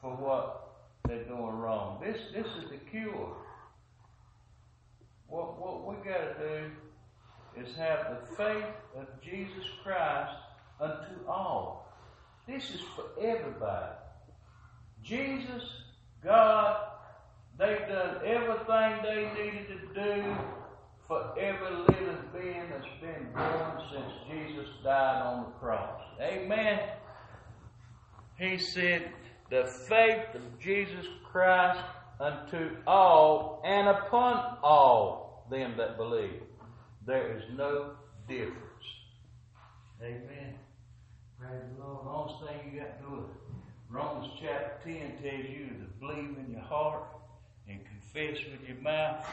for 0.00 0.16
what 0.16 0.76
they're 1.06 1.24
doing 1.24 1.58
wrong. 1.58 2.00
This 2.04 2.20
this 2.32 2.46
is 2.62 2.70
the 2.70 2.78
cure. 2.90 3.36
What 5.26 5.60
what 5.60 5.86
we 5.86 5.96
gotta 6.08 6.34
do 6.38 6.70
is 7.60 7.74
have 7.76 8.18
the 8.20 8.36
faith 8.36 8.64
of 8.96 9.06
Jesus 9.22 9.64
Christ 9.82 10.34
unto 10.80 11.26
all. 11.28 11.92
This 12.46 12.70
is 12.70 12.80
for 12.94 13.04
everybody. 13.20 13.94
Jesus, 15.02 15.62
God, 16.22 16.76
they've 17.58 17.86
done 17.88 18.16
everything 18.24 19.02
they 19.02 19.30
needed 19.42 19.66
to 19.68 19.94
do 19.94 20.36
for 21.06 21.38
every 21.38 21.76
living 21.76 22.18
being 22.32 22.64
that's 22.70 23.00
been 23.00 23.32
born 23.32 23.82
since 23.92 24.12
Jesus 24.30 24.68
died 24.84 25.22
on 25.22 25.44
the 25.44 25.50
cross. 25.58 26.00
Amen. 26.20 26.80
He 28.38 28.58
said, 28.58 29.10
the 29.50 29.64
faith 29.88 30.34
of 30.34 30.60
Jesus 30.60 31.06
Christ 31.32 31.80
unto 32.20 32.76
all 32.86 33.62
and 33.64 33.88
upon 33.88 34.58
all 34.62 35.46
them 35.50 35.74
that 35.78 35.96
believe. 35.96 36.42
There 37.08 37.38
is 37.38 37.42
no 37.56 37.92
difference. 38.28 38.54
Amen. 40.02 40.52
Praise 41.40 41.62
the 41.78 41.82
Lord. 41.82 42.04
The 42.04 42.10
only 42.10 42.60
thing 42.60 42.74
you 42.74 42.80
got 42.80 43.00
to 43.00 43.08
do 43.08 43.16
is 43.16 43.30
Romans 43.88 44.30
chapter 44.38 44.78
10 44.84 45.12
tells 45.22 45.46
you 45.48 45.68
to 45.68 45.86
believe 46.00 46.36
in 46.36 46.52
your 46.52 46.60
heart 46.60 47.04
and 47.66 47.80
confess 47.86 48.44
with 48.44 48.68
your 48.68 48.76
mouth 48.82 49.26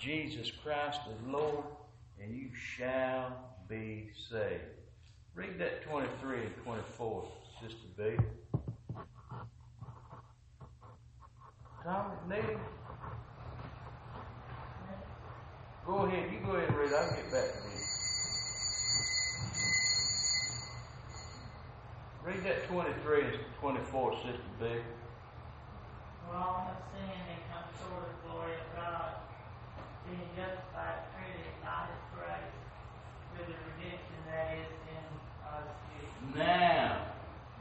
Jesus 0.00 0.50
Christ 0.50 1.00
is 1.10 1.30
Lord, 1.30 1.64
and 2.22 2.34
you 2.34 2.48
shall 2.54 3.36
be 3.68 4.08
saved. 4.30 4.62
Read 5.34 5.58
that 5.58 5.82
23 5.82 6.38
and 6.38 6.56
24, 6.64 7.28
Sister 7.60 7.76
B. 7.98 8.16
Tom, 11.84 12.12
Nate, 12.30 12.56
go 15.86 16.06
ahead. 16.06 16.30
You 16.32 16.38
go 16.46 16.56
ahead 16.56 16.68
and 16.68 16.78
read. 16.78 16.92
I'll 16.92 17.10
get 17.10 17.30
back 17.30 17.44
to 17.52 17.58
you. 17.58 17.74
Read 22.24 22.42
that 22.44 22.68
23 22.68 23.20
and 23.22 23.38
24, 23.60 24.14
Sister 24.14 24.32
B. 24.58 24.66
For 26.26 26.36
all 26.36 26.64
have 26.66 26.82
sinned 26.92 27.28
and 27.28 27.40
come 27.52 27.68
short 27.76 28.00
of 28.00 28.08
the 28.08 28.28
glory 28.28 28.52
of 28.52 28.76
God, 28.76 29.12
being 30.08 30.28
justified 30.34 31.04
freely 31.12 31.52
by 31.62 31.84
His 31.92 32.02
grace, 32.16 32.56
through 33.36 33.52
the 33.52 33.58
redemption 33.76 34.18
that 34.30 34.56
is 34.56 34.72
in 34.88 35.04
us 35.52 35.68
Now, 36.34 37.04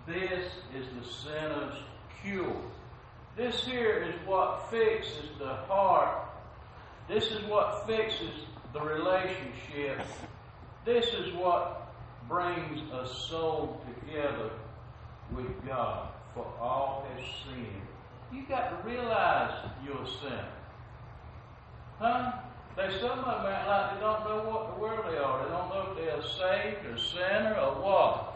this 0.07 0.47
is 0.74 0.88
the 0.97 1.05
sinner's 1.11 1.76
cure. 2.21 2.61
This 3.36 3.65
here 3.65 4.07
is 4.07 4.15
what 4.28 4.69
fixes 4.69 5.30
the 5.39 5.55
heart. 5.67 6.32
This 7.08 7.26
is 7.26 7.43
what 7.45 7.86
fixes 7.86 8.45
the 8.72 8.82
relationship. 8.82 10.01
This 10.86 11.06
is 11.08 11.34
what 11.36 11.93
brings 12.28 12.80
a 12.91 13.08
soul 13.28 13.82
together 13.88 14.51
with 15.36 15.66
God. 15.66 16.10
For 16.34 16.45
all 16.60 17.06
have 17.10 17.26
sinned. 17.45 17.68
You 18.32 18.43
got 18.47 18.70
to 18.70 18.89
realize 18.89 19.70
your 19.86 20.06
sin. 20.08 20.45
Huh? 21.99 22.32
There's 22.76 22.99
some 22.99 23.20
of 23.20 23.43
them 23.43 23.54
act 23.54 23.68
like 23.68 23.93
they 23.93 23.99
don't 23.99 24.24
know 24.24 24.49
what 24.49 24.74
the 24.74 24.82
world 24.82 25.06
they 25.12 25.18
are. 25.18 25.43
They 25.43 25.51
don't 25.51 25.70
know 25.70 25.91
if 25.91 25.97
they're 25.97 26.22
saved 26.24 26.86
or 26.88 26.97
sinner 26.97 27.56
or 27.60 27.82
what. 27.84 28.34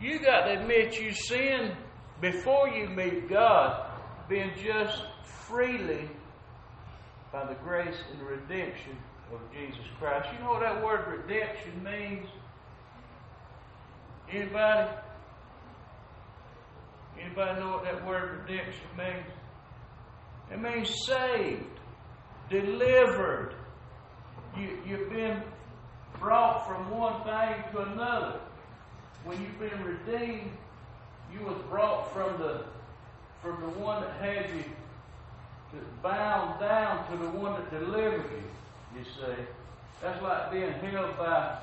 You 0.00 0.18
got 0.18 0.44
to 0.44 0.60
admit 0.60 1.00
you 1.00 1.12
sin 1.12 1.72
before 2.20 2.68
you 2.68 2.88
meet 2.88 3.28
God, 3.28 3.90
being 4.28 4.52
just 4.62 5.02
freely 5.24 6.10
by 7.32 7.44
the 7.46 7.54
grace 7.54 7.96
and 8.12 8.22
redemption 8.22 8.96
of 9.32 9.40
Jesus 9.52 9.84
Christ. 9.98 10.28
You 10.32 10.44
know 10.44 10.52
what 10.52 10.60
that 10.60 10.82
word 10.82 11.06
redemption 11.08 11.82
means? 11.84 12.26
Anybody? 14.30 14.90
Anybody 17.20 17.60
know 17.60 17.70
what 17.72 17.84
that 17.84 18.06
word 18.06 18.40
redemption 18.40 18.86
means? 18.96 19.26
It 20.50 20.60
means 20.60 20.94
saved, 21.06 21.64
delivered. 22.48 23.54
You, 24.56 24.78
you've 24.86 25.10
been 25.10 25.42
brought 26.18 26.66
from 26.66 26.90
one 26.90 27.22
thing 27.24 27.62
to 27.72 27.92
another. 27.92 28.40
When 29.24 29.40
you've 29.42 29.58
been 29.58 29.84
redeemed, 29.84 30.50
you 31.32 31.44
was 31.44 31.58
brought 31.68 32.12
from 32.14 32.38
the 32.38 32.64
from 33.42 33.60
the 33.60 33.78
one 33.78 34.02
that 34.02 34.20
had 34.20 34.50
you 34.50 34.64
to 35.72 35.78
bound 36.02 36.60
down 36.60 37.10
to 37.10 37.16
the 37.16 37.30
one 37.30 37.52
that 37.52 37.70
delivered 37.70 38.24
you. 38.30 38.98
You 38.98 39.04
see, 39.04 39.42
that's 40.02 40.22
like 40.22 40.50
being 40.50 40.72
held 40.72 41.16
by 41.18 41.58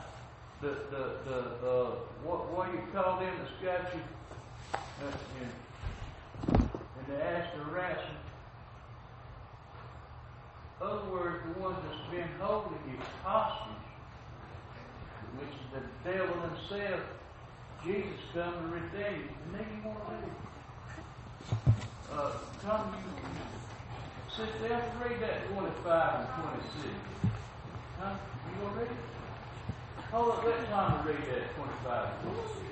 the 0.62 0.68
the 0.68 1.04
the 1.26 1.40
uh, 1.68 1.92
what 2.24 2.52
what 2.52 2.72
you 2.72 2.82
call 2.94 3.20
them 3.20 3.34
that's 3.40 3.52
got 3.64 3.94
you 3.94 4.02
uh, 4.74 5.12
in, 5.42 5.50
in 6.62 7.14
the 7.14 7.24
Ashton 7.24 7.72
ransom. 7.72 8.16
Other 10.82 11.10
words, 11.10 11.44
the 11.46 11.60
one 11.62 11.76
that's 11.88 12.12
been 12.12 12.28
holding 12.40 12.78
you 12.88 13.00
hostage, 13.24 13.74
which 15.40 15.50
is 15.50 15.70
the 15.74 16.12
devil 16.12 16.36
himself, 16.42 17.02
Jesus 17.84 18.20
come 18.34 18.54
to 18.54 18.68
redeem 18.68 19.22
you. 19.22 19.30
And 19.46 19.56
then 19.56 19.66
you 19.74 19.90
want 19.90 20.04
to 20.10 20.18
do. 20.26 20.32
Uh, 22.12 22.32
come, 22.62 22.94
you, 22.94 23.65
sister, 24.36 24.66
Ethel, 24.66 25.08
read 25.08 25.22
that 25.22 25.48
25 25.48 26.20
and 26.20 26.44
26. 26.44 26.88
Huh? 28.00 28.16
You 28.52 28.68
gonna 28.68 28.80
read 28.80 28.92
it? 28.92 28.98
Hold 30.12 30.32
up, 30.32 30.44
let 30.44 30.68
Tom 30.70 31.08
read 31.08 31.24
that 31.32 31.56
25 31.56 32.10
and 32.26 32.34
26. 32.36 32.66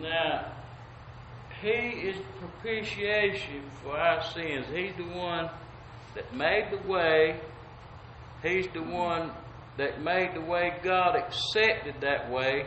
Now, 0.00 0.46
He 1.60 1.68
is 1.68 2.16
propitiation 2.80 3.62
for 3.82 3.96
our 3.96 4.22
sins. 4.32 4.66
He's 4.72 4.94
the 4.96 5.04
one 5.04 5.50
that 6.14 6.34
made 6.34 6.68
the 6.70 6.88
way. 6.88 7.38
He's 8.42 8.66
the 8.72 8.82
one 8.82 9.30
that 9.76 10.02
made 10.02 10.34
the 10.34 10.40
way. 10.40 10.74
God 10.82 11.16
accepted 11.16 12.00
that 12.00 12.30
way. 12.30 12.66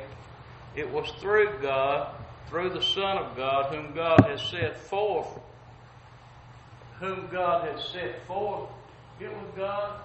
It 0.76 0.92
was 0.92 1.12
through 1.20 1.60
God, 1.62 2.16
through 2.50 2.70
the 2.72 2.82
Son 2.82 3.18
of 3.18 3.36
God, 3.36 3.74
whom 3.74 3.94
God 3.94 4.22
has 4.28 4.42
set 4.50 4.78
forth. 4.78 5.28
Whom 7.00 7.28
God 7.32 7.68
has 7.70 7.84
set 7.92 8.26
forth. 8.28 8.70
It 9.20 9.30
was 9.30 9.48
God 9.56 10.00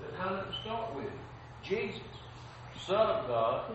that 0.00 0.20
had 0.20 0.38
it 0.38 0.46
to 0.46 0.60
start 0.62 0.94
with. 0.94 1.10
Jesus, 1.62 2.00
Son 2.86 3.06
of 3.06 3.26
God, 3.26 3.72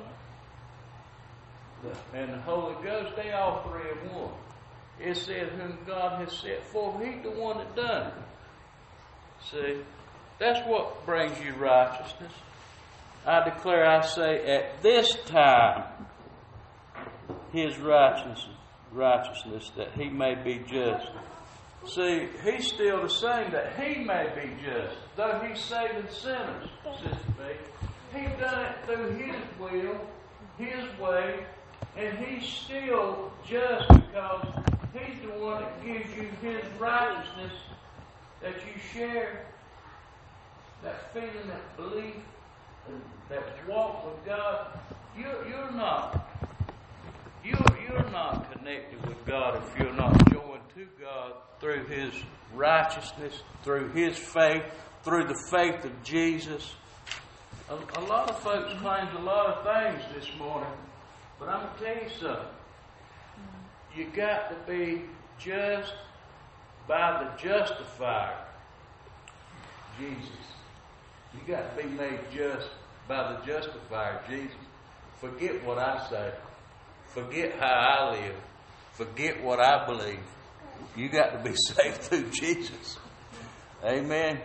and 2.13 2.33
the 2.33 2.37
Holy 2.39 2.75
Ghost, 2.83 3.15
they 3.15 3.31
all 3.31 3.63
three 3.63 3.89
are 3.89 4.19
one. 4.19 4.33
It 4.99 5.15
says, 5.15 5.49
whom 5.57 5.77
God 5.87 6.19
has 6.21 6.33
set 6.33 6.63
forth, 6.65 7.03
He's 7.03 7.23
the 7.23 7.31
one 7.31 7.57
that 7.57 7.75
done 7.75 8.07
it. 8.07 8.13
See, 9.51 9.77
that's 10.39 10.67
what 10.67 11.05
brings 11.05 11.39
you 11.39 11.53
righteousness. 11.53 12.33
I 13.25 13.43
declare, 13.49 13.85
I 13.85 14.01
say, 14.01 14.45
at 14.45 14.81
this 14.81 15.15
time, 15.25 15.83
His 17.51 17.77
righteousness, 17.77 18.47
righteousness, 18.91 19.71
that 19.77 19.93
He 19.93 20.09
may 20.09 20.35
be 20.35 20.61
just. 20.67 21.07
See, 21.85 22.27
He's 22.43 22.67
still 22.67 23.03
the 23.03 23.09
same, 23.09 23.51
that 23.51 23.79
He 23.79 24.03
may 24.03 24.27
be 24.35 24.51
just, 24.63 24.97
though 25.15 25.41
He's 25.47 25.63
saving 25.63 26.09
sinners, 26.09 26.69
Sister 27.01 27.17
B. 27.37 28.19
He 28.19 28.25
done 28.41 28.65
it 28.65 28.75
through 28.85 29.11
His 29.11 29.35
will, 29.59 30.01
His 30.57 30.99
way, 30.99 31.45
and 31.97 32.17
he's 32.17 32.47
still 32.47 33.31
just 33.45 33.87
because 33.89 34.47
he's 34.93 35.21
the 35.21 35.37
one 35.39 35.61
that 35.61 35.85
gives 35.85 36.09
you 36.15 36.29
his 36.41 36.63
righteousness 36.79 37.53
that 38.41 38.55
you 38.55 38.81
share, 38.93 39.45
that 40.83 41.13
feeling, 41.13 41.47
that 41.47 41.77
belief, 41.77 42.15
that 43.29 43.43
walk 43.67 44.05
with 44.05 44.25
God. 44.25 44.79
You're, 45.17 45.47
you're 45.47 45.71
not. 45.71 46.27
You're, 47.43 47.77
you're 47.87 48.09
not 48.11 48.51
connected 48.51 49.05
with 49.07 49.25
God 49.25 49.61
if 49.63 49.79
you're 49.79 49.93
not 49.93 50.31
joined 50.31 50.61
to 50.75 50.87
God 50.99 51.33
through 51.59 51.85
His 51.85 52.13
righteousness, 52.53 53.41
through 53.63 53.89
His 53.91 54.17
faith, 54.17 54.63
through 55.03 55.25
the 55.25 55.37
faith 55.51 55.83
of 55.85 56.03
Jesus. 56.03 56.73
A, 57.69 57.75
a 57.99 58.03
lot 58.05 58.29
of 58.29 58.39
folks 58.39 58.73
claim 58.81 59.07
a 59.15 59.21
lot 59.21 59.47
of 59.47 59.63
things 59.63 60.03
this 60.15 60.37
morning. 60.37 60.71
But 61.39 61.49
I'm 61.49 61.67
going 61.67 61.77
to 61.77 61.85
tell 61.85 62.03
you 62.03 62.09
something. 62.19 62.58
You 63.95 64.05
got 64.15 64.49
to 64.49 64.71
be 64.71 65.01
just 65.39 65.93
by 66.87 67.23
the 67.23 67.41
justifier, 67.41 68.45
Jesus. 69.99 70.29
You 71.33 71.53
got 71.53 71.75
to 71.75 71.83
be 71.83 71.89
made 71.89 72.19
just 72.33 72.69
by 73.07 73.33
the 73.33 73.45
justifier, 73.45 74.21
Jesus. 74.29 74.57
Forget 75.17 75.63
what 75.65 75.77
I 75.77 76.07
say. 76.09 76.33
Forget 77.07 77.59
how 77.59 77.65
I 77.65 78.11
live. 78.11 78.35
Forget 78.93 79.43
what 79.43 79.59
I 79.59 79.85
believe. 79.85 80.19
You 80.95 81.09
got 81.09 81.31
to 81.31 81.49
be 81.49 81.55
saved 81.55 82.01
through 82.01 82.29
Jesus. 82.29 82.97
Amen. 83.83 84.39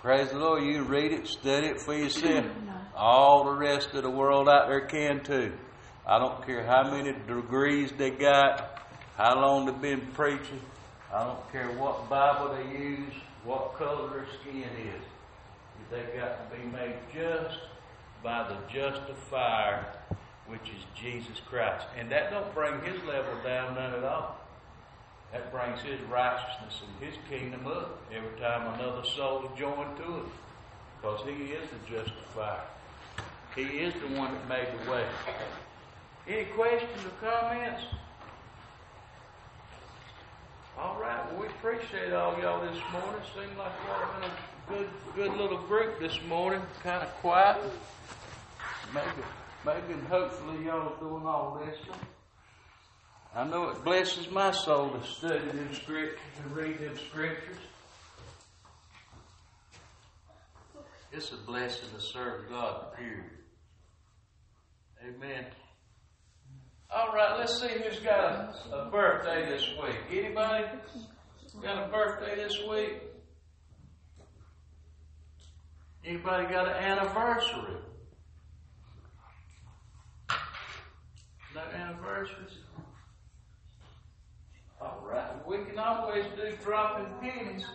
Praise 0.00 0.30
the 0.30 0.38
Lord. 0.38 0.62
You 0.62 0.82
read 0.82 1.12
it, 1.12 1.26
study 1.26 1.68
it 1.68 1.80
for 1.80 1.94
yourself. 1.94 2.46
All 2.94 3.44
the 3.44 3.56
rest 3.56 3.94
of 3.94 4.02
the 4.02 4.10
world 4.10 4.48
out 4.48 4.68
there 4.68 4.86
can 4.86 5.22
too. 5.22 5.52
I 6.06 6.20
don't 6.20 6.46
care 6.46 6.64
how 6.64 6.88
many 6.88 7.12
degrees 7.26 7.90
they 7.98 8.10
got, 8.10 8.86
how 9.16 9.40
long 9.40 9.66
they've 9.66 9.80
been 9.80 10.06
preaching. 10.12 10.60
I 11.12 11.24
don't 11.24 11.50
care 11.50 11.66
what 11.72 12.08
Bible 12.08 12.54
they 12.54 12.78
use, 12.78 13.12
what 13.44 13.74
color 13.74 14.10
their 14.10 14.26
skin 14.40 14.62
is. 14.62 15.02
They've 15.90 16.20
got 16.20 16.50
to 16.50 16.56
be 16.56 16.64
made 16.64 16.94
just 17.12 17.58
by 18.22 18.48
the 18.48 18.56
justifier, 18.72 19.86
which 20.46 20.62
is 20.62 20.84
Jesus 21.00 21.40
Christ. 21.48 21.86
And 21.98 22.10
that 22.10 22.30
don't 22.30 22.54
bring 22.54 22.80
his 22.82 23.02
level 23.04 23.34
down 23.44 23.74
none 23.74 23.94
at 23.94 24.04
all. 24.04 24.40
That 25.32 25.50
brings 25.52 25.80
his 25.82 26.00
righteousness 26.02 26.82
and 26.86 27.08
his 27.08 27.18
kingdom 27.28 27.66
up 27.66 28.00
every 28.12 28.38
time 28.40 28.74
another 28.74 29.04
soul 29.04 29.44
is 29.44 29.58
joined 29.58 29.96
to 29.98 30.18
it. 30.18 30.26
Because 31.00 31.20
he 31.26 31.52
is 31.52 31.68
the 31.70 31.96
justifier. 31.96 32.62
He 33.54 33.62
is 33.62 33.94
the 33.94 34.18
one 34.18 34.32
that 34.34 34.48
made 34.48 34.68
the 34.80 34.90
way. 34.90 35.06
Any 36.28 36.44
questions 36.46 37.04
or 37.04 37.28
comments? 37.28 37.82
All 40.76 41.00
right. 41.00 41.24
Well, 41.30 41.42
we 41.42 41.46
appreciate 41.46 42.12
all 42.12 42.36
y'all 42.40 42.60
this 42.60 42.82
morning. 42.92 43.20
Seems 43.32 43.56
like 43.56 43.72
y'all 43.86 44.20
been 44.20 44.28
a 44.28 44.34
good, 44.68 44.88
good 45.14 45.40
little 45.40 45.58
group 45.58 46.00
this 46.00 46.18
morning. 46.28 46.60
Kind 46.82 47.04
of 47.04 47.10
quiet. 47.20 47.62
Maybe, 48.92 49.06
maybe, 49.64 49.92
and 49.92 50.06
hopefully 50.08 50.64
y'all 50.64 50.92
are 50.92 51.00
doing 51.00 51.24
all 51.24 51.62
this. 51.64 51.78
I 53.34 53.44
know 53.44 53.68
it 53.68 53.84
blesses 53.84 54.28
my 54.30 54.50
soul 54.50 54.90
to 54.90 55.06
study 55.06 55.46
them 55.46 55.72
scriptures 55.74 56.18
and 56.42 56.56
read 56.56 56.80
them 56.80 56.96
scriptures. 57.08 57.56
It's 61.12 61.30
a 61.32 61.36
blessing 61.36 61.88
to 61.94 62.00
serve 62.00 62.48
God, 62.50 62.94
period. 62.96 63.24
Amen. 65.02 65.46
All 66.88 67.12
right, 67.12 67.36
let's 67.38 67.60
see 67.60 67.68
who's 67.68 67.98
got 67.98 68.54
a, 68.70 68.76
a 68.76 68.90
birthday 68.90 69.44
this 69.50 69.66
week. 69.82 69.96
Anybody 70.24 70.64
got 71.60 71.84
a 71.84 71.88
birthday 71.88 72.36
this 72.36 72.62
week? 72.68 73.02
Anybody 76.04 76.46
got 76.52 76.68
an 76.68 76.74
anniversary? 76.76 77.80
No 81.54 81.60
anniversaries? 81.74 82.58
All 84.80 85.04
right, 85.04 85.46
we 85.46 85.64
can 85.64 85.78
always 85.78 86.24
do 86.36 86.56
dropping 86.62 87.06
pennies. 87.20 87.66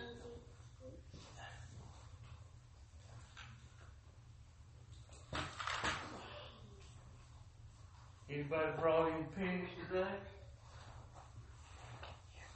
Anybody 8.32 8.68
brought 8.80 9.12
any 9.12 9.24
pennies 9.36 9.68
today? 9.88 10.08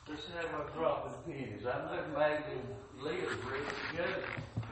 Let's 0.09 0.22
have 0.29 0.55
our 0.55 0.70
dropping 0.74 1.35
pennies. 1.35 1.66
I 1.66 1.79
know 1.85 2.03
Maggie 2.16 2.45
and 2.53 3.05
Leah 3.05 3.29
read 3.29 3.66
together. 3.91 4.22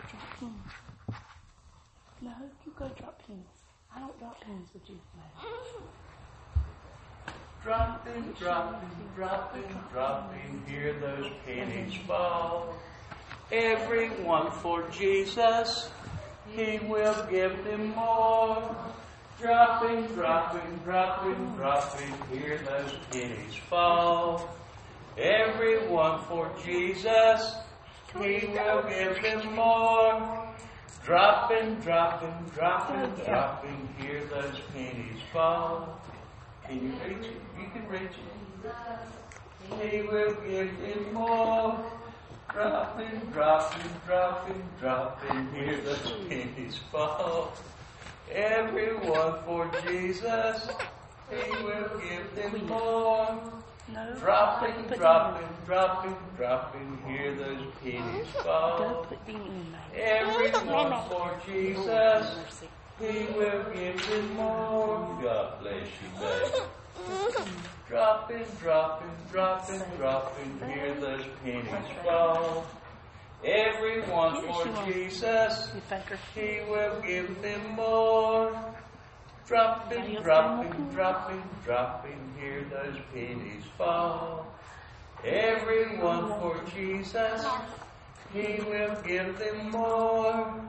Drop 0.08 0.40
pins. 0.40 0.72
No, 2.22 2.32
you 2.64 2.72
go 2.78 2.88
drop 2.96 3.20
pins. 3.26 3.46
I 3.94 3.98
don't 4.00 4.18
drop 4.18 4.40
pins 4.46 4.68
with 4.72 4.88
you, 4.88 4.98
man. 5.14 5.26
Dropping, 7.62 8.32
dropping, 8.38 8.88
dropping, 9.14 9.78
dropping, 9.92 10.62
hear 10.66 10.94
those 10.94 11.30
pennies 11.44 11.94
fall. 12.06 12.74
Everyone 13.52 14.50
for 14.52 14.88
Jesus, 14.88 15.90
He 16.54 16.78
will 16.78 17.26
give 17.30 17.62
them 17.64 17.88
more. 17.88 18.74
Dropping, 19.44 20.06
dropping, 20.14 20.80
dropping, 20.84 21.54
dropping, 21.56 22.14
hear 22.32 22.56
those 22.64 22.94
pennies 23.10 23.54
fall. 23.68 24.56
Everyone 25.18 26.22
for 26.22 26.50
Jesus, 26.64 27.54
He 28.14 28.46
will 28.46 28.82
give 28.88 29.20
them 29.22 29.54
more. 29.54 30.48
Dropping, 31.04 31.74
dropping, 31.80 32.32
dropping, 32.54 33.24
dropping, 33.26 33.88
hear 33.98 34.24
those 34.30 34.60
pennies 34.72 35.20
fall. 35.30 36.00
Can 36.66 36.76
you 36.76 36.94
reach 37.06 37.26
it? 37.26 37.36
You 37.58 37.66
can 37.70 37.86
reach 37.86 38.16
it. 38.16 39.90
He 39.90 40.00
will 40.00 40.34
give 40.48 40.70
him 40.70 41.12
more. 41.12 41.84
Dropping, 42.50 43.20
dropping, 43.30 43.90
dropping, 44.06 44.62
dropping, 44.80 45.52
hear 45.52 45.76
those 45.82 46.12
pennies 46.30 46.80
fall. 46.90 47.52
Everyone 48.32 49.34
for 49.44 49.70
Jesus, 49.86 50.68
He 51.30 51.62
will 51.62 52.00
give 52.00 52.34
them 52.34 52.66
more. 52.66 53.52
No. 53.92 54.14
Dropping, 54.18 54.96
dropping, 54.96 55.48
dropping, 55.66 56.16
dropping, 56.36 56.98
hear 57.06 57.34
those 57.34 57.66
pennies 57.82 58.26
fall. 58.42 59.04
put 59.08 59.26
Dean 59.26 59.36
in 59.36 59.74
there. 59.94 60.24
Everyone 60.24 61.02
for 61.10 61.38
Jesus, 61.46 62.34
He 62.98 63.26
will 63.36 63.64
give 63.74 64.08
them 64.08 64.36
more. 64.36 65.18
God 65.22 65.60
bless 65.60 65.86
you, 65.86 66.08
baby. 66.18 66.64
Dropping, 67.88 68.46
dropping, 68.60 69.10
dropping, 69.30 69.82
dropping, 69.98 70.60
hear 70.66 70.94
those 70.94 71.24
pennies 71.44 71.68
fall. 72.02 72.66
Everyone 73.44 74.40
for 74.42 74.64
Jesus, 74.86 75.70
He 76.34 76.60
will 76.66 77.00
give 77.02 77.42
them 77.42 77.74
more. 77.76 78.74
Dropping, 79.46 80.22
dropping, 80.22 80.88
dropping, 80.94 81.42
dropping, 81.62 82.34
hear 82.40 82.64
those 82.70 82.96
pennies 83.12 83.62
fall. 83.76 84.46
Everyone 85.22 86.28
for 86.40 86.58
Jesus, 86.74 87.44
He 88.32 88.62
will 88.62 88.96
give 89.06 89.38
them 89.38 89.70
more. 89.70 90.64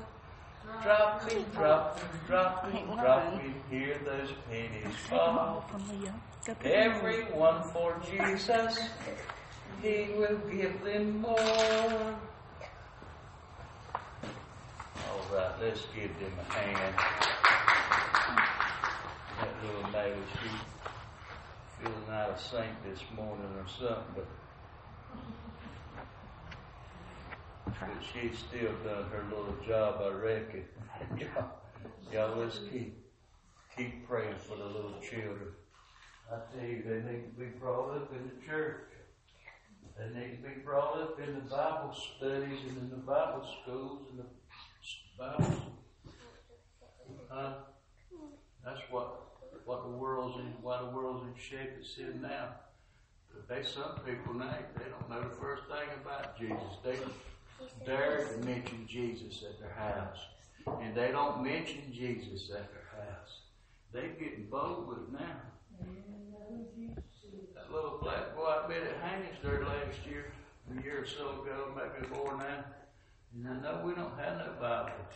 Dropping, 0.84 1.46
dropping, 1.54 2.10
dropping, 2.28 2.86
dropping, 2.88 3.56
hear 3.70 3.98
those 4.04 4.32
pennies 4.50 4.84
Take 4.84 5.10
them 5.12 5.20
all 5.20 5.62
fall. 5.62 5.66
from 5.70 6.02
Leo. 6.02 6.12
Go 6.46 6.54
put 6.54 6.60
them. 6.60 6.72
Everyone 6.74 7.64
for 7.72 8.02
Jesus, 8.12 8.80
He 9.82 10.10
will 10.18 10.38
give 10.52 10.84
them 10.84 11.22
more. 11.22 12.16
Right, 15.34 15.52
let's 15.60 15.82
give 15.96 16.12
them 16.20 16.32
a 16.40 16.54
hand. 16.54 16.96
That 19.40 19.54
little 19.64 19.92
lady, 19.92 20.22
she 20.34 20.50
feeling 21.82 22.10
out 22.10 22.30
of 22.30 22.40
sync 22.40 22.72
this 22.84 23.02
morning 23.16 23.50
or 23.58 23.68
something, 23.68 24.04
but 24.16 24.28
but 27.66 27.90
she's 28.02 28.38
still 28.38 28.72
done 28.86 29.10
her 29.10 29.24
little 29.30 29.56
job, 29.68 30.02
I 30.02 30.10
reckon. 30.10 30.66
y'all, 31.18 31.50
y'all, 32.12 32.38
let's 32.38 32.60
keep 32.72 32.96
keep 33.76 34.08
praying 34.08 34.36
for 34.48 34.56
the 34.56 34.66
little 34.66 35.00
children. 35.02 35.50
I 36.32 36.38
tell 36.54 36.68
you, 36.68 36.84
they 36.86 37.12
need 37.12 37.24
to 37.24 37.40
be 37.40 37.46
brought 37.60 37.96
up 37.96 38.12
in 38.14 38.30
the 38.30 38.46
church. 38.46 38.84
They 39.98 40.20
need 40.20 40.38
to 40.38 40.50
be 40.50 40.62
brought 40.64 40.98
up 40.98 41.20
in 41.20 41.36
the 41.36 41.42
Bible 41.42 41.94
studies 41.94 42.60
and 42.70 42.78
in 42.78 42.90
the 42.90 42.98
Bible 42.98 43.48
schools 43.62 44.08
and 44.12 44.20
the 44.20 44.26
Bible. 45.18 45.56
Huh? 47.30 47.54
That's 48.64 48.82
what 48.90 49.22
what 49.66 49.84
the 49.84 49.90
world's 49.90 50.38
in. 50.40 50.54
Why 50.62 50.80
the 50.82 50.90
world's 50.90 51.24
in 51.24 51.34
shape 51.42 51.72
it's 51.80 51.98
in 51.98 52.22
now. 52.22 52.50
But 53.34 53.48
they 53.48 53.64
some 53.64 54.00
people 54.06 54.34
now 54.34 54.56
they 54.78 54.86
don't 54.90 55.10
know 55.10 55.28
the 55.28 55.36
first 55.36 55.64
thing 55.64 55.90
about 56.02 56.38
Jesus. 56.38 56.58
They 56.84 56.98
dare 57.86 58.26
to 58.26 58.46
mention 58.46 58.86
Jesus 58.88 59.44
at 59.44 59.60
their 59.60 59.74
house, 59.74 60.20
and 60.82 60.96
they 60.96 61.12
don't 61.12 61.44
mention 61.44 61.92
Jesus 61.94 62.50
at 62.52 62.70
their 62.72 63.06
house. 63.06 63.40
They 63.94 64.10
getting 64.20 64.48
bold 64.50 64.88
with 64.88 64.98
it 65.00 65.14
now. 65.14 65.42
That 67.56 67.72
little 67.74 68.00
black 68.02 68.36
boy, 68.36 68.46
I 68.46 68.68
bet 68.68 68.84
it 68.84 68.98
hangs 69.02 69.38
there 69.42 69.64
last 69.64 70.06
year, 70.08 70.32
a 70.78 70.84
year 70.84 71.04
or 71.04 71.08
so 71.08 71.42
ago, 71.42 71.74
maybe 71.76 72.14
more 72.14 72.38
now. 72.38 72.64
I 73.44 73.54
know 73.62 73.82
we 73.86 73.94
don't 73.94 74.18
have 74.18 74.38
no 74.38 74.54
Bibles. 74.62 75.14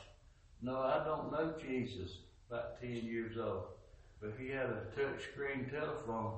No, 0.61 0.79
I 0.79 1.03
don't 1.05 1.31
know 1.31 1.53
Jesus, 1.61 2.17
about 2.49 2.81
10 2.81 2.91
years 2.91 3.37
old. 3.37 3.63
But 4.21 4.33
he 4.37 4.49
had 4.49 4.65
a 4.65 4.83
touch 4.93 5.23
screen 5.31 5.69
telephone. 5.71 6.33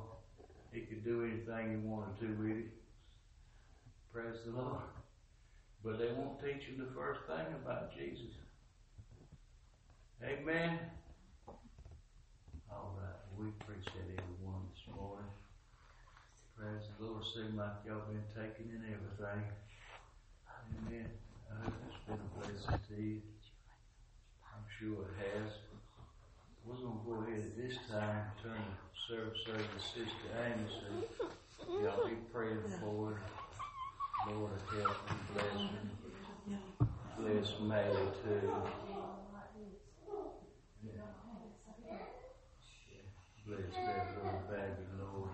He 0.72 0.82
could 0.82 1.04
do 1.04 1.24
anything 1.24 1.72
he 1.72 1.88
wanted 1.88 2.20
to 2.20 2.28
with 2.38 2.58
it. 2.58 2.72
Praise 4.14 4.38
the 4.46 4.52
Lord. 4.52 4.84
But 5.84 5.98
they 5.98 6.12
won't 6.14 6.40
teach 6.40 6.68
him 6.68 6.78
the 6.78 6.94
first 6.94 7.22
thing 7.26 7.48
about 7.64 7.96
Jesus. 7.98 8.36
Amen. 10.24 10.78
All 12.70 12.96
right. 13.02 13.18
We 13.40 13.50
appreciate 13.60 14.22
everyone 14.22 14.70
this 14.70 14.96
morning. 14.96 15.26
Praise 16.56 16.86
the 17.00 17.06
Lord. 17.06 17.24
Seems 17.34 17.58
like 17.58 17.82
y'all 17.88 18.06
been 18.06 18.22
taking 18.38 18.70
in 18.70 18.84
everything. 18.86 19.50
Amen. 20.86 21.10
Hope 21.60 21.74
it's 21.88 22.00
been 22.08 22.20
a 22.20 22.78
to 22.88 22.96
you. 23.02 23.22
I'm 24.46 24.66
sure 24.80 25.04
it 25.04 25.16
has. 25.22 25.52
We're 26.66 26.76
going 26.76 27.00
to 27.00 27.06
go 27.06 27.14
ahead 27.24 27.40
at 27.40 27.58
this 27.58 27.76
time 27.90 28.32
turn 28.42 28.54
the 28.54 28.98
service 29.08 29.44
over 29.50 29.60
to 29.60 29.80
Sister 29.80 30.30
Amy. 30.46 30.68
So 30.78 31.72
y'all 31.82 32.08
be 32.08 32.16
praying 32.34 32.64
for 32.80 33.12
her. 33.12 33.22
Lord 34.30 34.52
help 34.80 34.98
and 35.10 35.22
bless 35.34 35.54
her. 35.54 36.58
Bless 37.20 37.50
Mary 37.62 38.08
too. 38.24 38.48
Bless 43.48 43.74
that 43.74 44.08
little 44.24 44.44
baby, 44.50 44.86
Lord. 45.00 45.34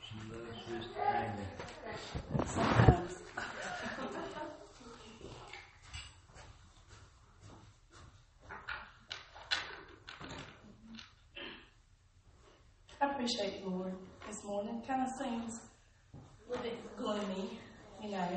She 0.00 0.16
loves 0.32 0.58
Sister 0.64 1.02
Amy. 1.04 1.46
Appreciate 13.18 13.64
the 13.64 13.68
Lord 13.68 13.94
this 14.28 14.44
morning. 14.44 14.80
Kind 14.86 15.02
of 15.02 15.08
seems 15.18 15.60
a 16.14 16.50
little 16.50 16.62
bit 16.62 16.96
gloomy, 16.96 17.58
you 18.00 18.12
know. 18.12 18.28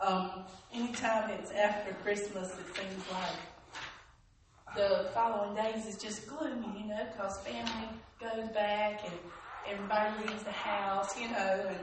Um, 0.00 0.44
anytime 0.72 1.28
it's 1.32 1.50
after 1.50 1.92
Christmas, 2.02 2.50
it 2.52 2.74
seems 2.74 3.04
like 3.12 4.74
the 4.74 5.10
following 5.12 5.54
days 5.54 5.84
is 5.84 5.98
just 6.02 6.26
gloomy, 6.26 6.80
you 6.80 6.88
know, 6.88 7.06
because 7.12 7.38
family 7.40 7.86
goes 8.18 8.48
back 8.54 9.02
and 9.04 9.12
everybody 9.70 10.26
leaves 10.26 10.42
the 10.42 10.52
house, 10.52 11.20
you 11.20 11.28
know, 11.28 11.66
and 11.68 11.78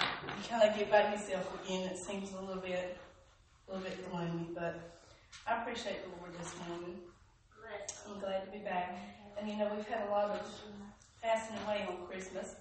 you 0.00 0.48
kind 0.50 0.68
of 0.68 0.76
get 0.76 0.90
by 0.90 1.10
yourself 1.14 1.50
again. 1.64 1.88
It 1.88 1.96
seems 1.96 2.30
a 2.34 2.40
little 2.42 2.60
bit, 2.60 2.98
a 3.68 3.72
little 3.72 3.88
bit 3.88 4.10
gloomy, 4.10 4.48
but 4.54 5.00
I 5.46 5.62
appreciate 5.62 6.04
the 6.04 6.10
Lord 6.20 6.38
this 6.38 6.52
morning. 6.68 6.98
I'm 8.06 8.20
glad 8.20 8.44
to 8.44 8.50
be 8.52 8.62
back. 8.62 8.98
And 9.40 9.48
you 9.48 9.56
know, 9.56 9.72
we've 9.74 9.86
had 9.86 10.06
a 10.08 10.10
lot 10.10 10.30
of 10.30 10.40
passing 11.26 11.56
away 11.66 11.84
on 11.88 12.06
Christmas, 12.06 12.54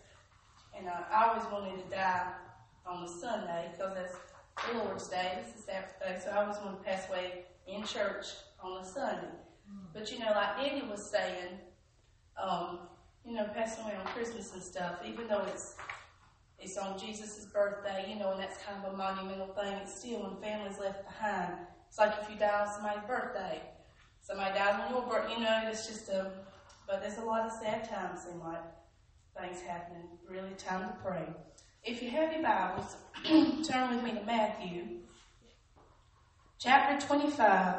and 0.76 0.88
uh, 0.88 1.04
I 1.12 1.28
always 1.28 1.46
wanted 1.52 1.84
to 1.84 1.96
die 1.96 2.26
on 2.88 3.04
a 3.04 3.08
Sunday 3.08 3.70
because 3.72 3.94
that's 3.94 4.16
the 4.72 4.80
Lord's 4.80 5.08
Day. 5.08 5.38
This 5.44 5.56
is 5.56 5.66
Sabbath 5.66 5.94
day, 6.00 6.20
so 6.24 6.32
I 6.32 6.42
always 6.42 6.58
wanted 6.58 6.78
to 6.80 6.84
pass 6.84 7.08
away 7.08 7.46
in 7.68 7.84
church 7.84 8.26
on 8.64 8.82
a 8.82 8.86
Sunday. 8.86 9.28
But 9.94 10.12
you 10.12 10.18
know, 10.18 10.32
like 10.32 10.58
Eddie 10.60 10.86
was 10.90 11.08
saying, 11.12 11.60
um, 12.42 12.80
you 13.24 13.36
know, 13.36 13.48
passing 13.54 13.86
away 13.86 13.96
on 13.98 14.06
Christmas 14.08 14.52
and 14.54 14.64
stuff, 14.64 14.96
even 15.06 15.28
though 15.28 15.46
it's 15.54 15.76
it's 16.58 16.78
on 16.78 16.98
Jesus' 16.98 17.46
birthday, 17.46 18.08
you 18.10 18.18
know, 18.18 18.32
and 18.32 18.40
that's 18.40 18.58
kind 18.64 18.84
of 18.84 18.94
a 18.94 18.98
monumental 18.98 19.48
thing, 19.48 19.74
it's 19.84 20.00
still 20.00 20.24
when 20.24 20.42
family's 20.42 20.80
left 20.80 21.06
behind. 21.06 21.54
It's 21.88 22.00
like 22.00 22.14
if 22.20 22.30
you 22.32 22.36
die 22.40 22.66
on 22.66 22.74
somebody's 22.74 23.04
birthday. 23.08 23.62
Somebody 24.22 24.58
dies 24.58 24.82
on 24.82 24.92
your 24.92 25.04
birthday, 25.04 25.34
you 25.34 25.40
know, 25.42 25.62
it's 25.70 25.86
just 25.86 26.10
a, 26.10 26.32
but 26.88 27.02
there's 27.02 27.18
a 27.18 27.24
lot 27.24 27.46
of 27.46 27.52
sad 27.52 27.90
times 27.90 28.22
seem 28.22 28.40
like 28.40 28.64
things 29.40 29.62
happening. 29.62 30.08
Really 30.30 30.54
time 30.58 30.82
to 30.82 30.96
pray. 31.04 31.28
If 31.84 32.02
you 32.02 32.10
have 32.12 32.32
your 32.32 32.44
Bibles, 32.44 32.96
turn 33.68 33.96
with 33.96 34.04
me 34.04 34.12
to 34.14 34.24
Matthew 34.26 35.00
chapter 36.60 37.06
25 37.06 37.76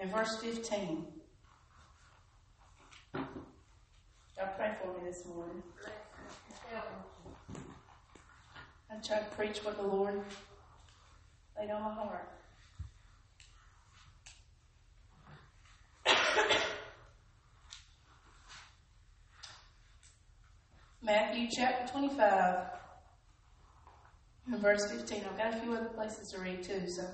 and 0.00 0.10
verse 0.10 0.36
15. 0.38 1.06
Y'all 3.14 4.48
pray 4.56 4.72
for 4.80 4.88
me 4.98 5.08
this 5.08 5.24
morning. 5.26 5.62
I 8.90 8.94
try 9.06 9.18
to 9.18 9.24
preach 9.36 9.58
what 9.58 9.76
the 9.76 9.82
Lord 9.82 10.22
laid 11.58 11.70
on 11.70 11.82
my 11.82 11.94
heart. 11.94 12.28
Matthew 21.06 21.46
chapter 21.48 21.86
25 21.92 22.66
and 24.48 24.60
verse 24.60 24.90
15. 24.90 25.22
I've 25.24 25.38
got 25.38 25.54
a 25.54 25.60
few 25.60 25.72
other 25.72 25.90
places 25.90 26.34
to 26.34 26.40
read 26.40 26.64
too, 26.64 26.82
so. 26.88 27.04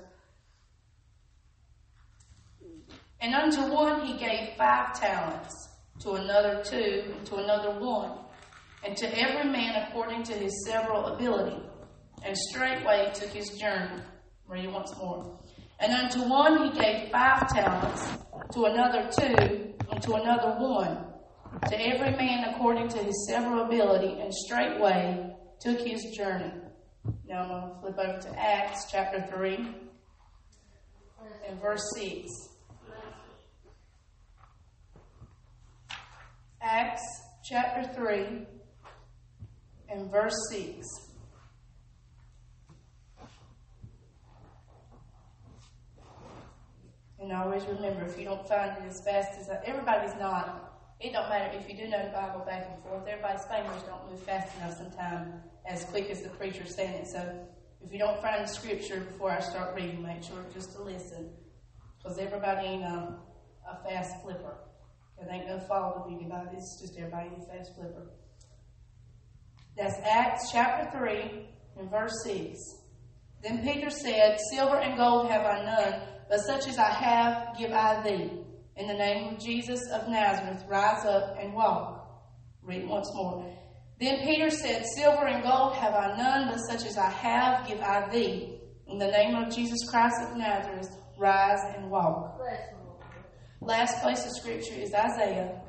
And 3.21 3.35
unto 3.35 3.71
one 3.71 4.03
he 4.03 4.17
gave 4.17 4.57
five 4.57 4.99
talents, 4.99 5.69
to 5.99 6.13
another 6.13 6.63
two, 6.65 7.03
and 7.15 7.23
to 7.27 7.35
another 7.35 7.79
one, 7.79 8.17
and 8.83 8.97
to 8.97 9.05
every 9.15 9.51
man 9.51 9.85
according 9.87 10.23
to 10.23 10.33
his 10.33 10.65
several 10.65 11.05
ability. 11.05 11.61
And 12.25 12.35
straightway 12.35 13.11
took 13.13 13.29
his 13.29 13.51
journey. 13.59 14.01
Read 14.47 14.65
it 14.65 14.71
once 14.71 14.91
more. 14.97 15.39
And 15.79 15.93
unto 15.93 16.27
one 16.27 16.63
he 16.63 16.79
gave 16.79 17.11
five 17.11 17.47
talents, 17.47 18.07
to 18.53 18.65
another 18.65 19.07
two, 19.15 19.75
and 19.91 20.01
to 20.01 20.13
another 20.15 20.55
one, 20.59 21.12
to 21.69 21.79
every 21.79 22.11
man 22.11 22.53
according 22.53 22.89
to 22.89 22.97
his 22.97 23.27
several 23.27 23.65
ability, 23.65 24.19
and 24.19 24.33
straightway 24.33 25.33
took 25.59 25.79
his 25.79 26.03
journey. 26.15 26.51
Now 27.27 27.41
I'm 27.41 27.49
going 27.49 27.73
to 27.73 27.79
flip 27.81 27.97
over 27.99 28.21
to 28.21 28.39
Acts 28.39 28.91
chapter 28.91 29.25
3 29.35 29.75
and 31.47 31.61
verse 31.61 31.83
6. 31.95 32.27
Acts 36.61 37.01
chapter 37.43 37.93
3 37.93 38.45
and 39.89 40.11
verse 40.11 40.35
6. 40.51 40.85
And 47.19 47.31
always 47.31 47.63
remember, 47.65 48.05
if 48.05 48.17
you 48.17 48.25
don't 48.25 48.45
find 48.49 48.71
it 48.71 48.83
as 48.85 49.01
fast 49.05 49.29
as 49.39 49.49
everybody's 49.65 50.15
not, 50.19 50.72
it 51.03 51.11
don't 51.11 51.27
matter 51.27 51.57
if 51.57 51.69
you 51.69 51.75
do 51.75 51.89
know 51.89 52.01
the 52.01 52.11
Bible 52.11 52.45
back 52.45 52.65
and 52.71 52.81
forth. 52.81 53.05
Everybody's 53.05 53.45
fingers 53.45 53.83
don't 53.83 54.09
move 54.09 54.21
fast 54.23 54.55
enough 54.57 54.77
sometimes, 54.77 55.33
as 55.65 55.83
quick 55.85 56.09
as 56.09 56.21
the 56.21 56.29
preacher's 56.29 56.73
saying 56.73 56.93
it. 56.93 57.07
So 57.07 57.45
if 57.85 57.91
you 57.91 57.99
don't 57.99 58.21
find 58.21 58.41
the 58.41 58.47
scripture 58.47 59.01
before 59.01 59.31
I 59.31 59.41
start 59.41 59.75
reading, 59.75 60.01
make 60.01 60.23
sure 60.23 60.45
just 60.53 60.71
to 60.75 60.81
listen, 60.81 61.29
because 61.97 62.17
everybody 62.17 62.67
ain't 62.67 62.83
a, 62.83 63.17
a 63.69 63.83
fast 63.83 64.23
flipper. 64.23 64.55
It 65.21 65.27
ain't 65.29 65.47
no 65.47 65.59
fault 65.59 65.97
of 65.97 66.11
anybody. 66.11 66.55
It's 66.55 66.79
just 66.79 66.97
everybody 66.97 67.29
ain't 67.29 67.43
a 67.43 67.57
fast 67.57 67.75
flipper. 67.75 68.07
That's 69.77 69.95
Acts 70.05 70.51
chapter 70.53 70.97
3 70.97 71.47
and 71.79 71.91
verse 71.91 72.23
6. 72.23 72.57
Then 73.43 73.61
Peter 73.61 73.89
said, 73.89 74.37
Silver 74.51 74.79
and 74.79 74.95
gold 74.97 75.29
have 75.29 75.45
I 75.45 75.65
none, 75.65 76.01
but 76.29 76.39
such 76.39 76.67
as 76.67 76.77
I 76.77 76.89
have 76.89 77.57
give 77.57 77.71
I 77.73 78.01
thee. 78.03 78.42
In 78.75 78.87
the 78.87 78.93
name 78.93 79.33
of 79.33 79.39
Jesus 79.39 79.81
of 79.91 80.07
Nazareth, 80.07 80.63
rise 80.67 81.05
up 81.05 81.37
and 81.39 81.53
walk. 81.53 82.23
Read 82.63 82.87
once 82.87 83.09
more. 83.13 83.53
Then 83.99 84.23
Peter 84.23 84.49
said, 84.49 84.85
Silver 84.95 85.27
and 85.27 85.43
gold 85.43 85.75
have 85.75 85.93
I 85.93 86.17
none, 86.17 86.47
but 86.49 86.57
such 86.69 86.85
as 86.87 86.97
I 86.97 87.09
have 87.09 87.67
give 87.67 87.79
I 87.81 88.09
thee. 88.09 88.59
In 88.87 88.97
the 88.97 89.07
name 89.07 89.35
of 89.35 89.53
Jesus 89.53 89.87
Christ 89.89 90.15
of 90.23 90.35
Nazareth, 90.37 90.89
rise 91.17 91.59
and 91.75 91.89
walk. 91.89 92.41
Last 93.61 94.01
place 94.01 94.25
of 94.25 94.31
scripture 94.31 94.73
is 94.73 94.93
Isaiah 94.93 95.61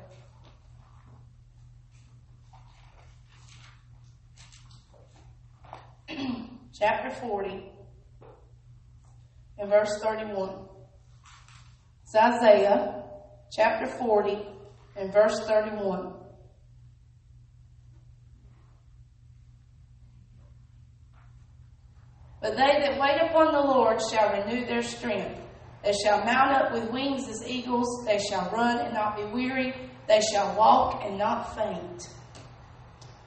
chapter 6.73 7.09
40 7.09 7.71
and 9.57 9.69
verse 9.69 9.99
31. 10.03 10.74
Isaiah 12.15 13.03
chapter 13.51 13.85
40 13.85 14.45
and 14.95 15.13
verse 15.13 15.39
31. 15.47 16.13
But 22.41 22.57
they 22.57 22.79
that 22.79 22.99
wait 22.99 23.19
upon 23.21 23.53
the 23.53 23.61
Lord 23.61 23.99
shall 23.99 24.31
renew 24.31 24.65
their 24.67 24.83
strength. 24.83 25.41
They 25.83 25.93
shall 25.93 26.23
mount 26.23 26.51
up 26.51 26.73
with 26.73 26.91
wings 26.91 27.27
as 27.27 27.47
eagles. 27.47 27.87
They 28.05 28.19
shall 28.19 28.49
run 28.51 28.79
and 28.79 28.93
not 28.93 29.17
be 29.17 29.23
weary. 29.25 29.73
They 30.07 30.21
shall 30.21 30.55
walk 30.55 31.03
and 31.03 31.17
not 31.17 31.55
faint. 31.55 32.09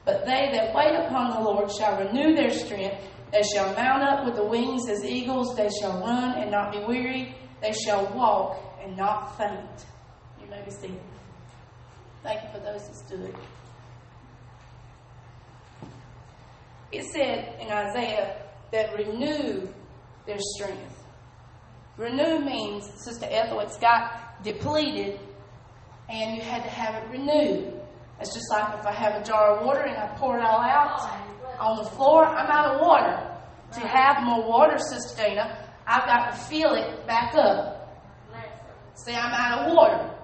But 0.05 0.25
they 0.25 0.51
that 0.53 0.75
wait 0.75 0.95
upon 0.95 1.31
the 1.31 1.41
Lord 1.41 1.71
shall 1.71 1.99
renew 1.99 2.35
their 2.35 2.51
strength. 2.51 3.05
They 3.33 3.43
shall 3.43 3.75
mount 3.75 4.03
up 4.05 4.25
with 4.25 4.37
the 4.37 4.45
wings 4.45 4.89
as 4.89 5.05
eagles. 5.05 5.55
They 5.57 5.69
shall 5.81 6.01
run 6.01 6.39
and 6.39 6.51
not 6.51 6.73
be 6.73 6.79
weary. 6.87 7.35
They 7.61 7.73
shall 7.73 8.13
walk 8.15 8.68
and 8.83 8.97
not 8.97 9.37
faint. 9.37 9.87
You 10.41 10.49
may 10.49 10.63
be 10.65 10.71
seated. 10.71 11.01
Thank 12.23 12.43
you 12.43 12.49
for 12.53 12.59
those 12.59 12.87
that 12.87 12.97
stood. 12.97 13.35
It 16.91 17.05
said 17.13 17.61
in 17.61 17.71
Isaiah 17.71 18.43
that 18.73 18.97
renew 18.97 19.69
their 20.27 20.39
strength. 20.57 21.05
Renew 21.97 22.45
means, 22.45 22.91
Sister 23.05 23.27
Ethel, 23.31 23.61
it's 23.61 23.79
got 23.79 24.43
depleted 24.43 25.21
and 26.09 26.37
you 26.37 26.43
had 26.43 26.63
to 26.63 26.71
have 26.71 27.03
it 27.03 27.11
renewed. 27.11 27.75
It's 28.21 28.35
just 28.35 28.51
like 28.51 28.79
if 28.79 28.87
I 28.87 28.93
have 28.93 29.21
a 29.21 29.25
jar 29.25 29.57
of 29.57 29.67
water 29.67 29.81
and 29.81 29.97
I 29.97 30.15
pour 30.17 30.39
it 30.39 30.43
all 30.43 30.61
out 30.61 31.01
on 31.61 31.77
the 31.85 31.91
floor, 31.91 32.25
I'm 32.25 32.51
out 32.51 32.75
of 32.75 32.81
water. 32.81 33.25
To 33.75 33.81
have 33.81 34.25
more 34.25 34.49
water, 34.49 34.79
Sister 34.79 35.23
Dana, 35.23 35.69
I've 35.87 36.07
got 36.07 36.31
to 36.31 36.37
fill 36.37 36.75
it 36.75 37.07
back 37.07 37.35
up. 37.35 37.78
See, 39.05 39.15
I'm 39.15 39.33
out 39.33 39.69
of 39.69 39.75
water. 39.75 40.15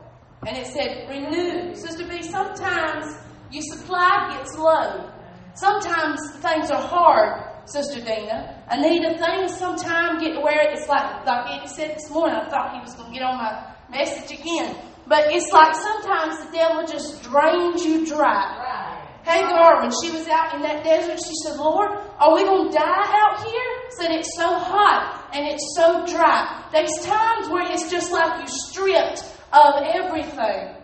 And 0.46 0.56
it 0.58 0.66
said 0.66 1.08
renew. 1.08 1.74
Sister 1.74 2.06
B, 2.08 2.22
sometimes 2.22 3.16
your 3.52 3.62
supply 3.62 4.36
gets 4.36 4.58
low. 4.58 5.10
Sometimes 5.54 6.18
things 6.38 6.72
are 6.72 6.82
hard, 6.82 7.40
Sister 7.66 8.00
Dina. 8.00 8.64
Anita, 8.68 9.16
things 9.16 9.56
sometimes 9.56 10.20
get 10.20 10.42
where 10.42 10.72
it's 10.72 10.88
like, 10.88 11.24
like 11.24 11.60
Eddie 11.60 11.68
said 11.68 11.96
this 11.96 12.10
morning, 12.10 12.36
I 12.36 12.48
thought 12.48 12.74
he 12.74 12.80
was 12.80 12.94
going 12.94 13.12
to 13.12 13.18
get 13.18 13.22
on 13.22 13.36
my 13.38 13.74
message 13.90 14.38
again. 14.38 14.76
But 15.06 15.26
it's 15.28 15.52
like 15.52 15.74
sometimes 15.76 16.44
the 16.44 16.50
devil 16.52 16.84
just 16.84 17.22
drains 17.22 17.84
you 17.84 18.04
dry. 18.04 18.93
Hagar, 19.24 19.80
when 19.80 19.90
she 20.02 20.10
was 20.12 20.28
out 20.28 20.54
in 20.54 20.60
that 20.62 20.84
desert, 20.84 21.18
she 21.18 21.32
said, 21.42 21.56
Lord, 21.56 21.90
are 22.18 22.34
we 22.34 22.44
going 22.44 22.70
to 22.70 22.76
die 22.76 23.08
out 23.08 23.42
here? 23.42 23.70
Said 23.96 24.10
it's 24.10 24.36
so 24.36 24.52
hot 24.58 25.30
and 25.32 25.46
it's 25.46 25.74
so 25.74 26.04
dry. 26.04 26.68
There's 26.72 26.92
times 27.00 27.48
where 27.48 27.64
it's 27.72 27.90
just 27.90 28.12
like 28.12 28.40
you 28.42 28.46
stripped 28.46 29.24
of 29.52 29.82
everything. 29.82 30.76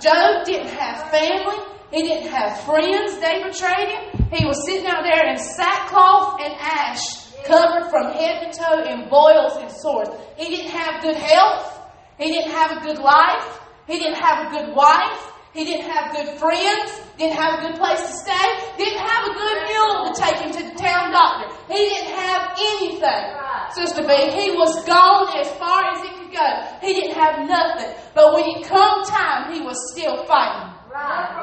Job 0.00 0.44
didn't 0.46 0.68
have 0.68 1.10
family. 1.10 1.58
He 1.92 2.02
didn't 2.02 2.30
have 2.30 2.64
friends. 2.64 3.18
They 3.20 3.42
betrayed 3.44 3.88
him. 3.88 4.26
He 4.32 4.46
was 4.46 4.64
sitting 4.64 4.86
out 4.86 5.04
there 5.04 5.28
in 5.28 5.36
sackcloth 5.36 6.40
and 6.40 6.54
ash, 6.58 7.28
covered 7.44 7.90
from 7.90 8.12
head 8.12 8.40
to 8.50 8.58
toe 8.58 8.82
in 8.88 9.10
boils 9.10 9.60
and 9.60 9.70
sores. 9.70 10.08
He 10.36 10.56
didn't 10.56 10.70
have 10.70 11.02
good 11.02 11.16
health. 11.16 11.78
He 12.18 12.32
didn't 12.32 12.52
have 12.52 12.78
a 12.78 12.80
good 12.80 12.98
life. 12.98 13.60
He 13.86 13.98
didn't 13.98 14.16
have 14.16 14.46
a 14.46 14.50
good 14.56 14.74
wife. 14.74 15.31
He 15.52 15.64
didn't 15.64 15.90
have 15.90 16.16
good 16.16 16.38
friends, 16.38 17.00
didn't 17.18 17.36
have 17.36 17.58
a 17.60 17.68
good 17.68 17.76
place 17.76 18.00
to 18.00 18.12
stay, 18.24 18.48
didn't 18.78 18.98
have 18.98 19.28
a 19.28 19.32
good 19.36 19.58
mule 19.68 20.08
to 20.08 20.20
take 20.20 20.36
him 20.36 20.50
to 20.50 20.62
the 20.64 20.74
town 20.80 21.12
doctor. 21.12 21.54
He 21.68 21.76
didn't 21.76 22.14
have 22.14 22.56
anything, 22.58 23.02
right. 23.02 23.70
Sister 23.74 24.00
B. 24.00 24.12
He 24.32 24.52
was 24.52 24.82
gone 24.84 25.28
as 25.36 25.50
far 25.60 25.92
as 25.92 26.00
he 26.02 26.08
could 26.08 26.32
go. 26.32 26.46
He 26.80 26.94
didn't 26.94 27.16
have 27.16 27.46
nothing. 27.46 27.94
But 28.14 28.32
when 28.32 28.44
it 28.44 28.64
come 28.64 29.04
time, 29.04 29.52
he 29.52 29.60
was 29.60 29.76
still 29.92 30.24
fighting. 30.24 30.72
Right. 30.90 31.42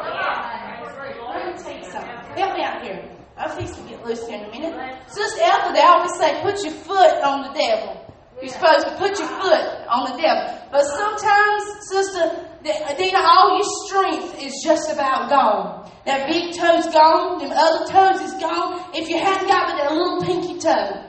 Let 1.29 1.55
me 1.55 1.63
tell 1.63 1.77
you 1.77 1.91
something. 1.91 2.09
Help 2.35 2.57
me 2.57 2.63
out 2.63 2.81
here. 2.81 3.15
I'm 3.37 3.51
fixing 3.51 3.83
to 3.83 3.89
get 3.89 4.05
loose 4.05 4.27
here 4.27 4.39
in 4.39 4.45
a 4.45 4.49
minute. 4.49 4.73
Sister 5.07 5.41
Ethel, 5.43 5.71
they 5.73 5.81
always 5.81 6.17
say, 6.17 6.41
put 6.41 6.61
your 6.63 6.73
foot 6.73 7.21
on 7.23 7.47
the 7.47 7.53
devil. 7.53 7.98
You're 8.41 8.51
supposed 8.51 8.87
to 8.87 8.95
put 8.97 9.19
your 9.19 9.27
foot 9.27 9.65
on 9.87 10.11
the 10.11 10.21
devil. 10.21 10.59
But 10.71 10.83
sometimes, 10.85 11.63
Sister 11.89 12.49
Dina, 12.63 13.19
all 13.19 13.57
your 13.57 13.69
strength 13.85 14.41
is 14.41 14.61
just 14.63 14.91
about 14.91 15.29
gone. 15.29 15.91
That 16.05 16.27
big 16.27 16.55
toe's 16.55 16.87
gone, 16.93 17.39
them 17.39 17.51
other 17.51 17.85
toes 17.85 18.21
is 18.21 18.33
gone. 18.39 18.89
If 18.93 19.09
you 19.09 19.17
haven't 19.17 19.47
got 19.47 19.67
but 19.67 19.77
that 19.77 19.91
little 19.91 20.21
pinky 20.21 20.59
toe, 20.59 21.05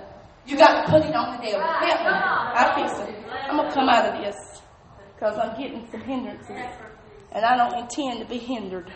you 0.47 0.57
got 0.57 0.85
to 0.85 0.91
put 0.91 1.03
it 1.05 1.14
on 1.14 1.37
the 1.37 1.43
devil. 1.47 1.62
Help 1.62 2.01
me. 2.01 2.11
I 2.11 2.72
fix 2.74 2.99
it. 2.99 3.14
I'm 3.49 3.57
going 3.57 3.68
to 3.68 3.74
come 3.74 3.89
out 3.89 4.07
of 4.07 4.24
this 4.24 4.37
because 5.14 5.39
I'm 5.39 5.57
getting 5.61 5.87
some 5.91 6.01
hindrances. 6.01 6.51
And 7.33 7.45
I 7.45 7.57
don't 7.57 7.78
intend 7.78 8.20
to 8.20 8.26
be 8.26 8.39
hindered. 8.39 8.93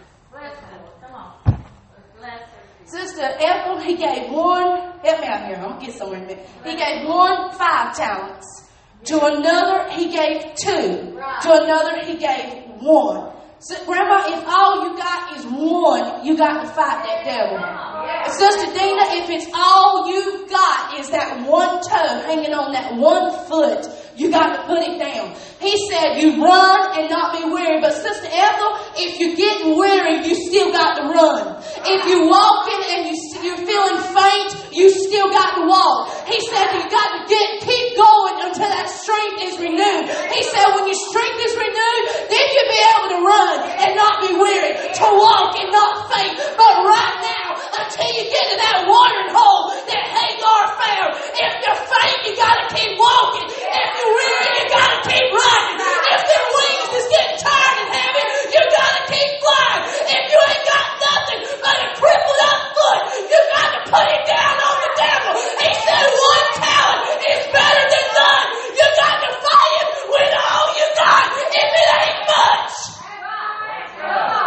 Sister 2.86 3.22
Ethel, 3.22 3.80
he 3.80 3.96
gave 3.96 4.30
one, 4.30 4.92
help 5.02 5.20
me 5.20 5.26
out 5.26 5.46
here, 5.46 5.56
I'm 5.56 5.80
to 5.80 5.86
get 5.86 5.94
somewhere 5.96 6.18
in 6.18 6.24
a 6.24 6.26
minute. 6.26 6.48
He 6.64 6.76
gave 6.76 7.08
one 7.08 7.52
five 7.52 7.96
talents. 7.96 8.68
To 9.04 9.24
another, 9.24 9.90
he 9.90 10.10
gave 10.10 10.54
two. 10.54 11.18
To 11.42 11.52
another, 11.52 12.04
he 12.04 12.16
gave 12.16 12.64
one. 12.80 13.32
So, 13.58 13.82
Grandma, 13.86 14.20
if 14.26 14.44
all 14.46 14.84
you 14.84 14.96
got 14.98 15.36
is 15.38 15.46
one, 15.46 16.26
you 16.26 16.36
got 16.36 16.60
to 16.62 16.68
fight 16.68 17.00
that 17.04 17.24
devil. 17.24 18.34
Sister 18.34 18.66
Dina, 18.66 19.02
if 19.24 19.30
it's 19.30 19.50
all 19.54 20.08
you've 20.08 20.50
got 20.50 20.98
is 20.98 21.08
that 21.10 21.48
one 21.48 21.80
toe 21.80 22.20
hanging 22.26 22.52
on 22.52 22.72
that 22.72 22.94
one 22.94 23.32
foot, 23.46 23.88
you 24.16 24.30
got 24.30 24.56
to 24.56 24.66
put 24.66 24.82
it 24.82 24.98
down. 24.98 25.34
He 25.60 25.74
said 25.90 26.20
you 26.20 26.42
run 26.42 26.98
and 26.98 27.10
not 27.10 27.36
be 27.36 27.44
weary. 27.50 27.80
But 27.80 27.92
Sister 27.92 28.28
Ethel, 28.30 28.78
if 28.96 29.18
you're 29.18 29.36
getting 29.36 29.76
weary, 29.78 30.26
you 30.26 30.34
still 30.34 30.72
got 30.72 30.96
to 30.96 31.02
run. 31.08 31.62
If 31.86 32.06
you're 32.06 32.28
walking 32.28 32.80
and 32.90 33.10
you, 33.10 33.16
you're 33.42 33.64
feeling 33.66 33.98
faint, 34.14 34.63
you 34.74 34.90
still 34.90 35.30
got 35.30 35.54
to 35.54 35.62
walk. 35.70 36.10
He 36.26 36.38
said 36.50 36.66
you 36.74 36.82
got 36.90 37.08
to 37.14 37.20
get 37.30 37.62
keep 37.62 37.96
going 37.96 38.36
until 38.42 38.66
that 38.66 38.90
strength 38.90 39.38
is 39.46 39.54
renewed. 39.62 40.04
He 40.34 40.42
said, 40.42 40.66
when 40.74 40.84
your 40.90 40.98
strength 40.98 41.40
is 41.46 41.54
renewed, 41.54 42.04
then 42.26 42.44
you'll 42.50 42.72
be 42.74 42.82
able 42.98 43.10
to 43.14 43.20
run 43.22 43.54
and 43.86 43.90
not 43.94 44.14
be 44.26 44.34
weary, 44.34 44.74
to 44.74 45.06
walk 45.14 45.54
and 45.62 45.70
not 45.70 46.10
faint. 46.10 46.34
But 46.58 46.74
right 46.82 47.16
now, 47.22 47.46
until 47.78 48.10
you 48.18 48.26
get 48.26 48.44
to 48.50 48.56
that 48.58 48.76
watering 48.90 49.30
hole 49.30 49.70
that 49.70 50.04
Hagar 50.10 50.62
found, 50.74 51.10
if 51.22 51.52
you're 51.62 51.82
faint, 51.86 52.18
you 52.26 52.32
gotta 52.34 52.66
keep 52.74 52.92
walking. 52.98 53.46
If 53.46 53.88
you're 53.94 54.14
weary, 54.14 54.50
you 54.58 54.64
gotta 54.74 54.98
keep 55.06 55.26
running. 55.30 55.76
If 55.78 56.20
their 56.26 56.46
wings 56.50 56.90
is 56.98 57.06
getting 57.14 57.38
tired 57.38 57.78
and 57.78 57.90
heavy, 57.94 58.24
you 58.50 58.60
gotta 58.74 59.02
keep 59.06 59.30
flying. 59.38 59.82
If 60.10 60.22
you 60.30 60.38
ain't 60.50 60.66
got 60.66 60.86
nothing 60.98 61.40
but 61.62 61.76
a 61.78 61.88
crippled 61.94 62.40
up 62.50 62.60
foot, 62.74 63.00
you 63.30 63.38
gotta 63.54 63.80
put 63.90 64.06
it 64.10 64.22
down 64.26 64.56
on 64.58 64.76
the 64.82 64.92
devil. 64.94 65.32
He 65.34 65.70
said 65.82 66.04
one 66.06 66.48
talent 66.58 67.20
is 67.24 67.42
better 67.50 67.84
than 67.90 68.06
none. 68.14 68.48
You 68.74 68.86
got 68.94 69.16
to 69.22 69.30
fight 69.34 69.72
him 69.78 69.90
with 70.14 70.32
all 70.34 70.66
you 70.78 70.86
got 70.98 71.24
if 71.34 71.70
it 71.74 71.88
ain't 72.00 72.20
much. 72.26 72.74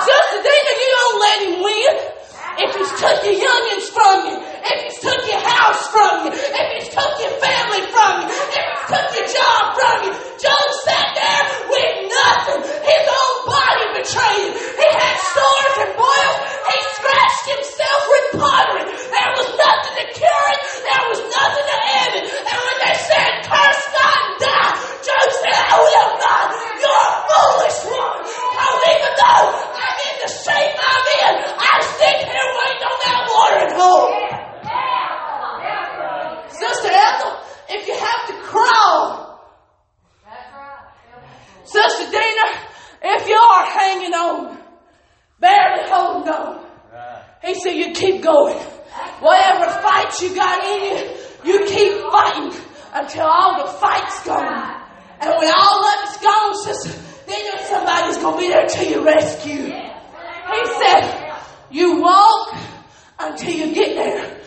Sister 0.07 0.39
Dina, 0.45 0.73
you 0.77 0.89
don't 0.95 1.17
let 1.19 1.37
him 1.43 1.55
win. 1.63 1.93
If 2.57 2.73
he's 2.73 2.89
took 2.97 3.17
your 3.21 3.37
youngins 3.37 3.87
from 3.93 4.15
you, 4.25 4.35
if 4.41 4.77
he's 4.81 4.97
took 4.97 5.21
your 5.29 5.41
house 5.45 5.87
from 5.93 6.25
you, 6.25 6.31
if 6.33 6.67
he's 6.73 6.89
took 6.89 7.13
your 7.21 7.37
family 7.37 7.85
from 7.93 8.11
you, 8.21 8.27
if 8.33 8.63
he's 8.65 8.85
took 8.89 9.07
your 9.13 9.27
job 9.29 9.61
from 9.77 9.95
you, 10.09 10.13
Job 10.37 10.69
sat 10.85 11.17
there 11.17 11.43
with 11.65 11.93
nothing. 12.13 12.61
His 12.61 13.03
own 13.09 13.35
body 13.49 13.85
betrayed 13.97 14.49
him. 14.49 14.53
He 14.53 14.89
had 14.89 15.17
sores 15.17 15.75
and 15.81 15.93
boils. 15.97 16.37
He 16.65 16.77
scratched 16.93 17.45
himself 17.57 18.01
with 18.05 18.25
pottery. 18.41 18.85
There 18.85 19.31
was 19.33 19.49
nothing 19.57 19.95
to 19.97 20.05
cure 20.13 20.47
it. 20.53 20.59
There 20.81 21.05
was 21.09 21.21
nothing 21.25 21.65
to 21.73 21.77
end 22.05 22.11
it. 22.21 22.25
And 22.25 22.57
when 22.57 22.77
they 22.85 22.95
said, 23.01 23.31
curse 23.49 23.83
God 23.97 24.17
and 24.29 24.35
die, 24.45 24.73
Job 25.05 25.27
said, 25.41 25.57
I 25.57 25.77
will 25.77 26.11
not. 26.21 26.45
You're 26.85 27.05
a 27.05 27.13
foolish 27.25 27.79
one. 27.97 28.17
Because 28.21 28.77
even 28.93 29.13
though 29.17 29.76
I'm 30.17 30.23
in 30.23 30.27
the 30.27 30.33
shape 30.33 30.73
I'm 30.73 31.03
here 32.25 32.49
waiting 32.57 32.83
on 32.83 32.97
that 33.05 33.21
watering 33.29 33.73
hole. 33.77 34.09
Sister 36.49 36.89
Ethel, 36.91 37.33
if 37.69 37.87
you 37.87 37.93
have 37.93 38.27
to 38.27 38.33
crawl, 38.47 39.39
That's 40.25 40.53
right. 40.53 40.85
Sister 41.65 42.05
Dina, 42.11 42.47
if 43.03 43.27
you 43.27 43.35
are 43.35 43.65
hanging 43.65 44.13
on, 44.13 44.57
barely 45.39 45.89
holding 45.89 46.33
on, 46.33 46.65
Right. 46.91 47.23
he 47.43 47.53
said 47.53 47.75
you 47.75 47.93
keep 47.93 48.23
going. 48.23 48.57
Whatever 49.19 49.69
fight 49.81 50.19
you 50.21 50.33
got 50.35 50.63
in 50.63 50.81
you, 50.83 50.97
you 51.43 51.65
keep 51.67 52.01
fighting 52.11 52.53
until 52.93 53.25
all 53.27 53.65
the 53.65 53.71
fight's 53.73 54.23
gone. 54.23 54.81
And 55.19 55.29
when 55.37 55.51
all 55.55 55.83
it's 56.03 56.17
gone, 56.17 56.55
sister, 56.63 56.99
then 57.27 57.65
somebody's 57.65 58.17
gonna 58.17 58.37
be 58.37 58.47
there 58.47 58.65
to 58.65 58.85
your 58.89 59.03
rescue. 59.03 59.73
He 60.51 60.65
said, 60.81 61.33
you 61.69 62.01
walk 62.01 62.55
until 63.19 63.51
you 63.51 63.73
get 63.73 63.95
there. 63.95 64.41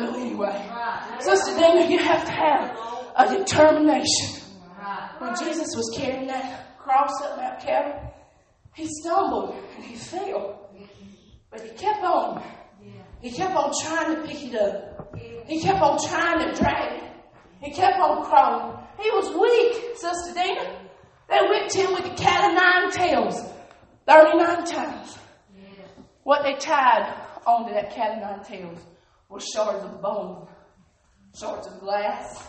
Go 0.00 0.14
anyway. 0.14 0.70
Sister 1.18 1.54
Dana, 1.58 1.90
you 1.90 1.98
have 1.98 2.24
to 2.24 2.32
have 2.32 2.78
a 3.16 3.36
determination. 3.36 4.40
When 5.18 5.34
Jesus 5.36 5.68
was 5.76 5.94
carrying 5.94 6.26
that 6.28 6.78
cross 6.78 7.12
up 7.22 7.36
Mount 7.36 7.60
Calvary, 7.60 8.08
he 8.74 8.88
stumbled 9.02 9.54
and 9.76 9.84
he 9.84 9.96
fell. 9.96 10.70
But 11.50 11.60
he 11.60 11.68
kept 11.70 12.02
on. 12.02 12.42
He 13.20 13.30
kept 13.30 13.54
on 13.54 13.72
trying 13.82 14.16
to 14.16 14.22
pick 14.26 14.42
it 14.42 14.54
up. 14.54 15.14
He 15.46 15.60
kept 15.60 15.82
on 15.82 15.98
trying 16.08 16.38
to 16.48 16.58
drag 16.58 17.02
it. 17.02 17.10
He 17.60 17.70
kept 17.72 17.98
on 17.98 18.24
crawling. 18.24 18.78
He 18.98 19.10
was 19.10 19.28
weak, 19.36 19.96
Sister 19.98 20.32
Dana. 20.32 20.78
They 21.28 21.38
whipped 21.42 21.74
him 21.74 21.92
with 21.92 22.04
the 22.04 22.22
cat 22.22 22.50
of 22.50 22.56
nine 22.56 22.90
tails 22.90 23.52
39 24.06 24.64
times. 24.64 25.18
What 26.22 26.42
they 26.42 26.54
tied 26.54 27.12
onto 27.46 27.74
that 27.74 27.94
cat 27.94 28.16
of 28.16 28.22
nine 28.22 28.44
tails 28.44 28.80
was 29.30 29.44
shards 29.54 29.84
of 29.84 30.02
bone, 30.02 30.46
shards 31.38 31.66
of 31.68 31.78
glass, 31.80 32.44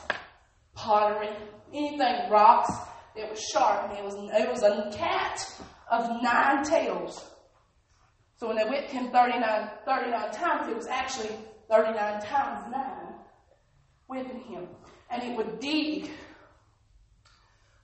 pottery, 0.73 1.29
anything, 1.71 2.29
rocks 2.29 2.71
that 3.15 3.29
was 3.29 3.39
sharp. 3.53 3.89
And 3.89 3.99
it 3.99 4.03
was, 4.03 4.15
it 4.15 4.49
was 4.49 4.63
a 4.63 4.91
cat 4.97 5.39
of 5.91 6.21
nine 6.21 6.63
tails. 6.63 7.23
So 8.37 8.47
when 8.47 8.57
they 8.57 8.65
whipped 8.65 8.89
him 8.89 9.11
39, 9.11 9.69
39 9.85 10.31
times, 10.31 10.67
it 10.67 10.75
was 10.75 10.87
actually 10.87 11.29
39 11.69 12.21
times 12.23 12.71
9 12.71 12.83
whipping 14.07 14.41
him. 14.41 14.67
And 15.11 15.21
it 15.23 15.37
would 15.37 15.59
dig. 15.59 16.09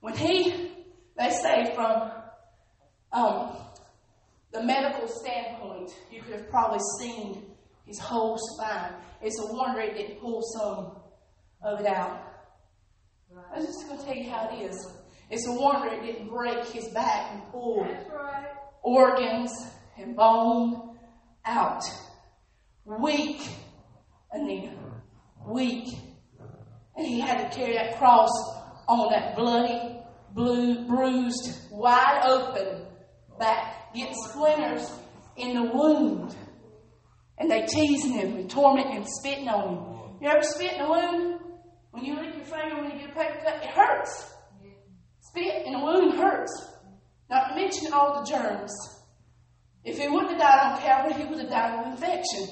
When 0.01 0.15
he, 0.15 0.71
they 1.17 1.29
say 1.29 1.73
from 1.75 2.11
um, 3.11 3.55
the 4.51 4.63
medical 4.63 5.07
standpoint, 5.07 5.91
you 6.11 6.21
could 6.21 6.33
have 6.33 6.49
probably 6.49 6.79
seen 6.99 7.45
his 7.87 7.99
whole 7.99 8.37
spine. 8.37 8.93
It's 9.21 9.39
a 9.39 9.53
wonder 9.53 9.81
it 9.81 9.95
didn't 9.95 10.19
pull 10.19 10.41
some 10.41 10.91
of 11.63 11.79
it 11.79 11.87
out. 11.87 12.21
I'm 13.53 13.65
just 13.65 13.87
going 13.87 13.99
to 13.99 14.05
tell 14.05 14.15
you 14.15 14.29
how 14.29 14.49
it 14.49 14.69
is. 14.69 14.91
It's 15.29 15.47
a 15.47 15.53
wonder 15.53 15.87
it 15.93 16.01
didn't 16.01 16.29
break 16.29 16.65
his 16.65 16.87
back 16.89 17.31
and 17.33 17.41
pull 17.51 17.81
right. 17.81 18.47
organs 18.83 19.51
and 19.97 20.15
bone 20.15 20.97
out. 21.45 21.83
Weak, 22.85 23.41
Anita. 24.31 24.73
Weak. 25.45 25.87
And 26.95 27.05
he 27.05 27.19
had 27.19 27.49
to 27.49 27.57
carry 27.57 27.73
that 27.73 27.97
cross 27.97 28.29
on 28.87 29.11
that 29.11 29.35
bloody, 29.35 29.99
blue, 30.33 30.85
bruised, 30.85 31.69
wide 31.71 32.23
open 32.25 32.85
back, 33.37 33.93
get 33.93 34.13
splinters 34.15 34.89
in 35.35 35.55
the 35.55 35.63
wound. 35.63 36.35
And 37.37 37.49
they 37.51 37.65
teasing 37.65 38.13
him 38.13 38.35
and 38.35 38.49
tormenting 38.49 38.93
him, 38.93 39.05
spitting 39.05 39.47
on 39.47 39.75
him. 39.75 40.17
You 40.21 40.29
ever 40.29 40.43
spit 40.43 40.73
in 40.73 40.81
a 40.81 40.89
wound? 40.89 41.39
When 41.91 42.03
you 42.03 42.15
lick 42.15 42.35
your 42.35 42.45
finger 42.45 42.81
when 42.81 42.91
you 42.91 42.99
get 42.99 43.11
a 43.11 43.13
paper 43.13 43.39
cut, 43.43 43.63
it 43.63 43.69
hurts. 43.69 44.33
Spit 45.21 45.65
in 45.65 45.75
a 45.75 45.83
wound 45.83 46.17
hurts. 46.17 46.73
Not 47.29 47.49
to 47.49 47.55
mention 47.55 47.93
all 47.93 48.19
the 48.19 48.29
germs. 48.29 48.71
If 49.83 49.99
he 49.99 50.07
wouldn't 50.07 50.31
have 50.31 50.39
died 50.39 50.71
on 50.73 50.81
Calvary, 50.81 51.13
he 51.13 51.29
would 51.29 51.39
have 51.39 51.49
died 51.49 51.79
of 51.79 51.91
infection. 51.91 52.47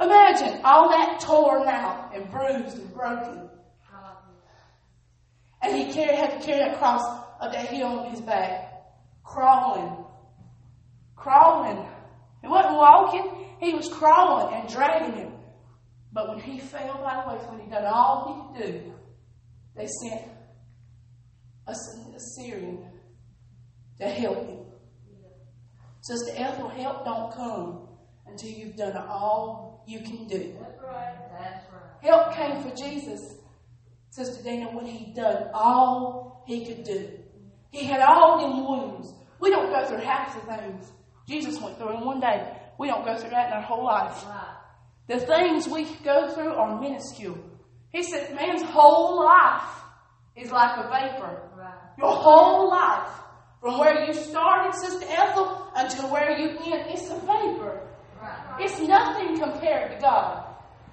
Imagine 0.00 0.60
all 0.64 0.90
that 0.90 1.20
torn 1.20 1.68
out 1.68 2.14
and 2.14 2.30
bruised 2.30 2.78
and 2.78 2.92
broken. 2.94 3.48
And 5.62 5.76
he 5.76 5.92
carried, 5.92 6.18
had 6.18 6.40
to 6.40 6.44
carry 6.44 6.58
that 6.58 6.78
cross 6.78 7.02
up 7.40 7.52
that 7.52 7.68
hill 7.68 7.86
on 7.86 8.10
his 8.10 8.20
back, 8.20 8.72
crawling. 9.22 10.04
Crawling. 11.14 11.86
He 12.40 12.48
wasn't 12.48 12.74
walking, 12.74 13.41
he 13.62 13.74
was 13.74 13.88
crawling 13.88 14.54
and 14.54 14.68
dragging 14.68 15.14
him. 15.14 15.32
But 16.12 16.28
when 16.28 16.40
he 16.40 16.58
fell 16.58 17.00
by 17.02 17.22
the 17.22 17.30
way, 17.30 17.44
when 17.46 17.60
he 17.60 17.70
done 17.70 17.84
all 17.86 18.52
he 18.54 18.60
could 18.60 18.72
do, 18.72 18.92
they 19.76 19.86
sent 20.02 20.22
a 21.66 21.74
Syrian 22.36 22.84
to 23.98 24.08
help 24.08 24.46
him. 24.46 24.58
Sister 26.00 26.32
Ethel, 26.36 26.68
help 26.68 27.04
don't 27.04 27.32
come 27.32 27.88
until 28.26 28.50
you've 28.50 28.76
done 28.76 28.96
all 28.96 29.84
you 29.86 30.00
can 30.00 30.26
do. 30.26 30.54
That's 30.60 30.82
right. 30.82 31.14
That's 31.38 31.64
right. 31.72 32.02
Help 32.02 32.34
came 32.34 32.62
for 32.62 32.76
Jesus, 32.76 33.20
Sister 34.10 34.42
Dana, 34.42 34.70
when 34.72 34.86
he 34.86 35.12
done 35.14 35.48
all 35.54 36.42
he 36.46 36.66
could 36.66 36.82
do. 36.82 37.10
He 37.70 37.84
had 37.84 38.00
all 38.00 38.40
them 38.40 38.66
wounds. 38.66 39.14
We 39.40 39.50
don't 39.50 39.72
go 39.72 39.86
through 39.86 39.98
half 39.98 40.34
the 40.34 40.52
things 40.52 40.92
Jesus 41.28 41.60
went 41.60 41.78
through 41.78 41.96
in 41.96 42.04
one 42.04 42.20
day. 42.20 42.58
We 42.78 42.88
don't 42.88 43.04
go 43.04 43.16
through 43.16 43.30
that 43.30 43.48
in 43.48 43.52
our 43.54 43.62
whole 43.62 43.84
life. 43.84 44.24
The 45.08 45.20
things 45.20 45.68
we 45.68 45.84
go 46.04 46.32
through 46.34 46.52
are 46.54 46.80
minuscule. 46.80 47.38
He 47.90 48.02
said, 48.02 48.34
man's 48.34 48.62
whole 48.62 49.24
life 49.24 49.82
is 50.36 50.50
like 50.50 50.78
a 50.78 50.88
vapor. 50.88 51.42
Right. 51.56 51.74
Your 51.98 52.14
whole 52.14 52.70
life, 52.70 53.10
from 53.60 53.78
where 53.78 54.06
you 54.06 54.14
started, 54.14 54.74
Sister 54.74 55.06
Ethel, 55.10 55.70
until 55.76 56.10
where 56.10 56.38
you 56.38 56.50
end, 56.50 56.86
it's 56.88 57.10
a 57.10 57.18
vapor. 57.20 57.86
Right. 58.20 58.56
It's 58.60 58.80
nothing 58.80 59.38
compared 59.38 59.92
to 59.92 59.98
God. 60.00 60.46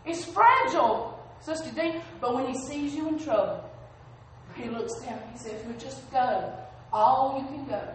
It's 0.06 0.26
fragile, 0.26 1.18
Sister 1.40 1.72
Dean. 1.72 2.02
But 2.20 2.36
when 2.36 2.48
He 2.48 2.58
sees 2.60 2.94
you 2.96 3.08
in 3.08 3.20
trouble, 3.20 3.64
He 4.56 4.70
looks 4.70 5.00
down. 5.02 5.20
And 5.20 5.32
he 5.32 5.38
says, 5.38 5.62
"If 5.62 5.68
you 5.68 5.74
just 5.80 6.12
go, 6.12 6.54
all 6.92 7.40
you 7.40 7.48
can 7.48 7.66
go. 7.66 7.94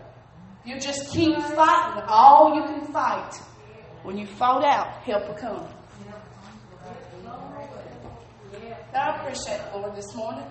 You 0.64 0.80
just 0.80 1.10
keep 1.12 1.36
fighting, 1.36 2.04
all 2.08 2.54
you 2.54 2.62
can 2.64 2.86
fight. 2.92 3.34
When 4.04 4.16
you 4.16 4.26
fall 4.26 4.64
out, 4.64 5.02
help 5.02 5.26
will 5.26 5.34
come." 5.34 5.66
I 8.94 9.16
appreciate 9.16 9.60
the 9.72 9.78
Lord 9.78 9.96
this 9.96 10.14
morning. 10.14 10.46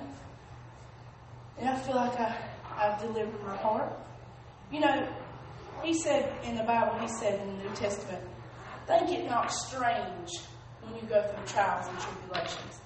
And 1.58 1.70
I 1.70 1.78
feel 1.80 1.96
like 1.96 2.20
I, 2.20 2.36
I've 2.76 3.00
delivered 3.00 3.42
my 3.46 3.56
heart. 3.56 3.94
You 4.72 4.82
know, 4.82 5.08
He 5.82 5.94
said 5.94 6.34
in 6.44 6.58
the 6.58 6.64
Bible, 6.64 7.00
He 7.00 7.08
said 7.08 7.40
in 7.40 7.58
the 7.58 7.64
New 7.64 7.76
Testament, 7.76 8.22
think 8.88 9.12
it 9.12 9.30
not 9.30 9.52
strange 9.52 10.30
when 10.82 10.96
you 10.96 11.02
go 11.08 11.22
through 11.22 11.46
trials 11.46 11.88
and 11.88 12.00
tribulations. 12.00 12.82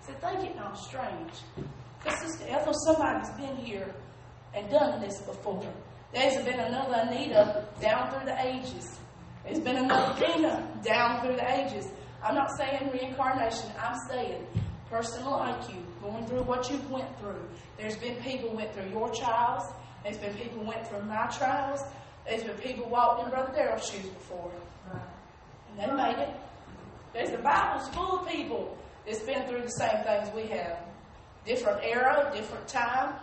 He 0.00 0.06
said, 0.06 0.20
think 0.20 0.50
it 0.50 0.56
not 0.56 0.78
strange. 0.78 1.30
Because, 2.02 2.20
Sister 2.20 2.46
Ethel, 2.48 2.72
somebody's 2.86 3.30
been 3.30 3.56
here 3.56 3.94
and 4.54 4.68
done 4.70 5.00
this 5.00 5.20
before. 5.22 5.64
There's 6.12 6.44
been 6.44 6.58
another 6.58 7.06
Anita 7.06 7.66
down 7.80 8.10
through 8.10 8.26
the 8.26 8.46
ages. 8.46 8.98
There's 9.46 9.60
been 9.60 9.76
another 9.76 10.18
Dina 10.18 10.68
down 10.82 11.20
through 11.20 11.36
the 11.36 11.50
ages. 11.50 11.88
I'm 12.22 12.34
not 12.34 12.50
saying 12.58 12.90
reincarnation. 12.92 13.70
I'm 13.80 13.96
saying 14.10 14.44
person 14.90 15.24
like 15.24 15.68
you 15.68 15.82
going 16.02 16.26
through 16.26 16.42
what 16.42 16.68
you 16.70 16.80
went 16.90 17.18
through. 17.20 17.42
There's 17.78 17.96
been 17.96 18.16
people 18.16 18.54
went 18.54 18.74
through 18.74 18.90
your 18.90 19.12
trials. 19.14 19.62
There's 20.02 20.18
been 20.18 20.34
people 20.34 20.64
went 20.64 20.86
through 20.88 21.02
my 21.02 21.26
trials. 21.26 21.80
There's 22.26 22.42
been 22.42 22.56
people 22.58 22.88
walked 22.88 23.24
in 23.24 23.30
Brother 23.30 23.52
Darrell's 23.52 23.88
shoes 23.88 24.06
before. 24.06 24.50
And 25.70 25.90
they 25.90 25.94
made 25.94 26.18
it. 26.18 26.30
There's 27.12 27.30
the 27.30 27.38
Bible's 27.38 27.88
full 27.90 28.20
of 28.20 28.28
people 28.28 28.76
that's 29.04 29.20
been 29.20 29.46
through 29.46 29.62
the 29.62 29.70
same 29.70 30.02
things 30.04 30.28
we 30.34 30.46
have. 30.56 30.78
Different 31.44 31.80
era, 31.84 32.32
different 32.34 32.66
time. 32.66 33.14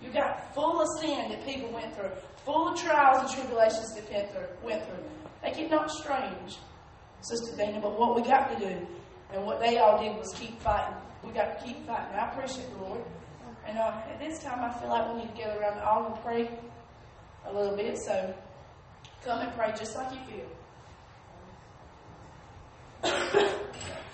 You 0.00 0.10
got 0.10 0.54
full 0.54 0.80
of 0.80 0.86
sin 1.00 1.30
that 1.30 1.44
people 1.44 1.70
went 1.72 1.94
through, 1.96 2.10
full 2.44 2.68
of 2.68 2.78
trials 2.78 3.24
and 3.24 3.30
tribulations 3.30 3.92
that. 3.94 4.48
Went 4.62 4.84
through. 4.84 5.04
Make 5.42 5.58
it 5.58 5.70
not 5.70 5.90
strange, 5.90 6.56
Sister 7.20 7.56
Dana, 7.56 7.80
but 7.80 7.98
what 7.98 8.16
we 8.16 8.22
got 8.22 8.50
to 8.50 8.58
do, 8.58 8.86
and 9.32 9.44
what 9.44 9.60
they 9.60 9.78
all 9.78 10.02
did 10.02 10.16
was 10.16 10.32
keep 10.34 10.60
fighting. 10.60 10.96
We 11.24 11.32
got 11.32 11.58
to 11.58 11.64
keep 11.64 11.86
fighting. 11.86 12.14
I 12.16 12.30
appreciate 12.30 12.70
the 12.70 12.78
Lord. 12.84 13.02
And 13.66 13.78
uh, 13.78 14.00
at 14.10 14.18
this 14.18 14.42
time, 14.42 14.60
I 14.64 14.72
feel 14.78 14.88
like 14.88 15.12
we 15.12 15.20
need 15.20 15.30
to 15.30 15.36
gather 15.36 15.60
around 15.60 15.76
the 15.76 15.86
altar 15.86 16.14
and 16.14 16.24
pray 16.24 16.50
a 17.46 17.52
little 17.52 17.76
bit. 17.76 17.98
So 17.98 18.34
come 19.24 19.40
and 19.40 19.52
pray 19.54 19.72
just 19.78 19.94
like 19.94 20.12
you 20.12 20.20
feel. 23.04 23.48